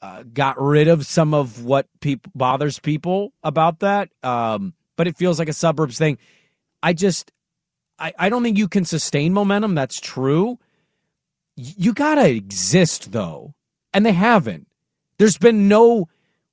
uh, 0.00 0.24
got 0.34 0.60
rid 0.60 0.88
of 0.88 1.06
some 1.06 1.34
of 1.34 1.64
what 1.64 1.86
people 2.00 2.32
bothers 2.34 2.80
people 2.80 3.32
about 3.44 3.78
that. 3.78 4.08
Um, 4.24 4.74
but 4.96 5.06
it 5.06 5.16
feels 5.16 5.38
like 5.38 5.48
a 5.48 5.52
suburbs 5.52 5.98
thing. 5.98 6.18
I 6.82 6.92
just 6.92 7.32
I, 7.98 8.12
I 8.18 8.28
don't 8.28 8.42
think 8.42 8.58
you 8.58 8.68
can 8.68 8.84
sustain 8.84 9.32
momentum. 9.32 9.74
That's 9.74 10.00
true. 10.00 10.58
You 11.56 11.92
gotta 11.92 12.28
exist 12.28 13.12
though, 13.12 13.54
and 13.94 14.04
they 14.04 14.12
haven't. 14.12 14.68
There's 15.18 15.38
been 15.38 15.68
no. 15.68 16.08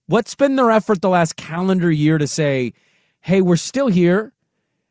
What's 0.08 0.36
been 0.36 0.56
their 0.56 0.72
effort 0.72 1.02
the 1.02 1.10
last 1.10 1.36
calendar 1.38 1.92
year 1.92 2.18
to 2.18 2.28
say, 2.28 2.74
"Hey, 3.22 3.42
we're 3.42 3.56
still 3.58 3.88
here. 3.88 4.34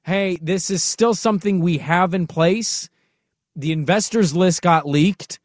Hey, 0.05 0.39
this 0.41 0.71
is 0.71 0.83
still 0.83 1.15
something 1.15 1.61
we 1.61 1.79
have 1.79 2.15
in 2.15 2.27
place." 2.27 2.89
The 3.55 3.73
investors 3.73 4.35
list 4.35 4.63
got 4.63 4.89
leaked, 4.89 5.39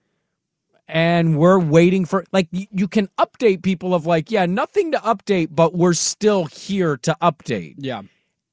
and 0.87 1.37
we're 1.37 1.59
waiting 1.59 2.05
for. 2.05 2.25
Like 2.31 2.47
you 2.51 2.87
can 2.87 3.09
update 3.19 3.63
people 3.63 3.93
of 3.93 4.05
like, 4.05 4.31
yeah, 4.31 4.45
nothing 4.45 4.91
to 4.93 4.99
update, 4.99 5.49
but 5.51 5.75
we're 5.75 5.93
still 5.93 6.45
here 6.45 6.97
to 6.97 7.15
update 7.21 7.75
Yeah, 7.77 8.03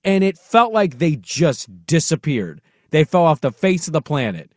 and 0.05 0.25
it 0.25 0.39
felt 0.39 0.73
like 0.73 0.99
they 0.99 1.17
just 1.17 1.87
disappeared. 1.87 2.61
They 2.91 3.05
fell 3.05 3.25
off 3.25 3.41
the 3.41 3.53
face 3.53 3.87
of 3.87 3.93
the 3.93 4.03
planet. 4.03 4.51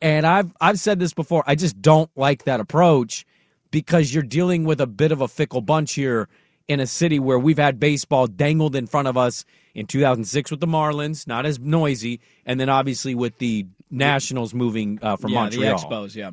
And 0.00 0.26
I've 0.26 0.52
I've 0.60 0.78
said 0.78 0.98
this 0.98 1.14
before. 1.14 1.42
I 1.46 1.54
just 1.54 1.80
don't 1.80 2.10
like 2.16 2.44
that 2.44 2.60
approach 2.60 3.26
because 3.70 4.12
you're 4.12 4.22
dealing 4.22 4.64
with 4.64 4.80
a 4.80 4.86
bit 4.86 5.12
of 5.12 5.20
a 5.20 5.28
fickle 5.28 5.62
bunch 5.62 5.94
here 5.94 6.28
in 6.68 6.80
a 6.80 6.86
city 6.86 7.18
where 7.18 7.38
we've 7.38 7.58
had 7.58 7.80
baseball 7.80 8.26
dangled 8.26 8.76
in 8.76 8.86
front 8.86 9.08
of 9.08 9.16
us 9.16 9.44
in 9.74 9.86
2006 9.86 10.50
with 10.50 10.60
the 10.60 10.66
Marlins, 10.66 11.26
not 11.26 11.46
as 11.46 11.58
noisy, 11.58 12.20
and 12.44 12.58
then 12.58 12.68
obviously 12.68 13.14
with 13.14 13.38
the 13.38 13.66
Nationals 13.90 14.52
moving 14.52 14.98
uh, 15.00 15.16
from 15.16 15.30
yeah, 15.30 15.40
Montreal. 15.40 15.78
the 15.78 15.84
Expos. 15.84 16.14
Yeah, 16.14 16.30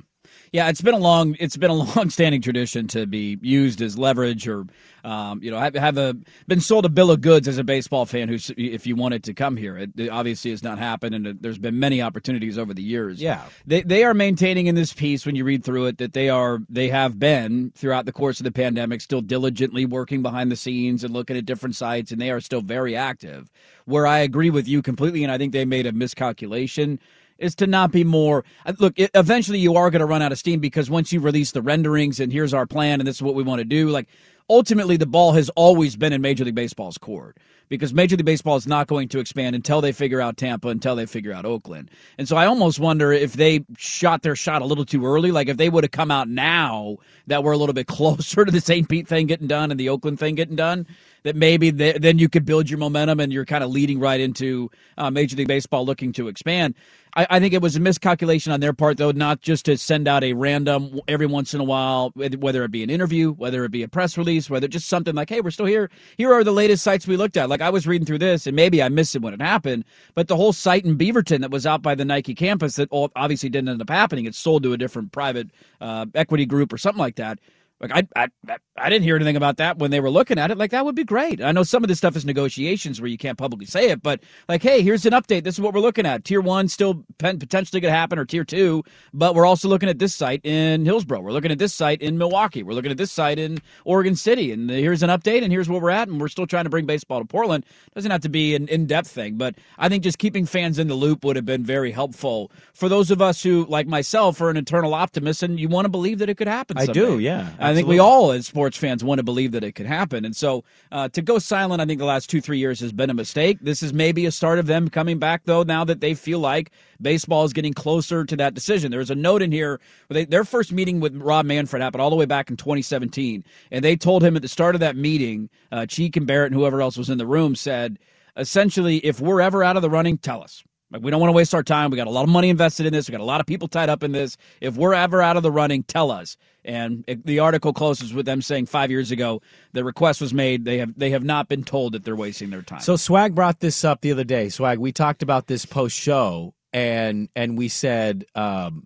yeah. 0.54 0.70
It's 0.70 0.82
been 0.82 0.94
a 0.94 1.00
long, 1.00 1.36
it's 1.39 1.58
been 1.58 1.72
a 1.72 1.74
long-standing 1.96 2.42
tradition 2.42 2.88
to 2.89 3.06
be 3.06 3.38
used 3.42 3.82
as 3.82 3.98
leverage, 3.98 4.48
or 4.48 4.66
um, 5.04 5.44
you 5.44 5.52
know, 5.52 5.60
have, 5.60 5.76
have 5.76 5.98
a 5.98 6.16
been 6.48 6.62
sold 6.62 6.86
a 6.86 6.89
bill 6.89 7.12
of 7.12 7.20
goods 7.20 7.48
as 7.48 7.58
a 7.58 7.63
baseball 7.63 8.06
fan. 8.06 8.30
Who's 8.30 8.52
if 8.56 8.88
you 8.88 8.96
wanted 8.96 9.24
to 9.26 9.34
come 9.34 9.58
here, 9.58 9.78
it, 9.78 9.92
it 9.98 10.10
obviously 10.10 10.52
has 10.52 10.63
not 10.63 10.80
happened, 10.80 11.16
and 11.16 11.42
there's 11.42 11.58
been 11.58 11.78
many 11.80 12.02
opportunities 12.02 12.58
over 12.58 12.74
the 12.74 12.82
years. 12.84 13.22
Yeah. 13.22 13.44
they 13.68 13.82
they 13.82 14.06
are 14.06 14.13
maintaining 14.13 14.68
in 14.68 14.76
this 14.76 14.94
piece 14.94 15.26
when 15.26 15.36
you 15.36 15.44
read 15.44 15.63
through 15.63 15.88
it 15.88 15.98
that 15.98 16.13
they 16.13 16.30
are 16.30 16.60
they 16.70 16.88
have 16.88 17.20
been 17.20 17.72
throughout 17.76 18.06
the 18.06 18.13
course 18.13 18.39
of 18.39 18.46
the 18.46 18.52
pandemic 18.52 19.02
still 19.02 19.22
diligently 19.22 19.86
working 19.86 20.22
behind 20.22 20.52
the 20.52 20.56
scenes 20.56 21.04
and 21.04 21.13
looking 21.13 21.36
at 21.36 21.46
different 21.46 21.76
sites, 21.76 22.12
and 22.12 22.22
they 22.22 22.32
are 22.32 22.39
still 22.39 22.62
very 22.62 22.96
active. 22.96 23.52
Where 23.86 24.08
I 24.08 24.20
agree 24.20 24.50
with 24.50 24.68
you 24.68 24.82
completely, 24.82 25.24
and 25.24 25.32
I 25.32 25.38
think 25.38 25.52
they 25.52 25.66
made 25.66 25.86
a 25.86 25.92
miscalculation 25.92 27.00
is 27.38 27.56
to 27.56 27.67
not 27.67 27.91
be 27.91 28.04
more 28.04 28.43
uh, 28.65 28.74
look 28.80 28.93
it, 28.98 29.12
eventually 29.13 29.60
you 29.60 29.76
are 29.76 29.89
going 29.89 30.00
to 30.00 30.06
run 30.06 30.22
out 30.22 30.32
of 30.32 30.38
steam 30.38 30.60
because 30.60 30.89
once 30.89 31.12
you 31.12 31.19
release 31.19 31.52
the 31.52 31.62
renderings 31.62 32.19
and 32.19 32.32
here's 32.32 32.54
our 32.54 32.65
plan 32.65 33.00
and 33.00 33.08
this 33.08 33.17
is 33.17 33.22
what 33.22 33.36
we 33.36 33.43
want 33.43 33.60
to 33.60 33.65
do 33.65 33.89
like 33.89 34.08
ultimately 34.50 34.98
the 34.98 35.06
ball 35.06 35.32
has 35.34 35.50
always 35.50 35.96
been 35.96 36.13
in 36.13 36.22
major 36.22 36.43
league 36.46 36.56
baseball's 36.56 36.98
court 36.98 37.38
because 37.69 37.93
major 37.93 38.15
league 38.15 38.26
baseball 38.26 38.56
is 38.56 38.67
not 38.67 38.88
going 38.88 39.08
to 39.08 39.19
expand 39.19 39.56
until 39.56 39.82
they 39.82 39.91
figure 39.91 40.22
out 40.22 40.38
tampa 40.38 40.67
until 40.67 40.96
they 40.96 41.06
figure 41.06 41.34
out 41.34 41.46
oakland 41.46 41.89
and 42.17 42.28
so 42.28 42.36
i 42.36 42.46
almost 42.46 42.80
wonder 42.80 43.12
if 43.12 43.34
they 43.34 43.63
shot 43.78 44.22
their 44.22 44.36
shot 44.36 44.62
a 44.62 44.65
little 44.65 44.86
too 44.86 45.06
early 45.06 45.32
like 45.32 45.48
if 45.48 45.58
they 45.58 45.69
would 45.69 45.84
have 45.84 45.91
come 45.91 46.12
out 46.12 46.28
now 46.28 46.98
that 47.28 47.43
we're 47.43 47.54
a 47.54 47.58
little 47.58 47.74
bit 47.74 47.88
closer 47.88 48.46
to 48.46 48.52
the 48.52 48.62
st 48.62 48.89
pete 48.89 49.08
thing 49.08 49.28
getting 49.28 49.48
done 49.48 49.72
and 49.72 49.80
the 49.80 49.89
oakland 49.89 50.19
thing 50.19 50.36
getting 50.36 50.56
done 50.56 50.86
that 51.24 51.36
maybe 51.36 51.72
th- 51.72 51.98
then 51.98 52.19
you 52.19 52.30
could 52.30 52.46
build 52.46 52.69
your 52.69 52.78
momentum 52.78 53.19
and 53.19 53.34
you're 53.34 53.46
kind 53.46 53.63
of 53.63 53.72
leading 53.72 54.00
right 54.00 54.19
into 54.19 54.69
uh, 54.98 55.10
Major 55.10 55.36
League 55.36 55.48
Baseball 55.48 55.86
looking 55.86 56.13
to 56.13 56.28
expand. 56.28 56.76
I, 57.15 57.28
I 57.30 57.39
think 57.39 57.54
it 57.54 57.62
was 57.62 57.76
a 57.76 57.80
miscalculation 57.80 58.52
on 58.52 58.60
their 58.60 58.73
part, 58.73 58.97
though, 58.97 59.12
not 59.12 59.41
just 59.41 59.65
to 59.65 59.78
send 59.78 60.08
out 60.08 60.23
a 60.23 60.34
random 60.34 60.99
every 61.08 61.26
once 61.26 61.54
in 61.54 61.62
a 61.62 61.63
while, 61.63 62.12
whether 62.15 62.63
it 62.63 62.71
be 62.71 62.84
an 62.84 62.89
interview, 62.89 63.32
whether 63.34 63.63
it 63.65 63.71
be 63.71 63.84
a 63.84 63.88
press 63.88 64.17
release, 64.17 64.49
whether 64.49 64.67
just 64.67 64.88
something 64.88 65.15
like, 65.15 65.30
hey, 65.30 65.41
we're 65.41 65.52
still 65.52 65.65
here. 65.65 65.89
Here 66.17 66.34
are 66.34 66.43
the 66.43 66.52
latest 66.52 66.84
sites 66.84 67.08
we 67.08 67.17
looked 67.17 67.38
at. 67.38 67.49
Like 67.49 67.62
I 67.62 67.69
was 67.69 67.88
reading 67.88 68.06
through 68.06 68.19
this, 68.19 68.47
and 68.47 68.56
maybe 68.56 68.82
I 68.82 68.89
missed 68.89 69.15
it 69.15 69.21
when 69.21 69.34
it 69.34 69.41
happened, 69.41 69.86
but 70.15 70.28
the 70.28 70.36
whole 70.36 70.54
site 70.54 70.86
in 70.86 70.97
Beaverton 70.97 71.41
that 71.41 71.52
was 71.52 71.65
out 71.65 71.82
by 71.82 71.95
the 71.95 72.06
Nike 72.06 72.36
campus 72.36 72.76
that 72.78 72.89
obviously 72.91 73.49
didn't 73.49 73.69
end 73.69 73.82
up 73.82 73.89
happening, 73.89 74.26
it's 74.26 74.38
sold 74.38 74.63
to 74.63 74.73
a 74.73 74.78
different 74.78 75.12
private 75.12 75.49
uh, 75.82 76.06
equity 76.15 76.45
group 76.45 76.73
or 76.73 76.78
something 76.78 76.99
like 76.99 77.15
that. 77.15 77.39
Like 77.84 78.08
I, 78.15 78.24
I, 78.48 78.58
I 78.78 78.89
didn't 78.89 79.04
hear 79.04 79.17
anything 79.17 79.36
about 79.36 79.58
that 79.58 79.78
when 79.78 79.91
they 79.91 80.00
were 80.00 80.10
looking 80.10 80.39
at 80.39 80.52
it. 80.52 80.58
Like 80.58 80.72
that 80.72 80.86
would 80.86 80.96
be 80.96 81.04
great. 81.04 81.41
I 81.41 81.52
know 81.52 81.63
some 81.63 81.84
of 81.84 81.89
this 81.89 81.98
stuff 81.98 82.15
is 82.15 82.26
negotiations 82.26 83.02
where 83.02 83.10
you 83.10 83.17
can't 83.17 83.38
publicly 83.38 83.65
say 83.65 83.89
it, 83.89 84.02
but 84.02 84.22
like, 84.48 84.63
hey, 84.63 84.82
here's 84.82 85.06
an 85.06 85.12
update. 85.12 85.43
This 85.43 85.56
is 85.56 85.62
what 85.62 85.74
we're 85.74 85.82
looking 85.82 86.06
at. 86.06 86.24
Tier 86.24 86.39
one 86.39 86.69
still 86.69 87.04
potentially 87.17 87.82
going 87.82 87.91
to 87.91 87.98
happen, 87.98 88.17
or 88.17 88.26
tier 88.26 88.46
two, 88.46 88.84
but 89.13 89.36
we're 89.36 89.46
also 89.46 89.67
looking 89.67 89.89
at 89.89 90.00
this 90.00 90.15
site 90.15 90.39
in 90.46 90.86
Hillsboro. 90.86 91.19
We're 91.19 91.34
looking 91.34 91.52
at 91.52 91.60
this 91.60 91.74
site 91.74 92.02
in 92.02 92.17
Milwaukie. 92.17 92.63
We're 92.63 92.74
looking 92.74 92.91
at 92.91 92.98
this 92.98 93.12
site 93.12 93.38
in 93.38 93.60
Oregon 93.84 94.15
City, 94.15 94.52
and 94.54 94.69
here's 94.69 95.04
an 95.04 95.10
update, 95.10 95.43
and 95.43 95.52
here's 95.52 95.67
where 95.67 95.82
we're 95.82 95.89
at, 95.89 96.08
and 96.08 96.22
we're 96.22 96.30
still 96.30 96.48
trying 96.48 96.63
to 96.63 96.69
bring 96.69 96.86
baseball 96.86 97.19
to 97.19 97.26
Portland. 97.26 97.65
Doesn't 97.93 98.12
have 98.12 98.22
to 98.22 98.30
be 98.30 98.56
an 98.56 98.69
in-depth 98.69 99.10
thing, 99.10 99.36
but 99.36 99.56
I 99.78 99.89
think 99.89 100.04
just 100.04 100.19
keeping 100.19 100.46
fans 100.46 100.80
in 100.80 100.88
the 100.88 100.96
loop 100.96 101.26
would 101.26 101.36
have 101.36 101.46
been 101.46 101.63
very 101.63 101.91
helpful 101.91 102.52
for 102.74 102.88
those 102.88 103.12
of 103.12 103.22
us 103.22 103.43
who, 103.43 103.65
like 103.65 103.88
myself, 103.88 104.39
are 104.41 104.50
an 104.50 104.58
eternal 104.58 104.93
optimist, 104.93 105.43
and 105.43 105.60
you 105.60 105.67
want 105.67 105.86
to 105.86 105.89
believe 105.89 106.19
that 106.19 106.30
it 106.30 106.38
could 106.38 106.48
happen. 106.48 106.78
I 106.78 106.86
do, 106.86 107.19
yeah, 107.19 107.50
I 107.60 107.72
think 107.73 107.88
we 107.88 107.99
all, 107.99 108.31
as 108.31 108.47
sports 108.47 108.77
fans, 108.77 109.03
want 109.03 109.19
to 109.19 109.23
believe 109.23 109.51
that 109.51 109.63
it 109.63 109.73
could 109.73 109.86
happen. 109.86 110.25
And 110.25 110.36
so 110.36 110.63
uh, 110.91 111.09
to 111.09 111.21
go 111.21 111.39
silent, 111.39 111.81
I 111.81 111.86
think 111.86 111.99
the 111.99 112.05
last 112.05 112.29
two, 112.29 112.41
three 112.41 112.57
years 112.57 112.79
has 112.79 112.91
been 112.91 113.09
a 113.09 113.13
mistake. 113.13 113.57
This 113.62 113.83
is 113.83 113.93
maybe 113.93 114.25
a 114.25 114.31
start 114.31 114.59
of 114.59 114.65
them 114.65 114.89
coming 114.89 115.19
back, 115.19 115.43
though, 115.45 115.63
now 115.63 115.83
that 115.86 116.01
they 116.01 116.13
feel 116.13 116.39
like 116.39 116.71
baseball 117.01 117.43
is 117.43 117.53
getting 117.53 117.73
closer 117.73 118.25
to 118.25 118.36
that 118.38 118.53
decision. 118.53 118.91
There's 118.91 119.12
a 119.12 119.15
note 119.15 119.41
in 119.41 119.51
here 119.51 119.79
where 120.07 120.15
they, 120.15 120.25
their 120.25 120.43
first 120.43 120.71
meeting 120.71 120.99
with 120.99 121.15
Rob 121.15 121.45
Manfred 121.45 121.81
happened 121.81 122.01
all 122.01 122.09
the 122.09 122.15
way 122.15 122.25
back 122.25 122.49
in 122.49 122.57
2017. 122.57 123.43
And 123.71 123.83
they 123.83 123.95
told 123.95 124.23
him 124.23 124.36
at 124.36 124.41
the 124.41 124.47
start 124.47 124.75
of 124.75 124.81
that 124.81 124.95
meeting, 124.95 125.49
uh, 125.71 125.86
Cheek 125.86 126.17
and 126.17 126.27
Barrett 126.27 126.51
and 126.51 126.59
whoever 126.59 126.81
else 126.81 126.97
was 126.97 127.09
in 127.09 127.17
the 127.17 127.27
room 127.27 127.55
said, 127.55 127.99
essentially, 128.38 128.97
if 128.97 129.19
we're 129.19 129.41
ever 129.41 129.63
out 129.63 129.75
of 129.75 129.81
the 129.81 129.89
running, 129.89 130.17
tell 130.17 130.41
us. 130.41 130.63
Like 130.93 131.01
we 131.01 131.10
don't 131.10 131.19
want 131.19 131.29
to 131.29 131.36
waste 131.36 131.56
our 131.56 131.63
time. 131.63 131.89
We 131.89 131.97
got 131.97 132.06
a 132.06 132.12
lot 132.12 132.21
of 132.21 132.29
money 132.29 132.49
invested 132.49 132.86
in 132.86 132.93
this. 132.93 133.10
We 133.10 133.13
got 133.13 133.21
a 133.21 133.25
lot 133.25 133.41
of 133.41 133.47
people 133.47 133.67
tied 133.67 133.89
up 133.89 134.03
in 134.03 134.12
this. 134.12 134.38
If 134.62 134.75
we're 134.77 134.93
ever 134.93 135.23
out 135.23 135.36
of 135.36 135.43
the 135.43 135.51
running, 135.51 135.82
tell 135.82 136.12
us. 136.12 136.38
And 136.63 137.03
it, 137.08 137.25
the 137.25 137.39
article 137.39 137.73
closes 137.73 138.13
with 138.13 138.27
them 138.27 138.43
saying 138.43 138.67
five 138.67 138.91
years 138.91 139.10
ago 139.10 139.41
the 139.73 139.84
request 139.84 140.21
was 140.21 140.36
made. 140.36 140.65
They 140.65 140.77
have 140.77 140.97
they 140.97 141.10
have 141.10 141.23
not 141.23 141.49
been 141.49 141.63
told 141.63 141.93
that 141.93 142.06
they're 142.06 142.15
wasting 142.15 142.51
their 142.51 142.62
time. 142.62 142.79
So 142.79 142.95
Swag 142.95 143.34
brought 143.34 143.60
this 143.60 143.84
up 143.84 144.01
the 144.01 144.12
other 144.12 144.23
day. 144.23 144.49
Swag, 144.49 144.77
we 144.77 144.91
talked 144.91 145.23
about 145.23 145.47
this 145.47 145.65
post 145.65 145.97
show, 145.97 146.53
and 146.71 147.27
and 147.36 147.58
we 147.58 147.69
said, 147.69 148.25
um, 148.36 148.86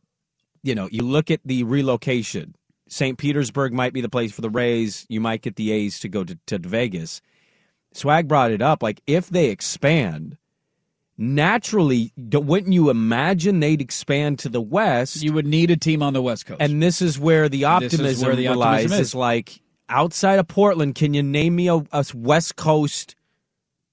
you 0.63 0.76
know, 0.76 0.88
you 0.89 1.04
look 1.04 1.30
at 1.30 1.41
the 1.43 1.63
relocation. 1.63 2.56
St. 2.88 3.17
Petersburg 3.17 3.74
might 3.74 3.91
be 3.91 4.00
the 4.00 4.08
place 4.08 4.32
for 4.32 4.39
the 4.39 4.50
Rays. 4.50 5.06
You 5.10 5.20
might 5.20 5.41
get 5.41 5.58
the 5.58 5.74
A's 5.74 6.00
to 6.00 6.08
go 6.08 6.24
to, 6.24 6.39
to 6.48 6.58
Vegas. 6.58 7.22
Swag 7.91 8.30
brought 8.30 8.52
it 8.52 8.62
up. 8.62 8.82
Like 8.82 9.02
if 9.06 9.30
they 9.30 9.50
expand, 9.50 10.38
naturally, 11.18 12.14
wouldn't 12.18 12.74
you 12.74 12.90
imagine 12.90 13.60
they'd 13.60 13.82
expand 13.82 14.40
to 14.40 14.50
the 14.50 14.62
West? 14.62 15.22
you 15.22 15.34
would 15.34 15.48
need 15.48 15.72
a 15.72 15.78
team 15.78 16.02
on 16.04 16.14
the 16.14 16.22
West 16.22 16.46
Coast. 16.46 16.62
And 16.62 16.82
this 16.82 17.02
is 17.02 17.20
where 17.20 17.50
the 17.50 17.60
This 17.62 17.66
optimism, 17.66 18.06
is 18.06 18.24
where 18.24 18.36
the 18.36 18.50
lies. 18.50 18.86
optimism 18.86 19.02
is. 19.02 19.08
Is 19.08 19.16
like 19.16 19.62
outside 19.90 20.40
of 20.40 20.48
Portland, 20.48 20.96
can 20.96 21.14
you 21.14 21.24
name 21.24 21.56
me 21.56 21.68
a, 21.68 21.78
a 21.92 22.06
West 22.14 22.56
Coast? 22.56 23.16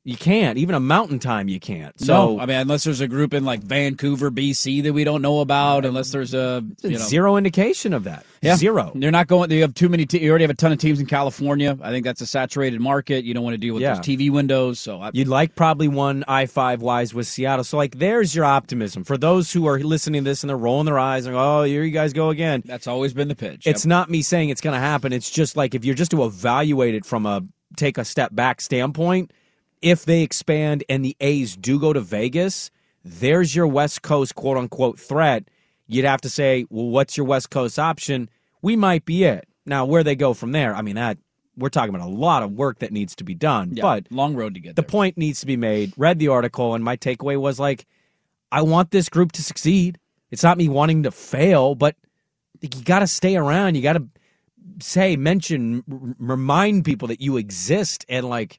You 0.07 0.19
can't. 0.19 0.59
Even 0.59 0.75
a 0.75 0.81
mountain 0.81 1.19
time, 1.19 1.49
you 1.49 1.59
can't. 1.59 1.99
So 1.99 2.37
no, 2.37 2.41
I 2.41 2.45
mean, 2.45 2.57
unless 2.59 2.85
there's 2.85 3.01
a 3.01 3.09
group 3.09 3.33
in 3.33 3.45
like 3.47 3.63
Vancouver, 3.63 4.31
BC 4.31 4.83
that 4.83 4.93
we 4.93 5.03
don't 5.03 5.23
know 5.23 5.41
about, 5.41 5.87
unless 5.87 6.11
there's 6.11 6.35
a 6.35 6.63
you 6.83 6.91
know, 6.91 6.99
zero 6.99 7.37
indication 7.39 7.95
of 7.95 8.05
that. 8.05 8.27
Yeah. 8.43 8.57
Zero. 8.57 8.93
They're 8.95 9.11
not 9.11 9.29
going. 9.29 9.51
You 9.51 9.63
have 9.63 9.73
too 9.73 9.89
many. 9.89 10.05
Te- 10.05 10.23
you 10.23 10.29
already 10.29 10.45
have 10.45 10.51
a 10.51 10.55
ton 10.55 10.73
of 10.73 10.79
teams 10.79 11.01
in 11.01 11.07
California. 11.07 11.79
I 11.81 11.91
think 11.91 12.05
that's 12.05 12.21
a 12.21 12.27
saturated 12.27 12.81
market. 12.83 13.25
You 13.25 13.33
don't 13.33 13.45
want 13.45 13.55
to 13.55 13.59
deal 13.59 13.73
with 13.73 13.83
Yeah. 13.83 13.95
those 13.95 14.05
TV 14.05 14.31
windows. 14.31 14.79
So 14.79 15.01
I, 15.01 15.11
You'd 15.15 15.27
like 15.29 15.55
probably 15.55 15.89
one 15.89 16.23
I 16.29 16.45
five 16.45 16.83
wise 16.83 17.15
with 17.15 17.27
Seattle. 17.27 17.65
So 17.65 17.79
like, 17.79 17.99
there's 17.99 18.35
your 18.35 18.45
optimism 18.45 19.05
for 19.05 19.17
those 19.17 19.51
who 19.53 19.67
are 19.67 19.79
listening 19.79 20.25
to 20.25 20.31
this 20.31 20.43
and 20.43 20.51
they're 20.51 20.57
rolling 20.59 20.85
their 20.85 20.99
eyes 20.99 21.25
and 21.25 21.35
oh, 21.35 21.63
here 21.63 21.83
you 21.83 21.91
guys 21.93 22.13
go 22.13 22.29
again. 22.29 22.63
that's 22.67 22.87
always 22.87 23.15
been 23.15 23.29
the 23.29 23.35
pitch. 23.35 23.67
It's 23.67 23.87
not 23.87 24.11
me 24.11 24.21
saying 24.21 24.51
it's 24.51 24.61
going 24.61 24.75
to 24.75 24.81
happen. 24.81 25.15
It's 25.15 25.31
just 25.31 25.57
like 25.57 25.75
if 25.75 25.83
you're 25.87 25.95
just 25.95 26.11
to 26.11 26.25
evaluate 26.25 26.95
it 26.95 27.07
from 27.07 27.25
a 27.25 27.41
take 27.79 27.97
a 27.97 28.05
step 28.05 28.35
back 28.35 28.61
standpoint, 28.61 29.33
if 29.85 30.05
they 30.07 30.23
expand 30.23 30.83
and 30.89 31.05
the 31.05 31.15
A's 31.21 31.57
do 31.57 31.79
go 31.79 31.93
to 31.93 32.01
Vegas, 32.01 32.71
there's 33.05 33.55
your 33.55 33.67
West 33.67 34.03
Coast 34.03 34.35
quote 34.35 34.57
unquote 34.57 34.99
threat. 34.99 35.45
You'd 35.87 36.07
have 36.07 36.23
to 36.23 36.31
say, 36.31 36.65
well, 36.71 36.87
what's 36.87 37.17
your 37.17 37.27
West 37.27 37.51
Coast 37.51 37.79
option? 37.79 38.31
We 38.63 38.77
might 38.77 39.05
be 39.05 39.25
it. 39.25 39.47
Now, 39.67 39.85
where 39.85 40.03
they 40.03 40.17
go 40.17 40.33
from 40.35 40.53
there, 40.53 40.75
I 40.75 40.81
mean, 40.83 40.95
that 40.97 41.19
we're 41.57 41.69
talking 41.69 41.95
about 41.95 42.07
a 42.07 42.11
lot 42.11 42.43
of 42.43 42.53
work 42.53 42.79
that 42.79 42.93
needs 42.93 43.15
to 43.17 43.25
be 43.25 43.35
done. 43.35 43.73
Yeah, 43.77 43.83
But 43.83 44.07
long 44.11 44.35
road 44.35 44.55
to 44.55 44.61
get 44.61 44.75
the 44.75 44.83
there. 44.83 44.89
point 44.89 45.19
needs 45.19 45.41
to 45.41 45.47
be 45.47 45.57
made. 45.59 45.93
Read 45.97 46.19
the 46.19 46.29
article, 46.29 46.75
and 46.75 46.83
my 46.83 46.97
takeaway 46.97 47.39
was 47.39 47.61
like, 47.61 47.87
I 48.51 48.63
want 48.63 48.91
this 48.91 49.09
group 49.11 49.33
to 49.33 49.43
succeed. 49.43 49.99
It's 50.31 50.43
not 50.43 50.57
me 50.59 50.69
wanting 50.69 51.03
to 51.05 51.11
fail, 51.11 51.75
but 51.75 51.95
you 52.61 52.83
got 52.85 53.01
to 53.01 53.07
stay 53.07 53.37
around. 53.37 53.77
You 53.77 53.83
got 53.83 53.93
to 53.95 54.07
say, 54.81 55.17
mention, 55.17 55.85
r- 55.91 55.99
remind 56.19 56.85
people 56.87 57.09
that 57.09 57.21
you 57.21 57.37
exist, 57.37 58.05
and 58.09 58.27
like 58.29 58.59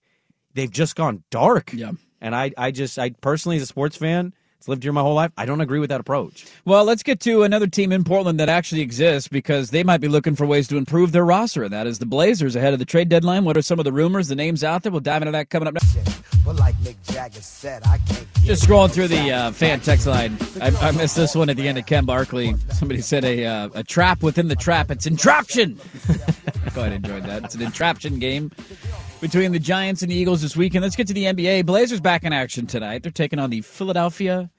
they've 0.55 0.71
just 0.71 0.95
gone 0.95 1.23
dark. 1.29 1.71
Yeah. 1.73 1.91
And 2.21 2.35
I, 2.35 2.51
I 2.57 2.71
just, 2.71 2.97
I 2.97 3.11
personally, 3.21 3.57
as 3.57 3.63
a 3.63 3.67
sports 3.67 3.97
fan, 3.97 4.33
it's 4.57 4.67
lived 4.67 4.81
here 4.81 4.93
my 4.93 5.01
whole 5.01 5.13
life. 5.13 5.31
I 5.37 5.45
don't 5.45 5.61
agree 5.61 5.77
with 5.77 5.89
that 5.91 5.99
approach. 5.99 6.47
Well, 6.65 6.85
let's 6.85 7.03
get 7.03 7.19
to 7.19 7.43
another 7.43 7.67
team 7.67 7.91
in 7.91 8.03
Portland 8.03 8.39
that 8.39 8.49
actually 8.49 8.81
exists 8.81 9.27
because 9.27 9.69
they 9.69 9.83
might 9.83 10.01
be 10.01 10.07
looking 10.07 10.35
for 10.35 10.47
ways 10.47 10.67
to 10.69 10.77
improve 10.77 11.11
their 11.11 11.23
roster. 11.25 11.61
and 11.61 11.71
That 11.71 11.85
is 11.85 11.99
the 11.99 12.07
Blazers 12.07 12.55
ahead 12.55 12.73
of 12.73 12.79
the 12.79 12.85
trade 12.85 13.07
deadline. 13.07 13.45
What 13.45 13.57
are 13.57 13.61
some 13.61 13.77
of 13.77 13.85
the 13.85 13.91
rumors, 13.91 14.27
the 14.27 14.35
names 14.35 14.63
out 14.63 14.81
there? 14.81 14.91
We'll 14.91 15.01
dive 15.01 15.21
into 15.21 15.33
that 15.33 15.51
coming 15.51 15.67
up 15.67 15.75
next. 15.75 15.95
But 16.43 16.55
like 16.55 16.73
Mick 16.77 16.95
Jagger 17.11 17.41
said, 17.41 17.83
I 17.85 17.99
can't 17.99 18.25
Just 18.43 18.67
scrolling 18.67 18.91
through 18.91 19.09
the 19.09 19.31
uh, 19.31 19.51
fan 19.51 19.81
text 19.81 20.07
line. 20.07 20.35
I, 20.59 20.69
I 20.81 20.91
missed 20.91 21.15
this 21.15 21.35
one 21.35 21.49
at 21.49 21.57
the 21.57 21.67
end 21.67 21.77
of 21.77 21.85
Ken 21.85 22.05
Barkley. 22.05 22.55
Somebody 22.71 23.01
said 23.01 23.23
a 23.23 23.45
uh, 23.45 23.69
a 23.75 23.83
trap 23.83 24.23
within 24.23 24.47
the 24.47 24.55
trap. 24.55 24.89
It's 24.89 25.05
entraption. 25.05 25.79
Quite 26.73 26.91
enjoyed 26.93 27.23
that. 27.25 27.43
It's 27.43 27.55
an 27.55 27.61
entraption 27.61 28.19
game 28.19 28.51
between 29.25 29.51
the 29.51 29.59
Giants 29.59 30.03
and 30.03 30.11
the 30.11 30.15
Eagles 30.15 30.43
this 30.43 30.55
weekend. 30.55 30.83
Let's 30.83 30.95
get 30.95 31.07
to 31.07 31.13
the 31.13 31.23
NBA. 31.23 31.65
Blazers 31.65 31.99
back 31.99 32.23
in 32.23 32.31
action 32.31 32.67
tonight. 32.67 33.01
They're 33.01 33.11
taking 33.11 33.39
on 33.39 33.49
the 33.49 33.61
Philadelphia 33.61 34.51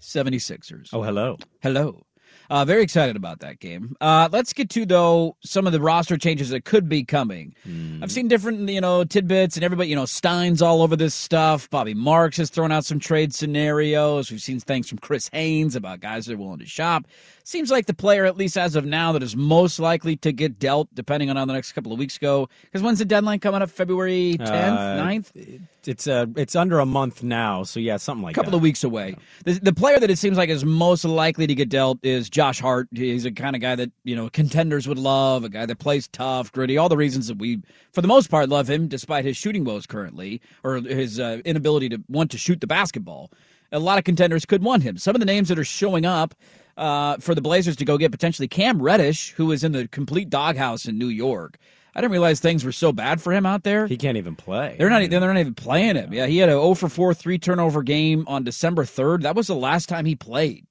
76ers. 0.00 0.90
Oh, 0.92 1.02
hello. 1.02 1.38
Hello. 1.60 2.06
Uh, 2.50 2.64
very 2.64 2.82
excited 2.82 3.16
about 3.16 3.40
that 3.40 3.58
game. 3.60 3.96
Uh, 4.00 4.28
let's 4.32 4.52
get 4.52 4.68
to 4.70 4.84
though 4.84 5.36
some 5.42 5.66
of 5.66 5.72
the 5.72 5.80
roster 5.80 6.16
changes 6.18 6.50
that 6.50 6.64
could 6.64 6.88
be 6.88 7.02
coming. 7.04 7.54
I've 8.02 8.12
seen 8.12 8.28
different, 8.28 8.68
you 8.68 8.80
know, 8.80 9.04
tidbits, 9.04 9.56
and 9.56 9.64
everybody, 9.64 9.88
you 9.88 9.96
know, 9.96 10.04
Stein's 10.06 10.60
all 10.62 10.82
over 10.82 10.96
this 10.96 11.14
stuff. 11.14 11.70
Bobby 11.70 11.94
Marks 11.94 12.36
has 12.36 12.50
thrown 12.50 12.72
out 12.72 12.84
some 12.84 12.98
trade 12.98 13.32
scenarios. 13.34 14.30
We've 14.30 14.42
seen 14.42 14.60
things 14.60 14.88
from 14.88 14.98
Chris 14.98 15.28
Haynes 15.32 15.76
about 15.76 16.00
guys 16.00 16.26
that 16.26 16.34
are 16.34 16.38
willing 16.38 16.58
to 16.58 16.66
shop. 16.66 17.06
Seems 17.44 17.70
like 17.72 17.86
the 17.86 17.94
player, 17.94 18.24
at 18.24 18.36
least 18.36 18.56
as 18.56 18.76
of 18.76 18.84
now, 18.84 19.10
that 19.12 19.22
is 19.22 19.34
most 19.34 19.80
likely 19.80 20.16
to 20.18 20.32
get 20.32 20.58
dealt, 20.60 20.88
depending 20.94 21.28
on 21.28 21.36
how 21.36 21.44
the 21.44 21.52
next 21.52 21.72
couple 21.72 21.92
of 21.92 21.98
weeks 21.98 22.16
go. 22.18 22.48
Because 22.62 22.82
when's 22.82 23.00
the 23.00 23.04
deadline 23.04 23.40
coming 23.40 23.62
up? 23.62 23.70
February 23.70 24.36
10th, 24.38 24.46
Uh, 24.46 25.02
9th? 25.04 25.60
It's 25.84 26.06
uh, 26.06 26.26
it's 26.36 26.54
under 26.54 26.78
a 26.78 26.86
month 26.86 27.24
now, 27.24 27.64
so 27.64 27.80
yeah, 27.80 27.96
something 27.96 28.22
like 28.22 28.36
that. 28.36 28.40
a 28.40 28.44
couple 28.44 28.52
that. 28.52 28.58
of 28.58 28.62
weeks 28.62 28.84
away. 28.84 29.16
The, 29.44 29.54
the 29.54 29.72
player 29.72 29.98
that 29.98 30.10
it 30.10 30.16
seems 30.18 30.38
like 30.38 30.48
is 30.48 30.64
most 30.64 31.04
likely 31.04 31.48
to 31.48 31.54
get 31.56 31.68
dealt 31.70 31.98
is 32.04 32.30
Josh 32.32 32.58
Hart. 32.60 32.88
He's 32.92 33.24
a 33.24 33.30
kind 33.30 33.54
of 33.54 33.62
guy 33.62 33.76
that 33.76 33.92
you 34.02 34.16
know 34.16 34.28
contenders 34.30 34.88
would 34.88 34.98
love, 34.98 35.44
a 35.44 35.48
guy 35.48 35.66
that 35.66 35.78
plays 35.78 36.08
tough, 36.08 36.50
gritty, 36.50 36.76
all 36.76 36.88
the 36.88 36.96
reasons 36.96 37.28
that 37.28 37.38
we, 37.38 37.62
for 37.92 38.00
the 38.00 38.08
most 38.08 38.30
part, 38.30 38.48
love 38.48 38.68
him, 38.68 38.88
despite 38.88 39.24
his 39.24 39.36
shooting 39.36 39.64
woes 39.64 39.86
currently 39.86 40.40
or 40.64 40.76
his 40.76 41.20
uh, 41.20 41.40
inability 41.44 41.88
to 41.90 42.02
want 42.08 42.30
to 42.32 42.38
shoot 42.38 42.60
the 42.60 42.66
basketball. 42.66 43.30
A 43.70 43.78
lot 43.78 43.98
of 43.98 44.04
contenders 44.04 44.44
could 44.44 44.62
want 44.62 44.82
him. 44.82 44.98
Some 44.98 45.14
of 45.14 45.20
the 45.20 45.26
names 45.26 45.48
that 45.48 45.58
are 45.58 45.64
showing 45.64 46.04
up 46.04 46.34
uh, 46.76 47.16
for 47.18 47.34
the 47.34 47.40
Blazers 47.40 47.76
to 47.76 47.84
go 47.84 47.96
get 47.96 48.10
potentially 48.10 48.48
Cam 48.48 48.82
Reddish, 48.82 49.32
who 49.32 49.52
is 49.52 49.62
in 49.62 49.72
the 49.72 49.86
complete 49.88 50.28
doghouse 50.28 50.86
in 50.86 50.98
New 50.98 51.08
York. 51.08 51.58
I 51.94 52.00
didn't 52.00 52.12
realize 52.12 52.40
things 52.40 52.64
were 52.64 52.72
so 52.72 52.90
bad 52.90 53.20
for 53.20 53.32
him 53.32 53.44
out 53.44 53.64
there. 53.64 53.86
He 53.86 53.98
can't 53.98 54.16
even 54.16 54.34
play. 54.34 54.76
They're 54.78 54.88
not. 54.88 55.10
They're 55.10 55.20
not 55.20 55.36
even 55.36 55.54
playing 55.54 55.96
him. 55.96 56.12
Yeah, 56.12 56.26
he 56.26 56.38
had 56.38 56.48
a 56.48 56.52
0 56.52 56.74
for 56.74 56.88
4 56.88 57.12
three 57.12 57.38
turnover 57.38 57.82
game 57.82 58.24
on 58.26 58.44
December 58.44 58.84
3rd. 58.84 59.22
That 59.22 59.36
was 59.36 59.46
the 59.46 59.54
last 59.54 59.88
time 59.90 60.06
he 60.06 60.14
played. 60.16 60.66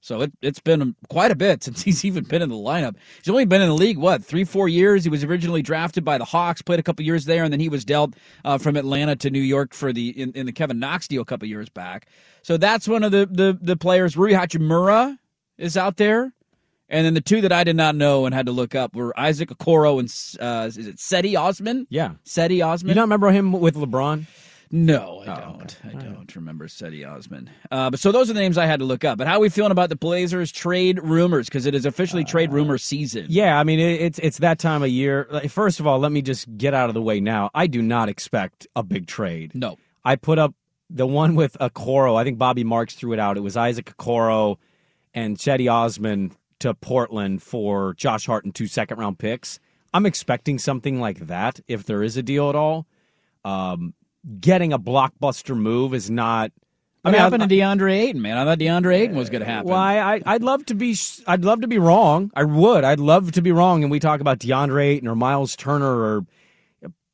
So 0.00 0.20
it, 0.20 0.32
it's 0.42 0.60
been 0.60 0.94
quite 1.08 1.30
a 1.30 1.34
bit 1.34 1.62
since 1.64 1.82
he's 1.82 2.04
even 2.04 2.24
been 2.24 2.42
in 2.42 2.50
the 2.50 2.56
lineup. 2.56 2.96
He's 3.18 3.30
only 3.30 3.46
been 3.46 3.62
in 3.62 3.68
the 3.68 3.74
league 3.74 3.98
what 3.98 4.22
three, 4.22 4.44
four 4.44 4.68
years. 4.68 5.04
He 5.04 5.10
was 5.10 5.24
originally 5.24 5.62
drafted 5.62 6.04
by 6.04 6.18
the 6.18 6.24
Hawks, 6.26 6.60
played 6.60 6.78
a 6.78 6.82
couple 6.82 7.04
years 7.04 7.24
there, 7.24 7.42
and 7.42 7.52
then 7.52 7.60
he 7.60 7.70
was 7.70 7.84
dealt 7.84 8.14
uh, 8.44 8.58
from 8.58 8.76
Atlanta 8.76 9.16
to 9.16 9.30
New 9.30 9.40
York 9.40 9.72
for 9.72 9.92
the 9.92 10.10
in, 10.10 10.32
in 10.32 10.46
the 10.46 10.52
Kevin 10.52 10.78
Knox 10.78 11.08
deal 11.08 11.22
a 11.22 11.24
couple 11.26 11.48
years 11.48 11.70
back. 11.70 12.06
So 12.42 12.58
that's 12.58 12.86
one 12.86 13.02
of 13.02 13.12
the 13.12 13.26
the, 13.26 13.58
the 13.60 13.76
players. 13.76 14.16
Rui 14.16 14.32
Hachimura 14.32 15.18
is 15.58 15.76
out 15.76 15.96
there. 15.96 16.32
And 16.88 17.04
then 17.04 17.14
the 17.14 17.20
two 17.20 17.40
that 17.40 17.52
I 17.52 17.64
did 17.64 17.76
not 17.76 17.96
know 17.96 18.26
and 18.26 18.34
had 18.34 18.46
to 18.46 18.52
look 18.52 18.74
up 18.74 18.94
were 18.94 19.18
Isaac 19.18 19.48
Okoro 19.50 19.98
and 19.98 20.08
uh, 20.40 20.66
is 20.68 20.76
it 20.86 20.96
Cedi 20.96 21.38
Osman? 21.38 21.86
Yeah. 21.90 22.12
Cedi 22.24 22.64
Osman. 22.64 22.90
You 22.90 22.94
don't 22.94 23.02
remember 23.04 23.30
him 23.32 23.52
with 23.52 23.74
LeBron? 23.74 24.26
No, 24.72 25.22
I 25.26 25.32
Oh, 25.32 25.40
don't. 25.58 25.78
I 25.84 25.92
don't 26.02 26.34
remember 26.34 26.66
Cedi 26.66 27.08
Osman. 27.08 27.48
Uh, 27.70 27.88
but 27.90 28.00
so 28.00 28.10
those 28.10 28.28
are 28.30 28.32
the 28.32 28.40
names 28.40 28.58
I 28.58 28.66
had 28.66 28.80
to 28.80 28.84
look 28.84 29.04
up. 29.04 29.16
But 29.16 29.28
how 29.28 29.34
are 29.36 29.40
we 29.40 29.48
feeling 29.48 29.70
about 29.70 29.90
the 29.90 29.96
Blazers 29.96 30.50
trade 30.50 30.98
rumors? 31.02 31.46
Because 31.46 31.66
it 31.66 31.74
is 31.74 31.86
officially 31.86 32.24
trade 32.24 32.52
rumor 32.52 32.76
season. 32.76 33.24
Uh, 33.24 33.28
Yeah, 33.30 33.58
I 33.60 33.64
mean 33.64 33.78
it, 33.78 34.00
it's 34.00 34.18
it's 34.18 34.38
that 34.38 34.58
time 34.58 34.82
of 34.82 34.88
year. 34.88 35.24
First 35.48 35.78
of 35.78 35.86
all, 35.86 36.00
let 36.00 36.10
me 36.10 36.20
just 36.20 36.56
get 36.58 36.74
out 36.74 36.88
of 36.88 36.94
the 36.94 37.02
way 37.02 37.20
now. 37.20 37.48
I 37.54 37.68
do 37.68 37.80
not 37.80 38.08
expect 38.08 38.66
a 38.74 38.82
big 38.82 39.06
trade. 39.06 39.52
No. 39.54 39.76
I 40.04 40.16
put 40.16 40.38
up 40.38 40.52
the 40.90 41.06
one 41.06 41.36
with 41.36 41.56
Okoro. 41.60 42.16
I 42.16 42.24
think 42.24 42.36
Bobby 42.38 42.64
Marks 42.64 42.94
threw 42.94 43.12
it 43.12 43.18
out. 43.20 43.36
It 43.36 43.40
was 43.42 43.56
Isaac 43.56 43.86
Okoro 43.96 44.56
and 45.14 45.36
Cedi 45.36 45.72
Osman 45.72 46.32
to 46.60 46.74
Portland 46.74 47.42
for 47.42 47.94
Josh 47.94 48.26
Hart 48.26 48.44
and 48.44 48.54
two 48.54 48.66
second 48.66 48.98
round 48.98 49.18
picks. 49.18 49.58
I'm 49.92 50.06
expecting 50.06 50.58
something 50.58 51.00
like 51.00 51.26
that 51.26 51.60
if 51.68 51.84
there 51.84 52.02
is 52.02 52.16
a 52.16 52.22
deal 52.22 52.48
at 52.48 52.54
all. 52.54 52.86
Um, 53.44 53.94
getting 54.40 54.72
a 54.72 54.78
blockbuster 54.78 55.56
move 55.56 55.94
is 55.94 56.10
not. 56.10 56.52
What 57.02 57.14
happened 57.14 57.48
to 57.48 57.48
DeAndre 57.48 57.92
Ayton, 57.92 58.20
man? 58.20 58.36
I 58.36 58.44
thought 58.44 58.58
DeAndre 58.58 58.96
Ayton 58.96 59.14
was 59.14 59.30
going 59.30 59.40
to 59.40 59.46
happen. 59.46 59.70
Well, 59.70 59.78
I, 59.78 60.16
I, 60.16 60.22
I'd 60.26 60.42
love 60.42 60.66
to 60.66 60.74
be, 60.74 60.96
I'd 61.28 61.44
love 61.44 61.60
to 61.60 61.68
be 61.68 61.78
wrong. 61.78 62.32
I 62.34 62.42
would. 62.42 62.82
I'd 62.82 62.98
love 62.98 63.30
to 63.32 63.42
be 63.42 63.52
wrong. 63.52 63.84
And 63.84 63.92
we 63.92 64.00
talk 64.00 64.20
about 64.20 64.40
DeAndre 64.40 64.84
Ayton 64.84 65.06
or 65.06 65.14
Miles 65.14 65.54
Turner 65.54 65.86
or 65.86 66.26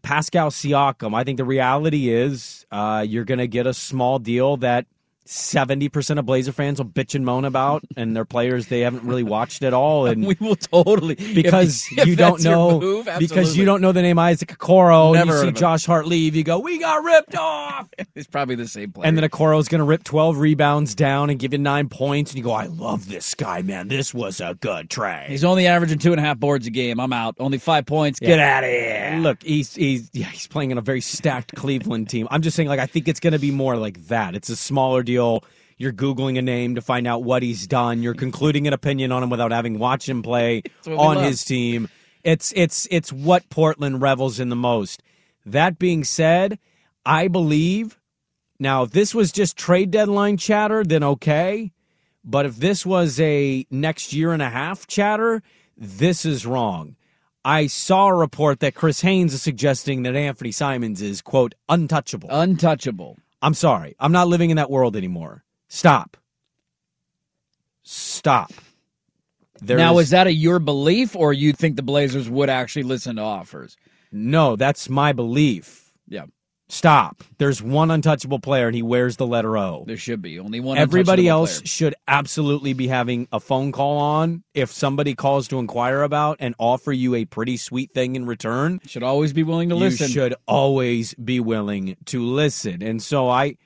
Pascal 0.00 0.50
Siakam. 0.50 1.14
I 1.14 1.24
think 1.24 1.37
the 1.37 1.44
reality 1.44 2.09
is, 2.09 2.64
uh, 2.72 3.05
you're 3.07 3.26
going 3.26 3.38
to 3.38 3.46
get 3.46 3.66
a 3.66 3.74
small 3.74 4.18
deal 4.18 4.57
that 4.59 4.87
seventy 5.24 5.88
percent 5.88 6.18
of 6.18 6.26
Blazer 6.26 6.52
fans 6.52 6.78
will 6.78 6.88
bitch 6.88 7.14
and 7.14 7.24
moan 7.24 7.44
about, 7.44 7.82
and 7.96 8.14
their 8.16 8.24
players 8.24 8.66
they 8.66 8.80
haven't 8.80 9.04
really 9.04 9.22
watched 9.22 9.62
at 9.62 9.72
all. 9.72 10.06
And 10.06 10.26
we 10.26 10.37
will 10.40 10.56
totally 10.56 11.14
because 11.14 11.87
if- 11.92 11.98
if 12.02 12.06
you 12.06 12.16
don't 12.16 12.42
know 12.42 12.80
move, 12.80 13.08
because 13.18 13.56
you 13.56 13.64
don't 13.64 13.80
know 13.80 13.92
the 13.92 14.02
name 14.02 14.18
Isaac 14.18 14.56
Okoro, 14.58 15.14
Never 15.14 15.38
and 15.38 15.46
you 15.50 15.54
see. 15.54 15.61
Josh 15.61 15.87
Hart 15.87 16.06
leave, 16.06 16.35
you 16.35 16.44
go, 16.44 16.58
"We 16.58 16.78
got 16.78 17.02
ripped 17.04 17.37
off." 17.37 17.88
It's 18.14 18.26
probably 18.26 18.56
the 18.56 18.68
same 18.68 18.92
player. 18.92 19.06
And 19.06 19.16
then 19.16 19.24
Okoro's 19.28 19.68
going 19.68 19.78
to 19.78 19.85
rip 19.85 20.04
12 20.04 20.37
rebounds 20.37 20.94
down 20.94 21.30
and 21.30 21.38
give 21.38 21.52
you 21.52 21.58
nine 21.58 21.88
points. 21.88 22.32
And 22.32 22.38
you 22.38 22.44
go, 22.44 22.52
I 22.52 22.66
love 22.66 23.08
this 23.08 23.35
guy, 23.35 23.62
man. 23.62 23.88
This 23.88 24.12
was 24.12 24.38
a 24.40 24.54
good 24.61 24.90
trade. 24.90 25.26
he's 25.30 25.44
only 25.44 25.66
averaging 25.66 25.98
two 25.98 26.12
and 26.12 26.20
a 26.20 26.22
half 26.22 26.38
boards 26.38 26.66
a 26.66 26.70
game. 26.70 27.00
I'm 27.00 27.12
out. 27.12 27.37
Only 27.38 27.56
five 27.56 27.87
points. 27.87 28.20
Get 28.20 28.38
out 28.38 28.64
of 28.64 28.70
here. 28.70 29.16
Look, 29.20 29.42
he's 29.42 29.74
he's 29.74 30.11
yeah, 30.12 30.26
he's 30.26 30.46
playing 30.46 30.72
in 30.72 30.78
a 30.78 30.82
very 30.82 31.00
stacked 31.00 31.54
Cleveland 31.56 32.11
team. 32.11 32.28
I'm 32.30 32.42
just 32.42 32.54
saying, 32.54 32.68
like, 32.68 32.80
I 32.80 32.87
think 32.87 33.08
it's 33.08 33.20
going 33.20 33.32
to 33.32 33.38
be 33.38 33.50
more 33.50 33.76
like 33.76 34.06
that. 34.08 34.35
It's 34.35 34.50
a 34.50 34.56
smaller 34.56 35.02
deal. 35.02 35.12
You're 35.12 35.92
googling 35.92 36.38
a 36.38 36.42
name 36.42 36.77
to 36.77 36.81
find 36.81 37.07
out 37.07 37.25
what 37.25 37.42
he's 37.42 37.66
done. 37.66 38.03
You're 38.03 38.14
concluding 38.14 38.66
an 38.66 38.72
opinion 38.72 39.11
on 39.11 39.22
him 39.22 39.31
without 39.31 39.51
having 39.51 39.79
watched 39.79 40.09
him 40.09 40.22
play 40.22 40.62
on 40.87 41.16
love. 41.16 41.25
his 41.25 41.44
team. 41.44 41.88
It's 42.22 42.53
it's 42.55 42.87
it's 42.90 43.12
what 43.12 43.48
Portland 43.51 44.01
revels 44.01 44.38
in 44.38 44.48
the 44.48 44.57
most. 44.57 45.03
That 45.44 45.79
being 45.79 46.05
said, 46.05 46.59
I 47.05 47.27
believe 47.27 47.98
now 48.61 48.85
if 48.85 48.92
this 48.92 49.14
was 49.14 49.33
just 49.33 49.57
trade 49.57 49.90
deadline 49.90 50.37
chatter, 50.37 50.85
then 50.85 51.03
okay. 51.03 51.72
But 52.25 52.46
if 52.46 52.57
this 52.57 52.87
was 52.87 53.18
a 53.18 53.66
next 53.70 54.12
year 54.12 54.33
and 54.33 54.42
a 54.42 54.51
half 54.51 54.87
chatter, 54.87 55.42
this 55.77 56.25
is 56.25 56.46
wrong. 56.46 56.94
I 57.44 57.66
saw 57.66 58.07
a 58.07 58.14
report 58.14 58.61
that 58.61 58.77
Chris 58.77 59.01
Haynes 59.01 59.35
is 59.35 59.42
suggesting 59.42 60.05
that 60.05 60.14
Anthony 60.14 60.53
Simons 60.53 61.03
is, 61.03 61.20
quote, 61.20 61.57
untouchable. 61.68 62.29
Untouchable. 62.31 63.18
I'm 63.42 63.55
sorry. 63.55 63.96
I'm 63.98 64.12
not 64.12 64.28
living 64.28 64.50
in 64.50 64.57
that 64.57 64.70
world 64.70 64.96
anymore. 64.96 65.44
Stop. 65.68 66.16
Stop. 67.83 68.52
There 69.61 69.76
now, 69.76 69.98
is 69.98 70.11
that 70.11 70.26
a 70.26 70.33
your 70.33 70.59
belief, 70.59 71.14
or 71.14 71.33
you 71.33 71.52
think 71.52 71.76
the 71.76 71.83
Blazers 71.83 72.28
would 72.28 72.50
actually 72.50 72.83
listen 72.85 73.16
to 73.16 73.22
offers? 73.22 73.76
No, 74.11 74.57
that's 74.57 74.88
my 74.88 75.12
belief. 75.12 75.92
Yeah, 76.09 76.26
Stop. 76.72 77.22
There's 77.37 77.62
one 77.62 77.90
untouchable 77.90 78.38
player, 78.38 78.66
and 78.66 78.74
he 78.74 78.80
wears 78.80 79.18
the 79.18 79.26
letter 79.26 79.58
O. 79.58 79.85
there 79.87 79.98
should 79.98 80.22
be 80.22 80.38
only 80.38 80.58
one. 80.58 80.78
Everybody 80.78 81.28
else 81.28 81.58
player. 81.58 81.66
should 81.66 81.94
absolutely 82.08 82.72
be 82.72 82.88
having 82.88 83.28
a 83.30 83.40
phone 83.40 83.72
call 83.72 83.99
on 83.99 84.42
if 84.55 84.72
somebody 84.72 85.14
calls 85.14 85.47
to 85.49 85.59
inquire 85.59 86.03
about 86.03 86.38
and 86.40 86.55
offer 86.59 86.90
you 86.90 87.14
a 87.14 87.26
pretty 87.26 87.59
sweet 87.59 87.92
thing 87.92 88.16
in 88.16 88.24
return. 88.24 88.80
should 88.86 89.03
always 89.03 89.34
be 89.34 89.42
willing 89.42 89.68
to 89.68 89.74
listen. 89.74 90.07
You 90.07 90.14
should 90.14 90.34
always 90.49 91.12
be 91.12 91.40
willing 91.40 91.94
to 92.07 92.24
listen. 92.24 92.82
And 92.82 93.03
so 93.03 93.28
I 93.28 93.59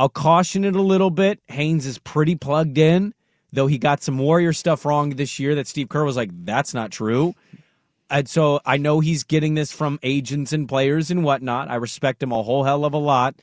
I'll 0.00 0.08
caution 0.08 0.64
it 0.64 0.74
a 0.74 0.82
little 0.82 1.10
bit. 1.10 1.38
Haynes 1.46 1.86
is 1.86 1.98
pretty 1.98 2.34
plugged 2.34 2.76
in, 2.76 3.14
though 3.52 3.68
he 3.68 3.78
got 3.78 4.02
some 4.02 4.18
Warrior 4.18 4.52
stuff 4.52 4.84
wrong 4.84 5.10
this 5.10 5.38
year 5.38 5.54
that 5.54 5.68
Steve 5.68 5.88
Kerr 5.88 6.04
was 6.04 6.16
like, 6.16 6.30
that's 6.44 6.74
not 6.74 6.90
true. 6.90 7.34
And 8.12 8.28
so 8.28 8.60
I 8.66 8.76
know 8.76 9.00
he's 9.00 9.24
getting 9.24 9.54
this 9.54 9.72
from 9.72 9.98
agents 10.02 10.52
and 10.52 10.68
players 10.68 11.10
and 11.10 11.24
whatnot. 11.24 11.70
I 11.70 11.76
respect 11.76 12.22
him 12.22 12.30
a 12.30 12.42
whole 12.42 12.62
hell 12.64 12.84
of 12.84 12.92
a 12.92 12.98
lot. 12.98 13.34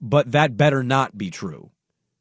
But 0.00 0.32
that 0.32 0.56
better 0.56 0.82
not 0.82 1.16
be 1.16 1.30
true. 1.30 1.70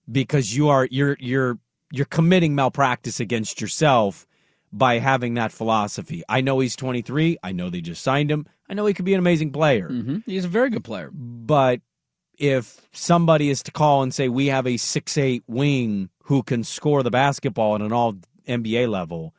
Because 0.10 0.56
you 0.56 0.70
are 0.70 0.88
you're 0.90 1.18
you're 1.20 1.60
you're 1.92 2.06
committing 2.06 2.56
malpractice 2.56 3.20
against 3.20 3.60
yourself 3.62 4.26
by 4.72 5.00
having 5.00 5.34
that 5.36 5.52
philosophy. 5.52 6.24
I 6.28 6.42
know 6.42 6.60
he's 6.60 6.76
23. 6.76 7.38
I 7.44 7.52
know 7.52 7.70
they 7.70 7.82
just 7.82 8.02
signed 8.02 8.32
him. 8.32 8.48
I 8.70 8.74
know 8.74 8.86
he 8.86 8.94
could 8.94 9.06
be 9.06 9.14
an 9.14 9.20
amazing 9.20 9.52
player. 9.52 9.88
hmm 9.90 10.18
He's 10.26 10.46
a 10.46 10.50
very 10.50 10.70
good 10.70 10.84
player. 10.84 11.12
But 11.14 11.82
if 12.38 12.88
somebody 12.92 13.50
is 13.50 13.62
to 13.64 13.72
call 13.72 14.02
and 14.02 14.14
say 14.14 14.30
we 14.30 14.48
have 14.48 14.66
a 14.66 14.78
six 14.78 15.18
eight 15.18 15.44
wing 15.48 16.10
who 16.24 16.42
can 16.42 16.64
score 16.64 17.04
the 17.04 17.12
basketball 17.12 17.76
at 17.76 17.82
an 17.82 17.92
all 17.92 18.16
NBA 18.48 18.90
level, 18.90 19.36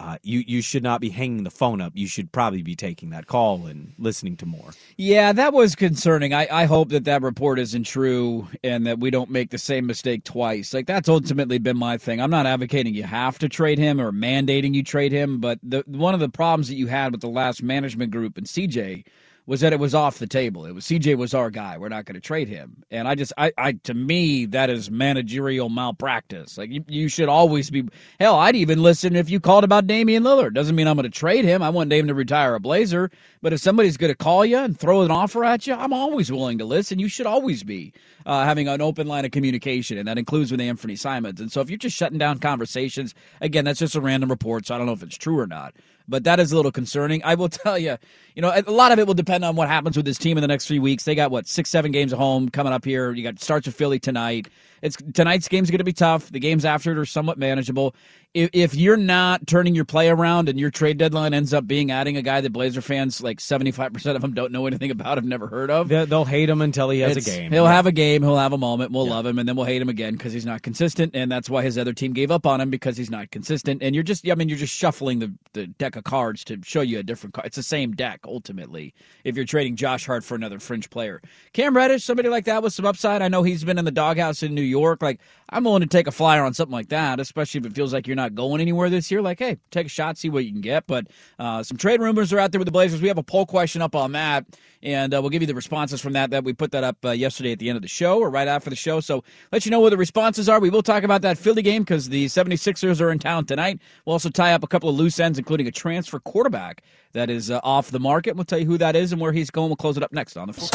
uh, 0.00 0.18
you 0.22 0.42
you 0.46 0.60
should 0.60 0.82
not 0.82 1.00
be 1.00 1.08
hanging 1.08 1.44
the 1.44 1.50
phone 1.50 1.80
up. 1.80 1.92
You 1.94 2.08
should 2.08 2.32
probably 2.32 2.62
be 2.62 2.74
taking 2.74 3.10
that 3.10 3.26
call 3.26 3.66
and 3.66 3.92
listening 3.98 4.36
to 4.38 4.46
more. 4.46 4.70
Yeah, 4.96 5.32
that 5.32 5.52
was 5.52 5.76
concerning. 5.76 6.34
I, 6.34 6.48
I 6.50 6.64
hope 6.64 6.88
that 6.88 7.04
that 7.04 7.22
report 7.22 7.60
isn't 7.60 7.84
true 7.84 8.48
and 8.64 8.86
that 8.86 8.98
we 8.98 9.10
don't 9.10 9.30
make 9.30 9.50
the 9.50 9.58
same 9.58 9.86
mistake 9.86 10.24
twice. 10.24 10.74
Like 10.74 10.86
that's 10.86 11.08
ultimately 11.08 11.58
been 11.58 11.78
my 11.78 11.96
thing. 11.96 12.20
I'm 12.20 12.30
not 12.30 12.44
advocating 12.44 12.94
you 12.94 13.04
have 13.04 13.38
to 13.38 13.48
trade 13.48 13.78
him 13.78 14.00
or 14.00 14.10
mandating 14.10 14.74
you 14.74 14.82
trade 14.82 15.12
him, 15.12 15.38
but 15.38 15.60
the 15.62 15.84
one 15.86 16.12
of 16.14 16.20
the 16.20 16.28
problems 16.28 16.68
that 16.68 16.76
you 16.76 16.88
had 16.88 17.12
with 17.12 17.20
the 17.20 17.28
last 17.28 17.62
management 17.62 18.10
group 18.10 18.36
and 18.36 18.46
CJ 18.46 19.04
was 19.46 19.60
that 19.60 19.72
it 19.74 19.78
was 19.78 19.94
off 19.94 20.18
the 20.18 20.26
table. 20.26 20.64
It 20.64 20.72
was 20.72 20.84
CJ 20.86 21.18
was 21.18 21.34
our 21.34 21.50
guy. 21.50 21.76
We're 21.76 21.90
not 21.90 22.06
going 22.06 22.14
to 22.14 22.20
trade 22.20 22.48
him. 22.48 22.82
And 22.90 23.06
I 23.06 23.14
just, 23.14 23.32
I, 23.36 23.52
I, 23.58 23.72
to 23.84 23.92
me, 23.92 24.46
that 24.46 24.70
is 24.70 24.90
managerial 24.90 25.68
malpractice. 25.68 26.56
Like 26.56 26.70
you, 26.70 26.84
you 26.88 27.08
should 27.08 27.28
always 27.28 27.68
be. 27.70 27.84
Hell, 28.18 28.36
I'd 28.36 28.56
even 28.56 28.82
listen 28.82 29.16
if 29.16 29.28
you 29.28 29.40
called 29.40 29.64
about 29.64 29.86
Damian 29.86 30.22
Lillard. 30.22 30.54
Doesn't 30.54 30.74
mean 30.74 30.88
I'm 30.88 30.96
going 30.96 31.04
to 31.04 31.10
trade 31.10 31.44
him. 31.44 31.62
I 31.62 31.68
want 31.68 31.90
Dame 31.90 32.06
to 32.08 32.14
retire 32.14 32.54
a 32.54 32.60
Blazer. 32.60 33.10
But 33.42 33.52
if 33.52 33.60
somebody's 33.60 33.98
going 33.98 34.12
to 34.12 34.16
call 34.16 34.46
you 34.46 34.56
and 34.56 34.78
throw 34.78 35.02
an 35.02 35.10
offer 35.10 35.44
at 35.44 35.66
you, 35.66 35.74
I'm 35.74 35.92
always 35.92 36.32
willing 36.32 36.56
to 36.58 36.64
listen. 36.64 36.98
You 36.98 37.08
should 37.08 37.26
always 37.26 37.62
be 37.62 37.92
uh, 38.24 38.44
having 38.44 38.68
an 38.68 38.80
open 38.80 39.06
line 39.06 39.26
of 39.26 39.32
communication, 39.32 39.98
and 39.98 40.08
that 40.08 40.16
includes 40.16 40.50
with 40.50 40.60
Anthony 40.62 40.96
Simons. 40.96 41.40
And 41.40 41.52
so 41.52 41.60
if 41.60 41.68
you're 41.68 41.76
just 41.76 41.96
shutting 41.96 42.18
down 42.18 42.38
conversations, 42.38 43.14
again, 43.42 43.66
that's 43.66 43.80
just 43.80 43.94
a 43.96 44.00
random 44.00 44.30
report, 44.30 44.66
so 44.66 44.74
I 44.74 44.78
don't 44.78 44.86
know 44.86 44.94
if 44.94 45.02
it's 45.02 45.18
true 45.18 45.38
or 45.38 45.46
not 45.46 45.74
but 46.08 46.24
that 46.24 46.40
is 46.40 46.52
a 46.52 46.56
little 46.56 46.72
concerning. 46.72 47.22
I 47.24 47.34
will 47.34 47.48
tell 47.50 47.78
you, 47.78 47.96
you 48.34 48.42
know, 48.42 48.52
a 48.54 48.70
lot 48.70 48.92
of 48.92 48.98
it 48.98 49.06
will 49.06 49.14
depend 49.14 49.44
on 49.44 49.56
what 49.56 49.68
happens 49.68 49.96
with 49.96 50.06
this 50.06 50.18
team 50.18 50.36
in 50.36 50.42
the 50.42 50.48
next 50.48 50.66
three 50.66 50.78
weeks. 50.78 51.04
They 51.04 51.14
got 51.14 51.30
what 51.30 51.46
six, 51.46 51.70
seven 51.70 51.92
games 51.92 52.12
at 52.12 52.18
home 52.18 52.48
coming 52.48 52.72
up 52.72 52.84
here. 52.84 53.12
You 53.12 53.22
got 53.22 53.40
starts 53.40 53.66
with 53.66 53.76
Philly 53.76 53.98
tonight. 53.98 54.48
It's 54.84 54.96
tonight's 55.14 55.48
game's 55.48 55.70
going 55.70 55.78
to 55.78 55.84
be 55.84 55.92
tough. 55.94 56.30
The 56.30 56.38
games 56.38 56.64
after 56.64 56.92
it 56.92 56.98
are 56.98 57.06
somewhat 57.06 57.38
manageable. 57.38 57.94
If, 58.34 58.50
if 58.52 58.74
you're 58.74 58.96
not 58.96 59.46
turning 59.46 59.74
your 59.76 59.84
play 59.84 60.08
around 60.08 60.48
and 60.48 60.58
your 60.58 60.70
trade 60.70 60.98
deadline 60.98 61.32
ends 61.32 61.54
up 61.54 61.66
being 61.68 61.90
adding 61.92 62.16
a 62.16 62.22
guy 62.22 62.40
that 62.40 62.52
Blazer 62.52 62.80
fans 62.82 63.22
like 63.22 63.40
75 63.40 63.92
percent 63.92 64.16
of 64.16 64.22
them 64.22 64.34
don't 64.34 64.50
know 64.52 64.66
anything 64.66 64.90
about, 64.90 65.16
have 65.18 65.24
never 65.24 65.46
heard 65.46 65.70
of, 65.70 65.88
They- 65.88 66.04
They'll 66.04 66.24
hate 66.24 66.50
him 66.50 66.60
until 66.60 66.90
he 66.90 66.98
has 67.00 67.16
a 67.16 67.20
game. 67.22 67.50
He'll 67.52 67.64
Yeah. 67.64 67.72
have 67.72 67.86
a 67.86 67.92
game. 67.92 68.22
He'll 68.22 68.36
have 68.36 68.52
a 68.52 68.58
moment. 68.58 68.90
We'll 68.92 69.06
love 69.08 69.24
him, 69.24 69.38
and 69.38 69.48
then 69.48 69.56
we'll 69.56 69.64
hate 69.66 69.80
him 69.80 69.88
again 69.88 70.14
because 70.14 70.32
he's 70.32 70.44
not 70.44 70.62
consistent, 70.62 71.14
and 71.14 71.30
that's 71.32 71.48
why 71.48 71.62
his 71.62 71.78
other 71.78 71.92
team 71.94 72.12
gave 72.12 72.30
up 72.30 72.44
on 72.44 72.60
him 72.60 72.68
because 72.70 72.96
he's 72.96 73.10
not 73.10 73.30
consistent. 73.30 73.82
And 73.82 73.94
you're 73.94 74.04
just, 74.04 74.28
I 74.28 74.34
mean, 74.34 74.48
you're 74.48 74.58
just 74.58 74.74
shuffling 74.74 75.20
the, 75.20 75.32
the 75.54 75.66
deck 75.68 75.96
of 75.96 76.04
cards 76.04 76.44
to 76.44 76.58
show 76.62 76.82
you 76.82 76.98
a 76.98 77.02
different 77.04 77.32
card. 77.34 77.46
It's 77.46 77.56
the 77.56 77.62
same 77.62 77.92
deck 77.92 78.20
ultimately. 78.24 78.92
If 79.22 79.36
you're 79.36 79.44
trading 79.46 79.76
Josh 79.76 80.04
Hart 80.06 80.24
for 80.24 80.34
another 80.34 80.58
fringe 80.58 80.90
player, 80.90 81.22
Cam 81.54 81.74
Reddish, 81.76 82.04
somebody 82.04 82.28
like 82.28 82.44
that 82.46 82.62
with 82.62 82.72
some 82.74 82.84
upside. 82.84 83.22
I 83.22 83.28
know 83.28 83.42
he's 83.44 83.64
been 83.64 83.78
in 83.78 83.84
the 83.86 83.90
doghouse 83.92 84.42
in 84.42 84.54
New 84.56 84.60
York. 84.60 84.73
Like 85.02 85.20
I'm 85.50 85.64
willing 85.64 85.82
to 85.82 85.86
take 85.86 86.06
a 86.06 86.12
flyer 86.12 86.42
on 86.42 86.54
something 86.54 86.72
like 86.72 86.88
that, 86.88 87.20
especially 87.20 87.60
if 87.60 87.66
it 87.66 87.74
feels 87.74 87.92
like 87.92 88.06
you're 88.06 88.16
not 88.16 88.34
going 88.34 88.60
anywhere 88.60 88.90
this 88.90 89.10
year. 89.10 89.22
Like, 89.22 89.38
hey, 89.38 89.58
take 89.70 89.86
a 89.86 89.90
shot, 89.90 90.18
see 90.18 90.28
what 90.28 90.44
you 90.44 90.52
can 90.52 90.60
get. 90.60 90.86
But 90.86 91.06
uh, 91.38 91.62
some 91.62 91.76
trade 91.76 92.00
rumors 92.00 92.32
are 92.32 92.38
out 92.38 92.50
there 92.50 92.58
with 92.58 92.66
the 92.66 92.72
Blazers. 92.72 93.00
We 93.00 93.08
have 93.08 93.18
a 93.18 93.22
poll 93.22 93.46
question 93.46 93.80
up 93.82 93.94
on 93.94 94.12
that, 94.12 94.46
and 94.82 95.14
uh, 95.14 95.20
we'll 95.20 95.30
give 95.30 95.42
you 95.42 95.46
the 95.46 95.54
responses 95.54 96.00
from 96.00 96.14
that. 96.14 96.30
That 96.30 96.44
we 96.44 96.52
put 96.52 96.72
that 96.72 96.82
up 96.82 96.96
uh, 97.04 97.10
yesterday 97.10 97.52
at 97.52 97.58
the 97.58 97.68
end 97.68 97.76
of 97.76 97.82
the 97.82 97.88
show 97.88 98.18
or 98.18 98.30
right 98.30 98.48
after 98.48 98.70
the 98.70 98.76
show. 98.76 99.00
So 99.00 99.22
let 99.52 99.64
you 99.64 99.70
know 99.70 99.80
what 99.80 99.90
the 99.90 99.96
responses 99.96 100.48
are. 100.48 100.58
We 100.60 100.70
will 100.70 100.82
talk 100.82 101.04
about 101.04 101.22
that 101.22 101.38
Philly 101.38 101.62
game 101.62 101.82
because 101.82 102.08
the 102.08 102.26
76ers 102.26 103.00
are 103.00 103.10
in 103.10 103.18
town 103.18 103.46
tonight. 103.46 103.80
We'll 104.04 104.14
also 104.14 104.30
tie 104.30 104.54
up 104.54 104.64
a 104.64 104.66
couple 104.66 104.88
of 104.88 104.96
loose 104.96 105.20
ends, 105.20 105.38
including 105.38 105.66
a 105.66 105.72
transfer 105.72 106.18
quarterback 106.18 106.82
that 107.12 107.30
is 107.30 107.50
uh, 107.50 107.60
off 107.62 107.90
the 107.90 108.00
market. 108.00 108.34
We'll 108.34 108.44
tell 108.44 108.58
you 108.58 108.66
who 108.66 108.78
that 108.78 108.96
is 108.96 109.12
and 109.12 109.20
where 109.20 109.32
he's 109.32 109.50
going. 109.50 109.68
We'll 109.68 109.76
close 109.76 109.96
it 109.96 110.02
up 110.02 110.12
next 110.12 110.36
on 110.36 110.48
the 110.48 110.52
floor. 110.52 110.70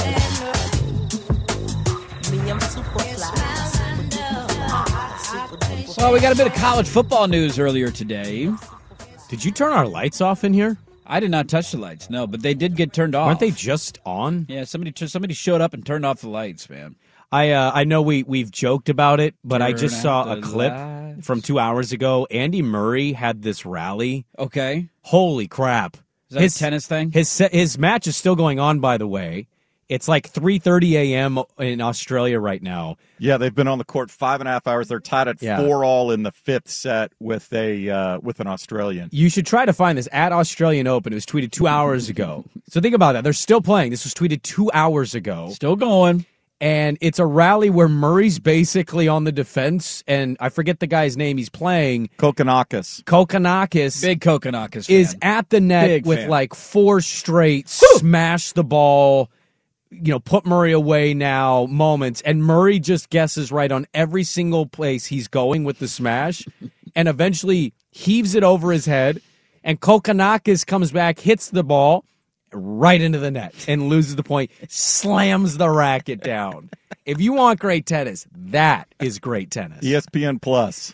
Well, 5.98 6.14
we 6.14 6.20
got 6.20 6.34
a 6.34 6.36
bit 6.36 6.48
of 6.48 6.54
college 6.54 6.88
football 6.88 7.28
news 7.28 7.58
earlier 7.58 7.90
today. 7.90 8.54
Did 9.28 9.44
you 9.44 9.52
turn 9.52 9.72
our 9.72 9.88
lights 9.88 10.22
off 10.22 10.44
in 10.44 10.54
here? 10.54 10.78
I 11.06 11.20
did 11.20 11.32
not 11.32 11.48
touch 11.48 11.72
the 11.72 11.78
lights, 11.78 12.10
no, 12.10 12.28
but 12.28 12.42
they 12.44 12.54
did 12.54 12.76
get 12.76 12.94
turned 12.94 13.16
off. 13.16 13.28
Weren't 13.28 13.40
they 13.40 13.52
just 13.52 13.98
on? 14.06 14.46
Yeah, 14.48 14.64
somebody 14.66 14.94
somebody 15.08 15.34
showed 15.34 15.62
up 15.62 15.74
and 15.74 15.86
turned 15.86 16.06
off 16.06 16.22
the 16.22 16.30
lights, 16.30 16.70
man. 16.70 16.96
I 17.32 17.52
uh, 17.52 17.72
I 17.74 17.84
know 17.84 18.02
we 18.02 18.24
we've 18.24 18.52
joked 18.52 18.90
about 18.90 19.20
it, 19.20 19.36
but 19.44 19.62
I 19.62 19.74
just 19.74 20.02
saw 20.02 20.32
a 20.32 20.42
clip 20.42 20.74
lights. 20.74 21.26
from 21.26 21.42
two 21.42 21.58
hours 21.58 21.92
ago. 21.92 22.28
Andy 22.30 22.62
Murray 22.62 23.14
had 23.14 23.42
this 23.42 23.66
rally. 23.66 24.26
Okay, 24.38 24.90
Holy 25.02 25.48
crap! 25.48 25.98
is 26.30 26.36
that 26.38 26.56
a 26.56 26.60
tennis 26.60 26.88
thing? 26.88 27.12
His 27.12 27.36
his 27.52 27.78
match 27.78 28.06
is 28.06 28.16
still 28.16 28.36
going 28.36 28.60
on. 28.60 28.80
By 28.80 28.98
the 28.98 29.08
way, 29.08 29.48
it's 29.90 30.08
like 30.08 30.32
3:30 30.32 30.94
a.m. 30.94 31.40
in 31.58 31.82
Australia 31.82 32.40
right 32.40 32.62
now. 32.64 32.96
Yeah, 33.18 33.38
they've 33.38 33.54
been 33.54 33.68
on 33.68 33.78
the 33.80 33.84
court 33.84 34.10
five 34.12 34.40
and 34.40 34.48
a 34.48 34.52
half 34.52 34.68
hours. 34.68 34.88
They're 34.88 35.00
tied 35.00 35.28
at 35.28 35.42
Yeah. 35.42 35.58
four 35.58 35.84
all 35.84 36.12
in 36.12 36.24
the 36.24 36.32
fifth 36.32 36.70
set 36.70 37.12
with 37.20 37.52
a 37.52 37.90
uh, 37.90 38.20
with 38.20 38.40
an 38.40 38.48
Australian. 38.48 39.10
You 39.12 39.30
should 39.30 39.46
try 39.46 39.66
to 39.66 39.74
find 39.74 39.98
this 39.98 40.08
at 40.12 40.32
Australian 40.32 40.88
Open. 40.88 41.12
It 41.12 41.16
was 41.16 41.26
tweeted 41.26 41.52
two 41.52 41.68
hours 41.68 42.08
ago. 42.08 42.46
so 42.70 42.80
think 42.80 42.96
about 42.96 43.14
that. 43.14 43.24
They're 43.24 43.34
still 43.34 43.62
playing. 43.62 43.92
This 43.92 44.04
was 44.06 44.14
tweeted 44.14 44.42
two 44.44 44.70
hours 44.74 45.16
ago. 45.16 45.50
Still 45.52 45.76
going. 45.76 46.26
and 46.62 46.98
it's 47.00 47.20
a 47.20 47.26
rally 47.26 47.70
where 47.70 47.88
Murray's 47.88 48.38
basically 48.38 49.08
on 49.08 49.24
the 49.24 49.32
defense, 49.32 50.04
and 50.08 50.36
I 50.42 50.50
forget 50.50 50.82
the 50.82 50.88
guy's 50.88 51.16
name 51.16 51.38
he's 51.38 51.48
playing. 51.50 52.10
Kokkinakis. 52.18 53.04
Kokkinakis 53.06 54.02
Big 54.02 54.20
Kokkinakis 54.20 54.88
fan. 54.88 54.96
is 54.98 55.16
at 55.22 55.50
the 55.50 55.62
net 55.62 55.88
Big 55.88 56.06
with 56.06 56.20
fan. 56.20 56.30
like 56.30 56.54
four 56.54 57.00
straight 57.00 57.70
smash 57.70 58.52
the 58.52 58.64
ball, 58.66 59.30
you 59.92 60.12
know, 60.12 60.20
put 60.20 60.46
Murray 60.46 60.72
away 60.72 61.14
now 61.14 61.66
moments, 61.66 62.22
and 62.22 62.44
Murray 62.44 62.80
just 62.80 63.10
guesses 63.10 63.52
right 63.52 63.72
on 63.72 63.88
every 63.94 64.24
single 64.24 64.66
place 64.66 65.06
he's 65.06 65.28
going 65.28 65.64
with 65.64 65.80
the 65.80 65.88
smash, 65.88 66.46
and 66.96 67.08
eventually 67.08 67.74
heaves 67.92 68.36
it 68.36 68.44
over 68.44 68.72
his 68.72 68.86
head, 68.86 69.22
and 69.64 69.80
Kokkinakis 69.80 70.66
comes 70.66 70.92
back, 70.92 71.20
hits 71.20 71.50
the 71.50 71.64
ball 71.64 72.06
right 72.52 73.02
into 73.02 73.20
the 73.20 73.32
net 73.32 73.54
and 73.68 73.90
loses 73.90 74.16
the 74.16 74.24
point, 74.24 74.52
slams 74.68 75.58
the 75.58 75.70
racket 75.70 76.22
down. 76.22 76.70
If 77.06 77.22
you 77.22 77.34
want 77.34 77.60
great 77.60 77.86
tennis, 77.86 78.28
that 78.36 78.88
is 79.00 79.20
great 79.20 79.52
tennis. 79.52 79.84
ESPN 79.84 80.42
Plus. 80.42 80.94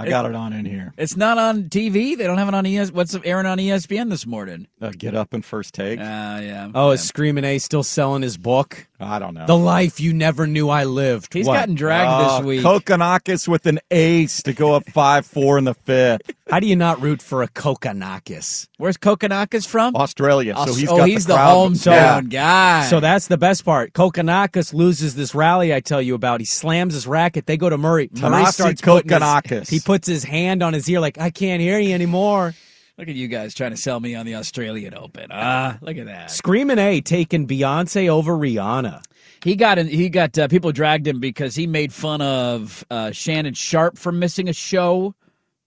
I 0.00 0.08
got 0.08 0.24
it 0.24 0.34
on 0.34 0.52
in 0.52 0.64
here. 0.64 0.92
It's 0.96 1.16
not 1.16 1.36
on 1.38 1.64
TV. 1.64 2.16
They 2.16 2.24
don't 2.24 2.38
have 2.38 2.48
it 2.48 2.54
on 2.54 2.64
ES. 2.64 2.90
What's 2.92 3.14
airing 3.24 3.46
on 3.46 3.58
ESPN 3.58 4.08
this 4.08 4.26
morning? 4.26 4.66
Uh, 4.80 4.92
get 4.96 5.14
up 5.14 5.32
and 5.34 5.44
first 5.44 5.74
take. 5.74 5.98
Ah, 6.02 6.38
yeah. 6.40 6.70
Oh, 6.74 6.88
yeah. 6.88 6.94
is 6.94 7.02
Screaming 7.02 7.44
A 7.44 7.58
still 7.58 7.82
selling 7.82 8.22
his 8.22 8.36
book? 8.38 8.86
I 8.98 9.18
don't 9.18 9.34
know. 9.34 9.46
The 9.46 9.56
life 9.56 9.98
you 10.00 10.12
never 10.12 10.46
knew 10.46 10.68
I 10.68 10.84
lived. 10.84 11.32
He's 11.32 11.46
What? 11.46 11.54
gotten 11.54 11.74
dragged 11.74 12.10
Uh, 12.10 12.38
this 12.38 12.46
week. 12.46 12.60
Kokkinakis 12.62 13.48
with 13.48 13.66
an 13.66 13.78
ace 13.90 14.42
to 14.42 14.52
go 14.52 14.74
up 14.74 14.88
five 14.90 15.24
four 15.26 15.56
in 15.58 15.64
the 15.64 15.72
fifth. 15.74 16.20
How 16.50 16.60
do 16.60 16.66
you 16.66 16.76
not 16.76 17.00
root 17.00 17.22
for 17.22 17.42
a 17.42 17.48
Kokkinakis? 17.48 18.66
Where's 18.76 18.96
Kokkinakis 18.98 19.66
from? 19.66 19.96
Australia. 19.96 20.54
So 20.66 20.74
he's 20.74 20.88
oh, 20.90 20.98
got 20.98 21.08
he's 21.08 21.26
the, 21.26 21.34
the, 21.34 21.38
hometown 21.38 21.86
Yeah. 21.92 22.20
guy. 22.22 22.86
So 22.90 23.00
that's 23.00 23.28
the 23.28 23.38
best 23.38 23.64
part. 23.64 23.92
Kokkinakis 23.94 24.74
loses 24.74 25.14
this 25.14 25.34
rally 25.34 25.72
I 25.74 25.80
tell 25.80 26.02
you 26.02 26.14
about. 26.14 26.40
He 26.40 26.46
slams 26.46 26.92
his 26.94 27.06
racket. 27.06 27.46
They 27.46 27.56
go 27.56 27.70
to 27.70 27.78
Murray. 27.78 28.10
Murray 28.12 28.44
Thanasi 28.44 28.52
starts 28.52 28.80
putting 28.82 29.10
his- 29.10 29.18
Kokkinakis. 29.22 29.70
He 29.70 29.78
puts 29.90 30.06
his 30.06 30.22
hand 30.22 30.62
on 30.62 30.72
his 30.72 30.88
ear 30.88 31.00
like, 31.00 31.18
I 31.18 31.30
can't 31.30 31.60
hear 31.60 31.80
you 31.80 31.92
anymore. 31.92 32.54
look 32.96 33.08
at 33.08 33.16
you 33.16 33.26
guys 33.26 33.54
trying 33.54 33.72
to 33.72 33.76
sell 33.76 33.98
me 33.98 34.14
on 34.14 34.24
the 34.24 34.36
Australian 34.36 34.94
Open. 34.94 35.26
Ah, 35.32 35.78
look 35.80 35.96
at 35.96 36.06
that. 36.06 36.30
Screaming 36.30 36.78
A 36.78 37.00
taking 37.00 37.44
Beyonce 37.48 38.08
over 38.08 38.32
Rihanna. 38.36 39.02
He 39.42 39.56
got 39.56 39.78
in, 39.78 39.88
he 39.88 40.08
got 40.08 40.38
uh, 40.38 40.46
people 40.46 40.70
dragged 40.70 41.08
him 41.08 41.18
because 41.18 41.56
he 41.56 41.66
made 41.66 41.92
fun 41.92 42.22
of 42.22 42.84
uh, 42.88 43.10
Shannon 43.10 43.54
Sharpe 43.54 43.98
for 43.98 44.12
missing 44.12 44.48
a 44.48 44.52
show, 44.52 45.16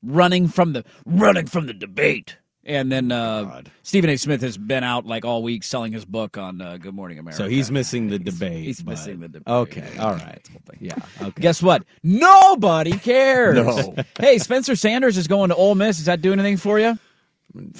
running 0.01 0.47
from 0.47 0.71
the 0.71 0.85
running 1.05 1.47
from 1.47 1.65
the 1.65 1.73
debate. 1.73 2.37
And 2.65 2.89
then 2.89 3.11
uh, 3.11 3.61
Stephen 3.81 4.09
A. 4.09 4.15
Smith 4.15 4.41
has 4.41 4.57
been 4.57 4.85
out 4.85 5.05
like 5.05 5.25
all 5.25 5.43
week 5.43 5.63
selling 5.63 5.91
his 5.91 6.05
book 6.05 6.37
on 6.37 6.61
uh, 6.61 6.77
Good 6.77 6.95
Morning 6.95 7.19
America. 7.19 7.43
So 7.43 7.49
he's 7.49 7.69
missing 7.69 8.07
the 8.07 8.17
debate. 8.17 8.63
he's 8.63 8.81
but- 8.81 8.91
missing 8.91 9.19
the 9.19 9.27
debate. 9.27 9.47
Okay, 9.47 9.97
all 9.97 10.13
right. 10.13 10.47
Yeah, 10.79 10.95
okay. 11.21 11.41
Guess 11.41 11.61
what? 11.61 11.83
Nobody 12.03 12.97
cares. 12.97 13.55
No. 13.55 13.95
hey, 14.19 14.37
Spencer 14.37 14.77
Sanders 14.77 15.17
is 15.17 15.27
going 15.27 15.49
to 15.49 15.55
Ole 15.55 15.75
Miss. 15.75 15.97
Does 15.97 16.05
that 16.05 16.21
do 16.21 16.31
anything 16.31 16.57
for 16.57 16.79
you? 16.79 16.97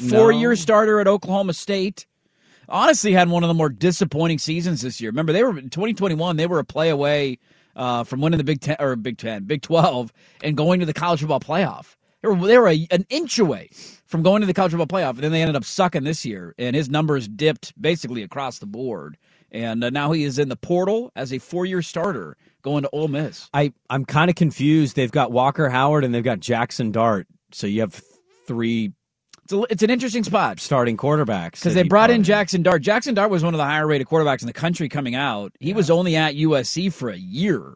Four-year 0.09 0.55
starter 0.55 0.99
at 0.99 1.07
Oklahoma 1.07 1.53
State. 1.53 2.05
Honestly, 2.69 3.11
had 3.13 3.29
one 3.29 3.43
of 3.43 3.47
the 3.47 3.53
more 3.53 3.69
disappointing 3.69 4.37
seasons 4.37 4.81
this 4.81 5.01
year. 5.01 5.09
Remember, 5.11 5.33
they 5.33 5.43
were 5.43 5.57
in 5.57 5.69
2021. 5.69 6.37
They 6.37 6.45
were 6.47 6.59
a 6.59 6.63
play 6.65 6.89
away 6.89 7.39
uh, 7.75 8.03
from 8.03 8.21
winning 8.21 8.37
the 8.37 8.43
Big 8.43 8.61
Ten 8.61 8.75
or 8.79 8.95
Big 8.95 9.17
Ten, 9.17 9.43
Big 9.45 9.61
Twelve, 9.61 10.13
and 10.43 10.55
going 10.55 10.79
to 10.79 10.85
the 10.85 10.93
college 10.93 11.21
football 11.21 11.39
playoff. 11.39 11.95
They 12.23 12.29
were 12.29 12.47
they 12.47 12.57
were 12.57 12.69
a, 12.69 12.87
an 12.89 13.05
inch 13.09 13.37
away 13.37 13.69
from 14.05 14.23
going 14.23 14.41
to 14.41 14.47
the 14.47 14.53
college 14.53 14.71
football 14.71 14.87
playoff, 14.87 15.11
and 15.11 15.19
then 15.19 15.31
they 15.31 15.41
ended 15.41 15.55
up 15.55 15.65
sucking 15.65 16.03
this 16.05 16.25
year. 16.25 16.55
And 16.57 16.75
his 16.75 16.89
numbers 16.89 17.27
dipped 17.27 17.79
basically 17.79 18.23
across 18.23 18.59
the 18.59 18.65
board. 18.65 19.17
And 19.51 19.83
uh, 19.83 19.91
now 19.91 20.11
he 20.13 20.23
is 20.23 20.39
in 20.39 20.49
the 20.49 20.55
portal 20.55 21.11
as 21.15 21.31
a 21.31 21.37
four-year 21.37 21.83
starter 21.83 22.37
going 22.63 22.83
to 22.83 22.89
Ole 22.91 23.07
Miss. 23.09 23.49
I, 23.53 23.73
I'm 23.89 24.05
kind 24.05 24.29
of 24.31 24.35
confused. 24.35 24.95
They've 24.95 25.11
got 25.11 25.31
Walker 25.31 25.69
Howard 25.69 26.03
and 26.03 26.15
they've 26.15 26.23
got 26.23 26.39
Jackson 26.39 26.91
Dart. 26.91 27.27
So 27.51 27.67
you 27.67 27.81
have 27.81 28.01
three 28.47 28.93
It's, 29.43 29.53
a, 29.53 29.61
it's 29.69 29.83
an 29.83 29.89
interesting 29.91 30.23
spot 30.23 30.59
starting 30.59 30.97
quarterbacks 30.97 31.51
because 31.51 31.75
they 31.75 31.83
brought 31.83 32.09
in 32.09 32.17
in. 32.17 32.23
Jackson 32.23 32.63
Dart. 32.63 32.81
Jackson 32.81 33.13
Dart 33.13 33.29
was 33.29 33.43
one 33.43 33.53
of 33.53 33.59
the 33.59 33.65
higher 33.65 33.85
rated 33.85 34.07
quarterbacks 34.07 34.41
in 34.41 34.47
the 34.47 34.53
country 34.53 34.89
coming 34.89 35.13
out. 35.13 35.51
He 35.59 35.73
was 35.73 35.91
only 35.91 36.15
at 36.15 36.35
USC 36.35 36.91
for 36.91 37.09
a 37.09 37.17
year. 37.17 37.75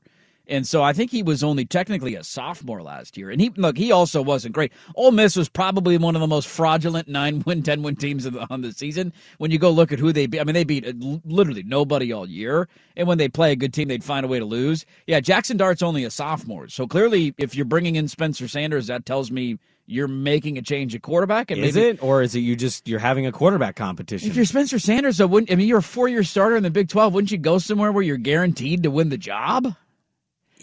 And 0.49 0.67
so 0.67 0.83
I 0.83 0.93
think 0.93 1.11
he 1.11 1.23
was 1.23 1.43
only 1.43 1.65
technically 1.65 2.15
a 2.15 2.23
sophomore 2.23 2.81
last 2.81 3.17
year. 3.17 3.29
And 3.29 3.41
he 3.41 3.49
look, 3.55 3.77
he 3.77 3.91
also 3.91 4.21
wasn't 4.21 4.53
great. 4.53 4.71
Ole 4.95 5.11
Miss 5.11 5.35
was 5.35 5.49
probably 5.49 5.97
one 5.97 6.15
of 6.15 6.21
the 6.21 6.27
most 6.27 6.47
fraudulent 6.47 7.07
nine 7.07 7.43
win, 7.45 7.63
ten 7.63 7.83
win 7.83 7.95
teams 7.95 8.25
of 8.25 8.33
the, 8.33 8.47
on 8.49 8.61
the 8.61 8.71
season. 8.71 9.13
When 9.37 9.51
you 9.51 9.59
go 9.59 9.69
look 9.71 9.91
at 9.91 9.99
who 9.99 10.11
they 10.13 10.27
beat, 10.27 10.39
I 10.39 10.43
mean, 10.43 10.53
they 10.53 10.63
beat 10.63 10.87
uh, 10.87 10.93
literally 11.25 11.63
nobody 11.63 12.11
all 12.11 12.27
year. 12.27 12.67
And 12.95 13.07
when 13.07 13.17
they 13.17 13.27
play 13.27 13.51
a 13.51 13.55
good 13.55 13.73
team, 13.73 13.87
they'd 13.87 14.03
find 14.03 14.25
a 14.25 14.29
way 14.29 14.39
to 14.39 14.45
lose. 14.45 14.85
Yeah, 15.05 15.19
Jackson 15.19 15.57
Dart's 15.57 15.83
only 15.83 16.03
a 16.03 16.11
sophomore. 16.11 16.67
So 16.67 16.87
clearly, 16.87 17.33
if 17.37 17.55
you're 17.55 17.65
bringing 17.65 17.95
in 17.95 18.07
Spencer 18.07 18.47
Sanders, 18.47 18.87
that 18.87 19.05
tells 19.05 19.31
me 19.31 19.59
you're 19.87 20.07
making 20.07 20.57
a 20.57 20.61
change 20.61 20.93
at 20.93 21.01
quarterback. 21.01 21.49
And 21.49 21.63
Is 21.63 21.75
maybe, 21.75 21.87
it, 21.87 22.03
or 22.03 22.21
is 22.21 22.35
it 22.35 22.39
you 22.39 22.55
just 22.55 22.87
you're 22.87 22.99
having 22.99 23.25
a 23.25 23.31
quarterback 23.31 23.75
competition? 23.75 24.29
If 24.29 24.35
you're 24.35 24.45
Spencer 24.45 24.79
Sanders, 24.79 25.17
though, 25.17 25.27
wouldn't 25.27 25.51
I 25.51 25.55
mean 25.55 25.67
you're 25.67 25.79
a 25.79 25.83
four 25.83 26.07
year 26.07 26.23
starter 26.23 26.55
in 26.55 26.63
the 26.63 26.69
Big 26.69 26.89
Twelve? 26.89 27.13
Wouldn't 27.13 27.31
you 27.31 27.37
go 27.37 27.57
somewhere 27.57 27.91
where 27.91 28.03
you're 28.03 28.17
guaranteed 28.17 28.83
to 28.83 28.91
win 28.91 29.09
the 29.09 29.17
job? 29.17 29.73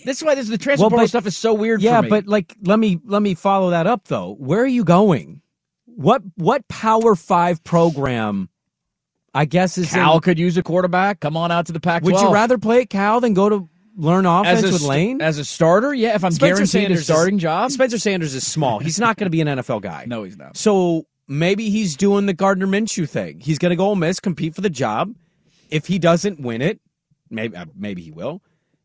That's 0.04 0.22
why 0.22 0.34
this 0.34 0.48
the 0.48 0.58
transfer 0.58 0.82
Well, 0.84 0.90
portal 0.90 1.04
but- 1.04 1.08
stuff 1.10 1.26
is 1.26 1.36
so 1.36 1.54
weird. 1.54 1.80
yeah, 1.82 1.98
for 1.98 2.02
me. 2.04 2.08
but 2.10 2.26
like 2.26 2.54
let 2.62 2.78
me 2.78 3.00
let 3.04 3.22
me 3.22 3.34
follow 3.34 3.70
that 3.70 3.86
up 3.86 4.04
though. 4.08 4.34
Where 4.38 4.60
are 4.60 4.66
you 4.66 4.84
going? 4.84 5.40
What 5.86 6.22
what 6.36 6.66
Power 6.68 7.14
Five 7.14 7.62
program? 7.64 8.48
I 9.36 9.46
guess 9.46 9.76
is 9.78 9.90
Cal 9.90 10.14
in, 10.16 10.20
could 10.20 10.38
use 10.38 10.56
a 10.56 10.62
quarterback. 10.62 11.20
Come 11.20 11.36
on 11.36 11.50
out 11.50 11.66
to 11.66 11.72
the 11.72 11.80
Pac. 11.80 12.02
Would 12.04 12.20
you 12.20 12.32
rather 12.32 12.56
play 12.58 12.82
at 12.82 12.90
Cal 12.90 13.20
than 13.20 13.34
go 13.34 13.48
to 13.48 13.68
learn 13.96 14.26
offense 14.26 14.62
as 14.62 14.70
a, 14.70 14.72
with 14.72 14.82
Lane? 14.82 15.20
as 15.20 15.38
a 15.38 15.44
starter? 15.44 15.92
Yeah, 15.92 16.14
if 16.14 16.24
I'm 16.24 16.30
Spencer 16.30 16.54
guaranteed 16.56 16.68
Sanders 16.70 16.98
a 16.98 17.00
is- 17.00 17.06
starting 17.06 17.38
job. 17.38 17.70
Spencer 17.72 17.98
Sanders 17.98 18.34
is 18.34 18.46
small. 18.46 18.78
He's 18.78 19.00
not 19.00 19.16
going 19.16 19.26
to 19.26 19.30
be 19.30 19.40
an 19.40 19.48
NFL 19.48 19.82
guy. 19.82 20.04
No, 20.06 20.22
he's 20.22 20.36
not. 20.36 20.56
So 20.56 21.06
maybe 21.26 21.68
he's 21.70 21.96
doing 21.96 22.26
the 22.26 22.32
Gardner 22.32 22.66
Minshew 22.68 23.08
thing. 23.08 23.40
He's 23.40 23.58
going 23.58 23.70
to 23.70 23.76
go 23.76 23.86
Ole 23.86 23.96
Miss, 23.96 24.20
compete 24.20 24.54
for 24.54 24.60
the 24.60 24.70
job. 24.70 25.12
If 25.68 25.86
he 25.86 25.98
doesn't 25.98 26.38
win 26.40 26.62
it, 26.62 26.80
maybe 27.30 27.56
uh, 27.56 27.66
maybe 27.74 28.02
he 28.02 28.12
will. 28.12 28.40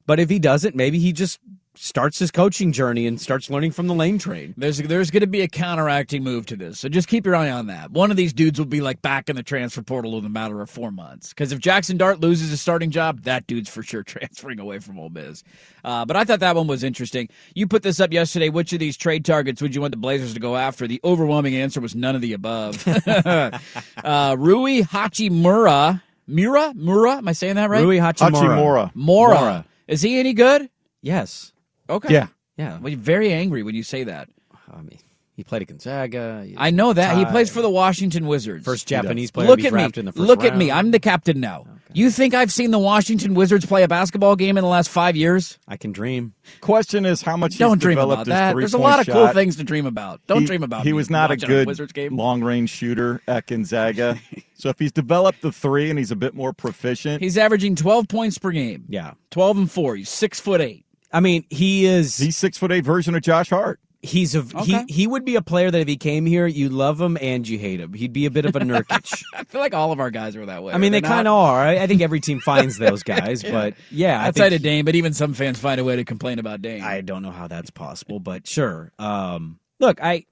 But 0.10 0.20
if 0.20 0.28
he 0.28 0.40
doesn't, 0.40 0.74
maybe 0.76 0.98
he 0.98 1.14
just 1.14 1.40
starts 1.76 2.18
his 2.18 2.32
coaching 2.32 2.72
journey 2.72 3.06
and 3.06 3.22
starts 3.22 3.48
learning 3.52 3.70
from 3.70 3.86
the 3.86 3.94
Lane 3.94 4.18
train. 4.18 4.56
There's 4.58 4.80
there's 4.80 5.12
going 5.12 5.22
to 5.22 5.28
be 5.28 5.42
a 5.42 5.48
counteracting 5.48 6.24
move 6.24 6.48
to 6.48 6.56
this, 6.56 6.80
so 6.80 6.90
just 6.90 7.08
keep 7.08 7.28
your 7.28 7.36
eye 7.36 7.52
on 7.52 7.68
that. 7.68 7.92
One 7.92 8.10
of 8.10 8.18
these 8.18 8.34
dudes 8.34 8.58
will 8.58 8.66
be 8.66 8.82
like 8.82 9.04
back 9.04 9.30
in 9.30 9.36
the 9.36 9.44
transfer 9.44 9.84
portal 9.84 10.18
in 10.18 10.26
a 10.26 10.30
matter 10.30 10.62
of 10.62 10.70
four 10.72 10.90
months. 10.90 11.30
Because 11.30 11.52
if 11.52 11.60
Jackson 11.60 11.96
Dart 11.96 12.22
loses 12.22 12.50
his 12.50 12.60
starting 12.60 12.90
job, 12.90 13.22
that 13.22 13.46
dude's 13.46 13.70
for 13.70 13.84
sure 13.84 14.02
transferring 14.16 14.60
away 14.60 14.80
from 14.80 14.98
Ole 14.98 15.10
Miss. 15.10 15.44
Uh, 15.84 16.06
but 16.06 16.18
I 16.18 16.24
thought 16.24 16.40
that 16.40 16.56
one 16.56 16.66
was 16.66 16.84
interesting. 16.84 17.30
You 17.54 17.68
put 17.68 17.84
this 17.84 18.00
up 18.00 18.12
yesterday. 18.12 18.50
Which 18.50 18.74
of 18.74 18.80
these 18.80 18.98
trade 18.98 19.24
targets 19.26 19.62
would 19.62 19.76
you 19.76 19.82
want 19.82 19.92
the 19.92 19.98
Blazers 19.98 20.34
to 20.34 20.40
go 20.40 20.56
after? 20.56 20.88
The 20.88 21.00
overwhelming 21.04 21.56
answer 21.56 21.82
was 21.82 21.94
none 21.94 22.16
of 22.16 22.22
the 22.22 22.34
above. 22.34 22.84
uh, 23.08 24.36
Rui 24.40 24.82
Hachimura, 24.82 26.02
Mura, 26.26 26.74
Mura. 26.74 27.18
Am 27.18 27.28
I 27.28 27.34
saying 27.34 27.58
that 27.58 27.70
right? 27.70 27.84
Rui 27.84 27.98
Hachimura. 27.98 28.32
Hachimura. 28.32 28.92
Mora. 28.96 29.40
Mora. 29.40 29.66
Is 29.90 30.04
he 30.04 30.20
any 30.20 30.34
good? 30.34 30.70
Yes. 31.02 31.52
Okay. 31.90 32.14
Yeah. 32.14 32.28
Yeah. 32.58 32.78
Well, 32.80 32.90
you're 32.90 33.00
very 33.00 33.34
angry 33.34 33.64
when 33.64 33.74
you 33.74 33.82
say 33.84 34.04
that. 34.04 34.30
Oh, 34.54 34.78
I 34.78 34.82
mean, 34.82 35.00
he 35.40 35.44
played 35.46 35.62
at 35.62 35.70
Gonzaga. 35.70 36.46
I 36.58 36.70
know 36.70 36.92
that 36.92 37.18
he 37.18 37.24
plays 37.24 37.50
for 37.50 37.62
the 37.62 37.70
Washington 37.70 38.28
Wizards. 38.28 38.66
First 38.66 38.90
Japanese 38.90 39.32
player 39.32 39.48
Look 39.48 39.60
to 39.60 39.64
be 39.64 39.68
at 39.68 39.74
me. 39.74 39.80
drafted 39.80 40.00
in 40.00 40.06
the 40.08 40.12
first 40.12 40.28
Look 40.28 40.44
at 40.44 40.58
me. 40.58 40.70
I'm 40.70 40.92
the 40.92 41.00
captain 41.00 41.40
now. 41.40 41.66
You 41.94 42.12
think 42.12 42.34
I've 42.34 42.52
seen 42.52 42.72
the 42.72 42.78
Washington 42.78 43.36
Wizards 43.36 43.66
play 43.66 43.84
a 43.84 43.88
basketball 43.88 44.36
game 44.36 44.58
in 44.58 44.64
the 44.66 44.70
last 44.70 44.90
five 44.90 45.16
years? 45.16 45.58
I 45.66 45.78
can 45.78 45.94
dream. 45.94 46.34
Question 46.60 47.06
is 47.06 47.22
how 47.22 47.38
much 47.38 47.58
Don't 47.58 47.78
he's 47.78 47.84
dream 47.84 47.96
developed 47.96 48.28
about 48.28 48.28
his 48.28 48.34
that. 48.34 48.56
There's 48.58 48.74
a 48.74 48.78
three-point 48.78 48.84
lot 48.92 49.00
of 49.00 49.06
cool 49.08 49.26
shot. 49.28 49.34
things 49.34 49.56
to 49.56 49.64
dream 49.64 49.86
about. 49.86 50.20
Don't 50.28 50.42
He- 50.42 50.46
dream 50.46 50.62
about. 50.64 50.82
He 50.84 50.90
me 50.90 50.94
was 50.94 51.10
not 51.10 51.32
a 51.32 51.36
watching 51.36 51.48
good 51.48 51.68
Wizards 51.68 51.94
game. 51.94 52.18
long 52.18 52.44
range 52.44 52.70
shooter 52.70 53.22
at 53.30 53.48
Gonzaga. 53.48 54.20
so 54.56 54.68
if 54.68 54.78
he's 54.78 54.92
developed 54.92 55.42
the 55.42 55.54
three 55.54 55.90
and 55.90 55.98
he's 55.98 56.12
a 56.12 56.18
bit 56.18 56.34
more 56.36 56.52
proficient, 56.52 57.24
He's 57.24 57.38
averaging 57.38 57.76
12 57.78 58.10
points 58.10 58.38
per 58.38 58.52
game. 58.52 58.84
Yeah. 58.90 59.14
12 59.32 59.58
and 59.58 59.72
four. 59.72 59.96
He's 59.96 60.10
six 60.10 60.40
foot 60.42 60.60
eight. 60.60 60.86
I 61.14 61.22
mean, 61.22 61.46
he 61.50 61.86
is. 61.86 62.18
he's 62.18 62.38
six 62.38 62.58
foot 62.58 62.72
eight 62.74 62.84
version 62.84 63.16
of 63.16 63.24
Josh 63.24 63.50
Hart. 63.50 63.80
He's 64.02 64.34
a 64.34 64.40
Okay. 64.40 64.86
he. 64.88 64.94
He 64.94 65.08
would 65.08 65.26
be 65.26 65.36
a 65.36 65.42
player 65.42 65.70
that 65.70 65.80
if 65.82 65.88
he 65.88 65.98
came 65.98 66.26
here, 66.26 66.48
you 66.48 66.70
love 66.70 67.02
him 67.02 67.18
and 67.20 67.46
you 67.46 67.58
hate 67.60 67.82
him. 67.82 67.92
He'd 67.94 68.14
be 68.14 68.26
a 68.26 68.32
bit 68.32 68.46
of 68.46 68.56
a 68.56 68.60
Nurkic. 68.62 69.24
I 69.34 69.44
feel 69.44 69.60
like 69.60 69.74
all 69.74 69.92
of 69.92 70.00
our 70.00 70.10
guys 70.10 70.38
are 70.38 70.46
that 70.46 70.64
way. 70.64 70.74
I 70.74 70.78
mean, 70.78 70.94
they 70.94 71.02
kind 71.02 71.28
of 71.28 71.34
are. 71.34 71.68
I 71.68 71.86
think 71.86 72.02
every 72.02 72.22
team 72.22 72.40
finds 72.40 72.78
those 72.80 73.04
guys, 73.04 73.44
but 73.44 73.74
yeah, 73.92 74.26
Outside 74.26 74.54
of 74.54 74.62
Dame, 74.62 74.86
but 74.86 74.96
even 74.96 75.14
some 75.14 75.34
fans 75.34 75.60
find 75.60 75.82
a 75.82 75.84
way 75.84 75.98
to 75.98 76.06
complain 76.06 76.40
about 76.40 76.62
Dame. 76.62 76.84
I 76.84 77.02
don't 77.02 77.22
know 77.24 77.32
how 77.32 77.48
that's 77.48 77.72
possible, 77.72 78.20
but 78.22 78.48
sure. 78.48 78.94
Um, 79.00 79.60
look, 79.82 80.02
I 80.02 80.26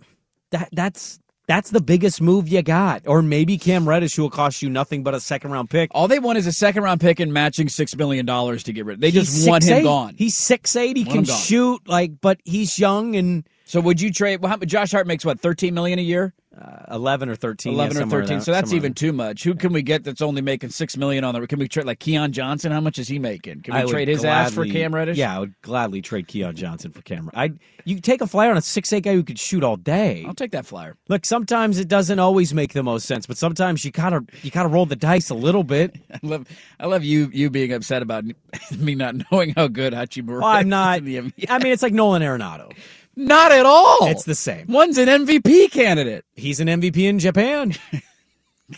that 0.52 0.70
that's 0.72 1.20
that's 1.48 1.70
the 1.70 1.82
biggest 1.82 2.22
move 2.22 2.48
you 2.48 2.62
got, 2.62 3.04
or 3.06 3.22
maybe 3.22 3.58
Cam 3.58 3.88
Reddish, 3.88 4.16
who 4.16 4.22
will 4.22 4.30
cost 4.30 4.62
you 4.62 4.70
nothing 4.70 5.04
but 5.04 5.14
a 5.14 5.20
second 5.20 5.52
round 5.52 5.70
pick. 5.70 5.92
all 5.94 6.08
they 6.08 6.20
want 6.20 6.38
is 6.38 6.48
a 6.48 6.52
second 6.54 6.84
round 6.84 7.02
pick 7.02 7.20
and 7.20 7.34
matching 7.34 7.68
six 7.68 7.96
million 7.98 8.26
dollars 8.26 8.64
to 8.64 8.72
get 8.74 8.86
rid. 8.86 8.96
Of. 8.96 9.02
They 9.02 9.12
just 9.12 9.46
want 9.48 9.66
him 9.66 9.80
6'8". 9.80 9.84
gone. 9.84 10.16
He's 10.18 10.38
six 10.38 10.74
eight. 10.78 10.96
He 10.96 11.04
Want 11.04 11.28
can 11.28 11.36
shoot 11.36 11.82
like, 11.88 12.20
but 12.22 12.40
he's 12.46 12.80
young 12.80 13.16
and 13.18 13.46
So 13.68 13.82
would 13.82 14.00
you 14.00 14.14
trade? 14.14 14.42
Well, 14.42 14.50
how, 14.50 14.58
Josh 14.58 14.92
Hart 14.94 15.08
makes 15.08 15.26
what 15.26 15.42
thirteen 15.42 15.74
million 15.74 16.00
a 16.00 16.02
year, 16.02 16.34
uh, 16.58 16.96
eleven 16.96 17.28
or 17.28 17.36
thirteen. 17.36 17.74
yeah, 17.74 17.80
eleven 17.84 18.04
or 18.04 18.10
thirteen. 18.10 18.40
So 18.40 18.54
that's 18.54 18.72
even 18.72 18.94
too 18.94 19.12
much. 19.12 19.44
Who 19.44 19.56
can 19.56 19.74
we 19.74 19.82
get 19.82 20.06
that's 20.06 20.22
only 20.22 20.42
making 20.42 20.70
six 20.70 20.96
million 20.96 21.26
on 21.26 21.36
the? 21.36 21.46
Can 21.48 21.60
we 21.60 21.68
trade 21.68 21.86
like 21.86 22.00
Keon 22.00 22.32
Johnson? 22.32 22.72
How 22.72 22.80
much 22.80 22.98
is 22.98 23.10
he 23.10 23.20
making? 23.20 23.64
Can 23.64 23.74
we 23.74 23.82
I 23.82 23.86
trade 23.86 24.08
his 24.08 24.24
ass 24.24 24.52
for 24.52 24.64
gladly- 24.64 24.72
Cam 24.72 24.96
Reddish? 24.96 25.18
Yeah, 25.18 25.36
I 25.36 25.40
would 25.40 25.62
gladly 25.64 26.02
trade 26.02 26.30
Keon 26.30 26.56
Johnson 26.56 26.92
for 26.92 27.02
Cam. 27.02 27.30
I 27.34 27.52
you 27.84 28.00
take 28.00 28.22
a 28.22 28.28
flyer 28.28 28.52
on 28.52 28.58
a 28.58 28.62
six 28.62 28.94
eight 28.94 29.04
guy 29.04 29.14
who 29.14 29.24
could 29.24 29.38
shoot 29.38 29.66
all 29.66 29.76
day. 29.76 30.24
I'll 30.26 30.34
take 30.34 30.52
that 30.52 30.66
flyer. 30.66 30.96
Look, 31.10 31.26
sometimes 31.26 31.78
it 31.78 31.90
doesn't 31.90 32.20
always 32.20 32.54
make 32.54 32.72
the 32.72 32.84
most 32.84 33.06
sense, 33.06 33.26
but 33.28 33.38
sometimes 33.38 33.84
you 33.84 33.92
gotta 33.92 34.24
you 34.44 34.50
gotta 34.52 34.70
roll 34.70 34.86
the 34.86 34.96
dice 34.96 35.30
a 35.30 35.36
little 35.36 35.66
bit. 35.66 35.94
I 36.14 36.20
love, 36.24 36.48
I 36.80 36.86
love 36.86 37.04
you, 37.04 37.30
you 37.34 37.50
being 37.50 37.74
upset 37.74 38.02
about 38.02 38.24
me 38.78 38.96
not 38.96 39.16
knowing 39.30 39.54
how 39.58 39.68
good 39.68 39.92
Hachimura. 39.92 40.40
Well, 40.40 40.46
I'm 40.46 40.70
not. 40.70 41.00
in 41.00 41.04
the 41.06 41.18
NBA. 41.18 41.46
I 41.50 41.58
mean, 41.60 41.74
it's 41.74 41.84
like 41.84 41.92
Nolan 41.94 42.22
Arenado. 42.22 42.72
not 43.18 43.52
at 43.52 43.66
all. 43.66 44.08
It's 44.08 44.24
the 44.24 44.36
same. 44.36 44.68
one's 44.68 44.98
an 44.98 45.08
MVP 45.08 45.72
candidate. 45.72 46.24
He's 46.36 46.60
an 46.60 46.68
MVP 46.68 46.98
in 46.98 47.20
Japan. 47.20 47.74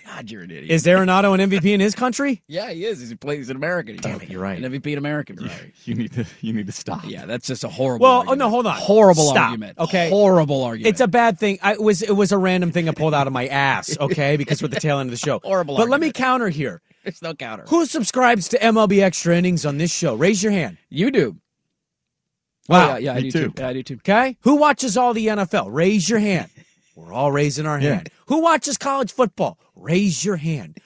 God, 0.06 0.30
you're 0.30 0.44
an 0.44 0.52
idiot. 0.52 0.70
Is 0.70 0.86
Arenado 0.86 1.34
an 1.34 1.50
MVP 1.50 1.66
in 1.74 1.80
his 1.80 1.96
country? 1.96 2.44
yeah, 2.48 2.70
he 2.70 2.86
is. 2.86 3.10
He 3.10 3.16
plays 3.16 3.50
an 3.50 3.56
American. 3.56 3.96
He's 3.96 4.02
Damn 4.02 4.22
it, 4.22 4.30
you're 4.30 4.42
right. 4.42 4.64
An 4.64 4.72
MVP 4.72 4.92
in 4.92 4.98
American. 5.00 5.38
Right. 5.38 5.74
You 5.86 5.96
need 5.96 6.14
to 6.14 6.26
you 6.42 6.54
need 6.54 6.68
to 6.68 6.72
stop. 6.72 7.02
Yeah, 7.06 7.26
that's 7.26 7.48
just 7.48 7.64
a 7.64 7.70
horrible. 7.70 8.04
Well, 8.04 8.12
oh, 8.12 8.18
argument. 8.20 8.40
no, 8.40 8.50
hold 8.50 8.68
on. 8.68 8.76
Horrible 8.76 9.30
Stop, 9.30 9.46
argument. 9.46 9.80
okay? 9.80 10.10
horrible 10.10 10.64
argument. 10.64 10.94
It's 10.94 11.02
a 11.02 11.08
bad 11.08 11.40
thing. 11.40 11.58
I 11.64 11.74
it 11.74 11.82
was 11.82 12.04
it 12.04 12.12
was 12.12 12.32
a 12.32 12.38
random 12.38 12.72
thing 12.72 12.88
I 12.88 12.92
pulled 12.92 13.16
out 13.16 13.26
of 13.26 13.34
my 13.34 13.48
ass. 13.48 13.98
Okay, 14.00 14.38
because 14.38 14.62
we're 14.62 14.68
the 14.68 14.80
tail 14.80 15.00
end 15.00 15.08
of 15.08 15.12
the 15.12 15.18
show. 15.18 15.40
Horrible 15.44 15.78
But 15.78 15.90
let 15.90 16.00
me 16.00 16.12
counter 16.12 16.50
here. 16.50 16.82
There's 17.04 17.24
no 17.24 17.34
counter. 17.34 17.64
Who 17.70 17.88
subscribes 17.88 18.50
to 18.50 18.60
MLB 18.60 19.02
Extra 19.02 19.36
Innings 19.36 19.66
on 19.66 19.78
this 19.80 19.92
show? 19.92 20.14
Raise 20.14 20.44
your 20.44 20.52
hand. 20.52 20.78
You 20.90 21.10
do. 21.10 21.38
Wow. 22.70 22.94
Oh, 22.94 22.98
yeah, 22.98 22.98
yeah, 22.98 23.14
I 23.16 23.22
do 23.22 23.32
too. 23.32 23.48
too. 23.50 23.54
Yeah, 23.58 23.68
I 23.68 23.74
do 23.74 23.84
too. 23.84 23.96
Okay. 23.96 24.38
Who 24.42 24.56
watches 24.56 24.96
all 24.96 25.14
the 25.14 25.28
NFL? 25.28 25.68
Raise 25.70 26.08
your 26.10 26.20
hand. 26.20 26.50
We're 26.96 27.12
all 27.14 27.32
raising 27.32 27.66
our 27.66 27.80
Yeah. 27.80 27.96
hand. 27.96 28.10
Who 28.28 28.42
watches 28.42 28.78
college 28.78 29.12
football? 29.12 29.58
Raise 29.76 30.24
your 30.24 30.36
hand. 30.38 30.78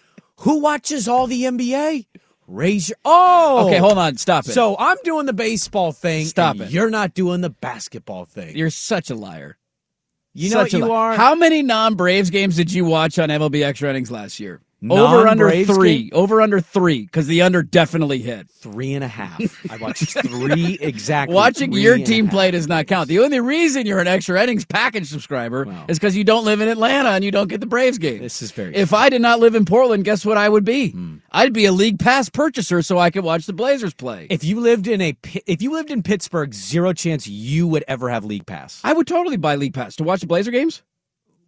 Who 0.41 0.59
watches 0.59 1.07
all 1.07 1.27
the 1.27 1.43
NBA? 1.45 2.05
Raise 2.47 2.89
your 2.89 2.97
Oh. 3.05 3.67
Okay, 3.67 3.77
hold 3.77 3.97
on. 3.97 4.17
Stop 4.17 4.47
it. 4.47 4.51
So 4.53 4.75
I'm 4.79 4.97
doing 5.03 5.25
the 5.25 5.33
baseball 5.33 5.91
thing. 5.91 6.25
Stop 6.25 6.59
it. 6.59 6.71
You're 6.71 6.89
not 6.89 7.13
doing 7.13 7.41
the 7.41 7.49
basketball 7.49 8.25
thing. 8.25 8.55
you're 8.55 8.69
such 8.69 9.09
a 9.09 9.15
liar. 9.15 9.57
you 10.35 10.49
know 10.49 10.63
Such 10.63 10.73
what 10.73 10.79
you 10.79 10.85
liar. 10.85 11.11
are? 11.11 11.15
How 11.15 11.35
many 11.35 11.61
non-Braves 11.61 12.31
games 12.31 12.55
did 12.55 12.71
you 12.73 12.85
watch 12.85 13.19
on 13.19 13.29
MLB 13.29 13.61
Extra 13.63 13.89
Innings 13.91 14.09
last 14.09 14.39
year? 14.39 14.61
Over 14.89 15.27
under 15.27 15.49
three. 15.65 16.03
game? 16.03 16.09
Over 16.13 16.41
under 16.41 16.59
three 16.59 17.01
because 17.03 17.27
the 17.27 17.41
under 17.41 17.63
definitely 17.63 18.19
hit. 18.19 18.49
Three 18.49 18.93
and 18.93 19.03
a 19.03 19.07
half. 19.07 19.39
I 19.71 19.77
watched 19.77 20.11
three 20.27 20.77
exactly. 20.81 21.33
Watching 21.35 21.71
three 21.71 21.81
your 21.81 21.97
team 21.97 22.27
play 22.29 22.51
does 22.51 22.67
not 22.67 22.87
count. 22.87 23.07
The 23.07 23.19
only 23.19 23.39
reason 23.39 23.85
you're 23.85 23.99
an 23.99 24.07
extra 24.07 24.41
innings 24.41 24.65
package 24.65 25.07
subscriber 25.07 25.65
Wow. 25.65 25.85
is 25.87 25.99
because 25.99 26.15
you 26.15 26.23
don't 26.23 26.45
live 26.45 26.61
in 26.61 26.67
Atlanta 26.67 27.09
and 27.09 27.23
you 27.23 27.31
don't 27.31 27.47
get 27.49 27.59
the 27.59 27.65
Braves 27.65 27.97
game. 27.97 28.21
This 28.21 28.41
is 28.41 28.51
very. 28.51 28.75
If 28.75 28.93
I 28.93 29.09
did 29.09 29.21
not 29.21 29.39
live 29.39 29.55
in 29.55 29.65
Portland, 29.65 30.03
guess 30.05 30.25
what 30.25 30.37
I 30.37 30.47
would 30.49 30.65
be? 30.65 30.89
Hmm. 30.91 31.15
I'd 31.31 31.53
be 31.53 31.65
a 31.65 31.71
league 31.71 31.99
pass 31.99 32.29
purchaser 32.29 32.81
so 32.81 32.97
I 32.99 33.09
could 33.09 33.23
watch 33.23 33.45
the 33.45 33.53
Blazers 33.53 33.93
play. 33.93 34.27
if 34.29 34.43
you 34.43 34.59
lived 34.59 34.87
in 34.87 35.01
a 35.01 35.15
if 35.45 35.61
you 35.61 35.71
lived 35.71 35.91
in 35.91 36.03
Pittsburgh, 36.03 36.53
zero 36.53 36.93
chance 36.93 37.27
you 37.27 37.67
would 37.67 37.83
ever 37.87 38.09
have 38.09 38.23
league 38.25 38.45
pass. 38.45 38.81
I 38.83 38.93
would 38.93 39.07
totally 39.07 39.37
buy 39.37 39.55
league 39.55 39.73
pass 39.73 39.95
to 39.97 40.03
watch 40.03 40.21
the 40.21 40.27
Blazer 40.27 40.51
games. 40.51 40.81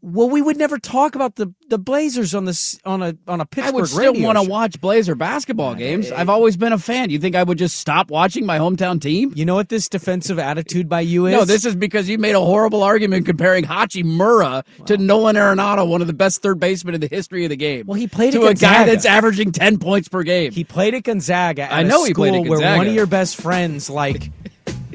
Well, 0.07 0.29
we 0.29 0.39
would 0.39 0.57
never 0.57 0.77
talk 0.77 1.15
about 1.15 1.35
the, 1.35 1.51
the 1.67 1.79
Blazers 1.79 2.35
on 2.35 2.45
this 2.45 2.79
on 2.85 3.01
a 3.01 3.17
on 3.27 3.41
a 3.41 3.45
Pittsburgh 3.45 3.73
I 3.73 3.75
would 3.75 3.87
still 3.87 4.13
want 4.21 4.37
to 4.37 4.47
watch 4.47 4.79
Blazer 4.79 5.15
basketball 5.15 5.73
games. 5.73 6.11
I've 6.11 6.29
always 6.29 6.55
been 6.57 6.73
a 6.73 6.77
fan. 6.77 7.09
You 7.09 7.17
think 7.17 7.35
I 7.35 7.41
would 7.41 7.57
just 7.57 7.77
stop 7.77 8.11
watching 8.11 8.45
my 8.45 8.59
hometown 8.59 9.01
team? 9.01 9.33
You 9.35 9.45
know 9.45 9.55
what 9.55 9.69
this 9.69 9.89
defensive 9.89 10.37
attitude 10.37 10.87
by 10.87 11.01
you 11.01 11.25
is? 11.25 11.33
No, 11.33 11.43
this 11.43 11.65
is 11.65 11.75
because 11.75 12.07
you 12.07 12.19
made 12.19 12.35
a 12.35 12.39
horrible 12.39 12.83
argument 12.83 13.25
comparing 13.25 13.63
Hachimura 13.63 14.63
to 14.85 14.97
Nolan 14.97 15.37
Arenado, 15.37 15.87
one 15.87 16.01
of 16.01 16.07
the 16.07 16.13
best 16.13 16.43
third 16.43 16.59
basemen 16.59 16.93
in 16.93 17.01
the 17.01 17.07
history 17.07 17.43
of 17.45 17.49
the 17.49 17.55
game. 17.55 17.87
Well, 17.87 17.97
he 17.97 18.05
played 18.05 18.33
to 18.33 18.45
a 18.45 18.53
guy 18.53 18.85
that's 18.85 19.05
averaging 19.05 19.53
ten 19.53 19.79
points 19.79 20.07
per 20.07 20.21
game. 20.21 20.51
he 20.51 20.63
played 20.63 20.93
at 20.93 21.01
Gonzaga. 21.01 21.63
At 21.63 21.73
I 21.73 21.81
know 21.81 22.03
a 22.03 22.07
he 22.09 22.13
played 22.13 22.35
at 22.35 22.43
school 22.43 22.59
Where 22.59 22.77
one 22.77 22.85
of 22.85 22.93
your 22.93 23.07
best 23.07 23.41
friends 23.41 23.89
like 23.89 24.29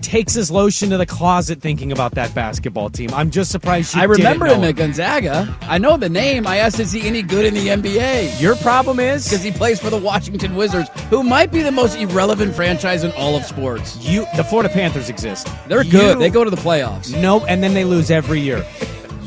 takes 0.02 0.34
his 0.34 0.50
lotion 0.50 0.90
to 0.90 0.96
the 0.98 1.06
closet 1.06 1.60
thinking 1.60 1.92
about 1.92 2.14
that 2.16 2.34
basketball 2.34 2.90
team. 2.90 3.10
I'm 3.14 3.30
just 3.30 3.50
surprised 3.50 3.94
you 3.94 4.00
I 4.00 4.04
remember 4.04 4.46
him 4.46 4.64
at 4.64 4.76
Gonzaga. 4.76 5.56
I 5.62 5.78
know 5.78 5.96
the 5.96 6.08
name. 6.08 6.46
I 6.46 6.56
asked, 6.58 6.80
is 6.80 6.92
he 6.92 7.06
any 7.06 7.22
good 7.22 7.44
in 7.44 7.54
the 7.54 7.68
NBA? 7.68 8.40
Your 8.40 8.56
problem 8.56 9.00
is 9.00 9.28
Because 9.28 9.42
he 9.44 9.50
plays 9.50 9.80
for 9.80 9.90
the 9.90 9.98
Washington 9.98 10.54
Wizards, 10.56 10.88
who 11.10 11.22
might 11.22 11.52
be 11.52 11.62
the 11.62 11.72
most 11.72 11.96
irrelevant 11.96 12.54
franchise 12.54 13.04
in 13.04 13.12
all 13.12 13.36
of 13.36 13.44
sports. 13.44 13.96
you. 13.98 14.26
The 14.36 14.44
Florida 14.44 14.68
Panthers 14.72 15.08
exist. 15.08 15.48
They're 15.68 15.84
good. 15.84 16.14
You- 16.14 16.18
They 16.18 16.30
go 16.30 16.44
to 16.44 16.50
the 16.50 16.56
playoffs. 16.56 17.14
Nope, 17.20 17.44
and 17.48 17.62
then 17.62 17.74
they 17.74 17.84
lose 17.84 18.10
every 18.10 18.40
year. 18.40 18.64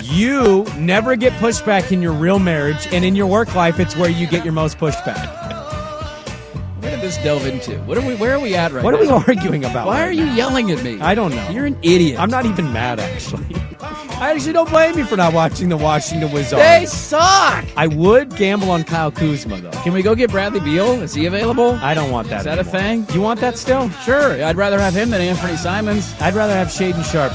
You 0.02 0.66
never 0.78 1.16
get 1.16 1.32
pushback 1.34 1.92
in 1.92 2.02
your 2.02 2.12
real 2.14 2.38
marriage, 2.40 2.88
and 2.92 3.06
in 3.06 3.16
your 3.16 3.26
work 3.28 3.56
life, 3.56 3.80
it's 3.80 3.96
where 3.96 4.10
you 4.10 4.28
get 4.28 4.44
your 4.44 4.54
most 4.54 4.78
pushback. 4.78 5.43
Did 7.18 7.24
delve 7.24 7.46
into? 7.46 7.78
What 7.84 7.98
are 7.98 8.06
we? 8.06 8.16
Where 8.16 8.34
are 8.36 8.40
we 8.40 8.56
at 8.56 8.72
right 8.72 8.84
What 8.84 8.94
are 8.94 9.00
we 9.00 9.08
arguing 9.10 9.66
about? 9.66 9.88
Why 9.88 10.02
right 10.02 10.10
are 10.10 10.12
you 10.12 10.26
now? 10.26 10.36
yelling 10.36 10.72
at 10.72 10.84
me? 10.84 11.00
I 11.00 11.16
don't 11.16 11.32
know. 11.32 11.50
You're 11.50 11.66
an 11.66 11.78
idiot. 11.82 12.20
I'm 12.20 12.30
not 12.30 12.46
even 12.46 12.72
mad, 12.74 13.00
actually. 13.00 13.46
I 13.80 14.32
actually 14.32 14.54
don't 14.54 14.70
blame 14.70 14.98
you 14.98 15.06
for 15.06 15.18
not 15.18 15.34
watching 15.34 15.70
the 15.70 15.76
Washington 15.78 16.32
Wizards. 16.32 16.62
They 16.62 16.86
suck. 16.86 17.66
I 17.76 17.88
would 17.88 18.36
gamble 18.38 18.72
on 18.72 18.84
Kyle 18.86 19.12
Kuzma, 19.12 19.60
though. 19.60 19.72
Can 19.84 19.92
we 19.94 20.02
go 20.02 20.16
get 20.16 20.30
Bradley 20.32 20.62
Beal? 20.62 21.02
Is 21.02 21.14
he 21.14 21.26
available? 21.26 21.72
I 21.82 21.94
don't 21.94 22.10
want 22.12 22.30
that. 22.30 22.40
Is 22.40 22.44
that 22.46 22.58
a 22.58 22.62
anymore. 22.62 23.06
thing? 23.06 23.16
You 23.16 23.22
want 23.22 23.42
that 23.42 23.58
still? 23.58 23.90
Sure. 23.90 24.42
I'd 24.44 24.56
rather 24.56 24.80
have 24.80 24.94
him 24.94 25.10
than 25.10 25.20
Anthony 25.22 25.58
Simons. 25.58 26.14
I'd 26.22 26.34
rather 26.36 26.54
have 26.54 26.68
Shaedon 26.70 27.04
Sharpe. 27.12 27.34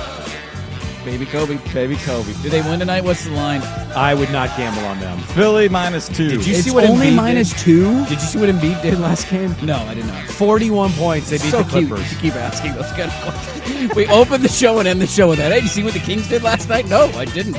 Baby 1.08 1.24
Kobe. 1.24 1.56
Baby 1.72 1.96
Kobe. 1.96 2.34
Do 2.42 2.50
they 2.50 2.60
win 2.60 2.80
tonight? 2.80 3.02
What's 3.02 3.24
the 3.24 3.30
line? 3.30 3.62
I 3.96 4.12
would 4.12 4.30
not 4.30 4.54
gamble 4.58 4.84
on 4.84 5.00
them. 5.00 5.18
Philly 5.20 5.66
minus 5.66 6.06
two. 6.06 6.28
Did 6.28 6.46
you 6.46 6.54
It's 6.54 6.64
see 6.64 6.70
what 6.70 6.84
only 6.84 7.06
Embiid 7.06 7.14
minus 7.14 7.48
did? 7.50 7.58
two? 7.60 8.00
Did 8.04 8.10
you 8.12 8.18
see 8.18 8.38
what 8.38 8.50
Embiid 8.50 8.82
did 8.82 9.00
last 9.00 9.30
game? 9.30 9.56
No, 9.62 9.76
I 9.76 9.94
did 9.94 10.04
not. 10.04 10.22
41 10.26 10.92
points. 10.92 11.30
They 11.30 11.38
beat 11.38 11.50
so 11.50 11.62
the 11.62 11.70
Clippers. 11.70 12.00
cute. 12.00 12.12
You 12.12 12.18
keep 12.18 12.34
asking 12.36 12.74
those 12.74 12.90
kind 12.92 13.10
of 13.10 13.22
questions. 13.22 13.94
We 13.94 14.06
opened 14.08 14.44
the 14.44 14.50
show 14.50 14.78
and 14.80 14.86
end 14.86 15.00
the 15.00 15.06
show 15.06 15.28
with 15.30 15.38
that. 15.38 15.50
Hey, 15.50 15.56
did 15.60 15.64
you 15.64 15.70
see 15.70 15.82
what 15.82 15.94
the 15.94 15.98
Kings 16.00 16.28
did 16.28 16.42
last 16.42 16.68
night? 16.68 16.86
No, 16.88 17.06
I 17.16 17.24
didn't. 17.24 17.52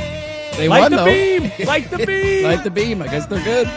They 0.56 0.68
Like 0.68 0.82
won 0.82 0.91
the 0.91 0.97
though. 0.97 1.06
beam! 1.06 1.52
Like 1.66 1.89
the 1.89 2.06
beam! 2.06 2.43
Like 2.43 2.64
the 2.64 2.70
beam. 2.72 3.02
I 3.02 3.08
guess 3.08 3.26
they're 3.26 3.43
good. 3.43 3.68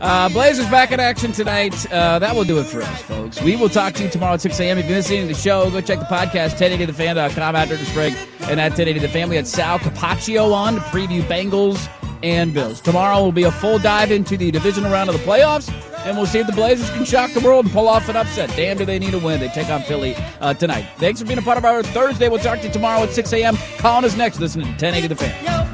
Uh, 0.00 0.28
Blazers 0.28 0.68
back 0.68 0.92
in 0.92 1.00
action 1.00 1.32
tonight. 1.32 1.90
Uh, 1.90 2.18
that 2.18 2.34
will 2.34 2.44
do 2.44 2.58
it 2.58 2.64
for 2.64 2.82
us, 2.82 3.02
folks. 3.02 3.40
We 3.40 3.56
will 3.56 3.68
talk 3.68 3.94
to 3.94 4.04
you 4.04 4.10
tomorrow 4.10 4.34
at 4.34 4.40
6 4.40 4.58
a.m. 4.60 4.78
If 4.78 4.86
you're 4.86 4.96
listening 4.96 5.22
to 5.22 5.34
the 5.34 5.40
show, 5.40 5.70
go 5.70 5.80
check 5.80 5.98
the 5.98 6.04
podcast, 6.04 6.56
1080thefan.com 6.58 7.56
after 7.56 7.76
the 7.76 7.84
spring. 7.86 8.14
And 8.42 8.60
at 8.60 8.72
1080 8.72 9.00
The 9.00 9.26
we 9.26 9.36
had 9.36 9.46
Sal 9.46 9.78
Capaccio 9.78 10.52
on 10.52 10.74
to 10.74 10.80
preview 10.80 11.22
Bengals 11.22 11.88
and 12.22 12.52
Bills. 12.52 12.80
Tomorrow 12.80 13.22
will 13.22 13.32
be 13.32 13.44
a 13.44 13.50
full 13.50 13.78
dive 13.78 14.10
into 14.10 14.36
the 14.36 14.50
divisional 14.50 14.90
round 14.90 15.08
of 15.08 15.18
the 15.18 15.24
playoffs, 15.24 15.70
and 16.04 16.16
we'll 16.16 16.26
see 16.26 16.38
if 16.38 16.46
the 16.46 16.52
Blazers 16.52 16.88
can 16.90 17.04
shock 17.04 17.32
the 17.32 17.40
world 17.40 17.64
and 17.66 17.74
pull 17.74 17.88
off 17.88 18.08
an 18.08 18.16
upset. 18.16 18.50
Damn, 18.56 18.76
do 18.78 18.84
they 18.84 18.98
need 18.98 19.14
a 19.14 19.18
win. 19.18 19.40
They 19.40 19.48
take 19.48 19.68
on 19.68 19.82
Philly 19.82 20.14
uh, 20.40 20.54
tonight. 20.54 20.86
Thanks 20.98 21.20
for 21.20 21.26
being 21.26 21.38
a 21.38 21.42
part 21.42 21.58
of 21.58 21.64
our 21.64 21.82
Thursday. 21.82 22.28
We'll 22.28 22.38
talk 22.40 22.60
to 22.60 22.66
you 22.66 22.72
tomorrow 22.72 23.02
at 23.02 23.10
6 23.10 23.32
a.m. 23.32 23.56
Calling 23.78 24.04
us 24.04 24.16
next. 24.16 24.40
Listen 24.40 24.62
to 24.62 24.68
1080 24.68 25.08
The 25.08 25.16
Fan. 25.16 25.65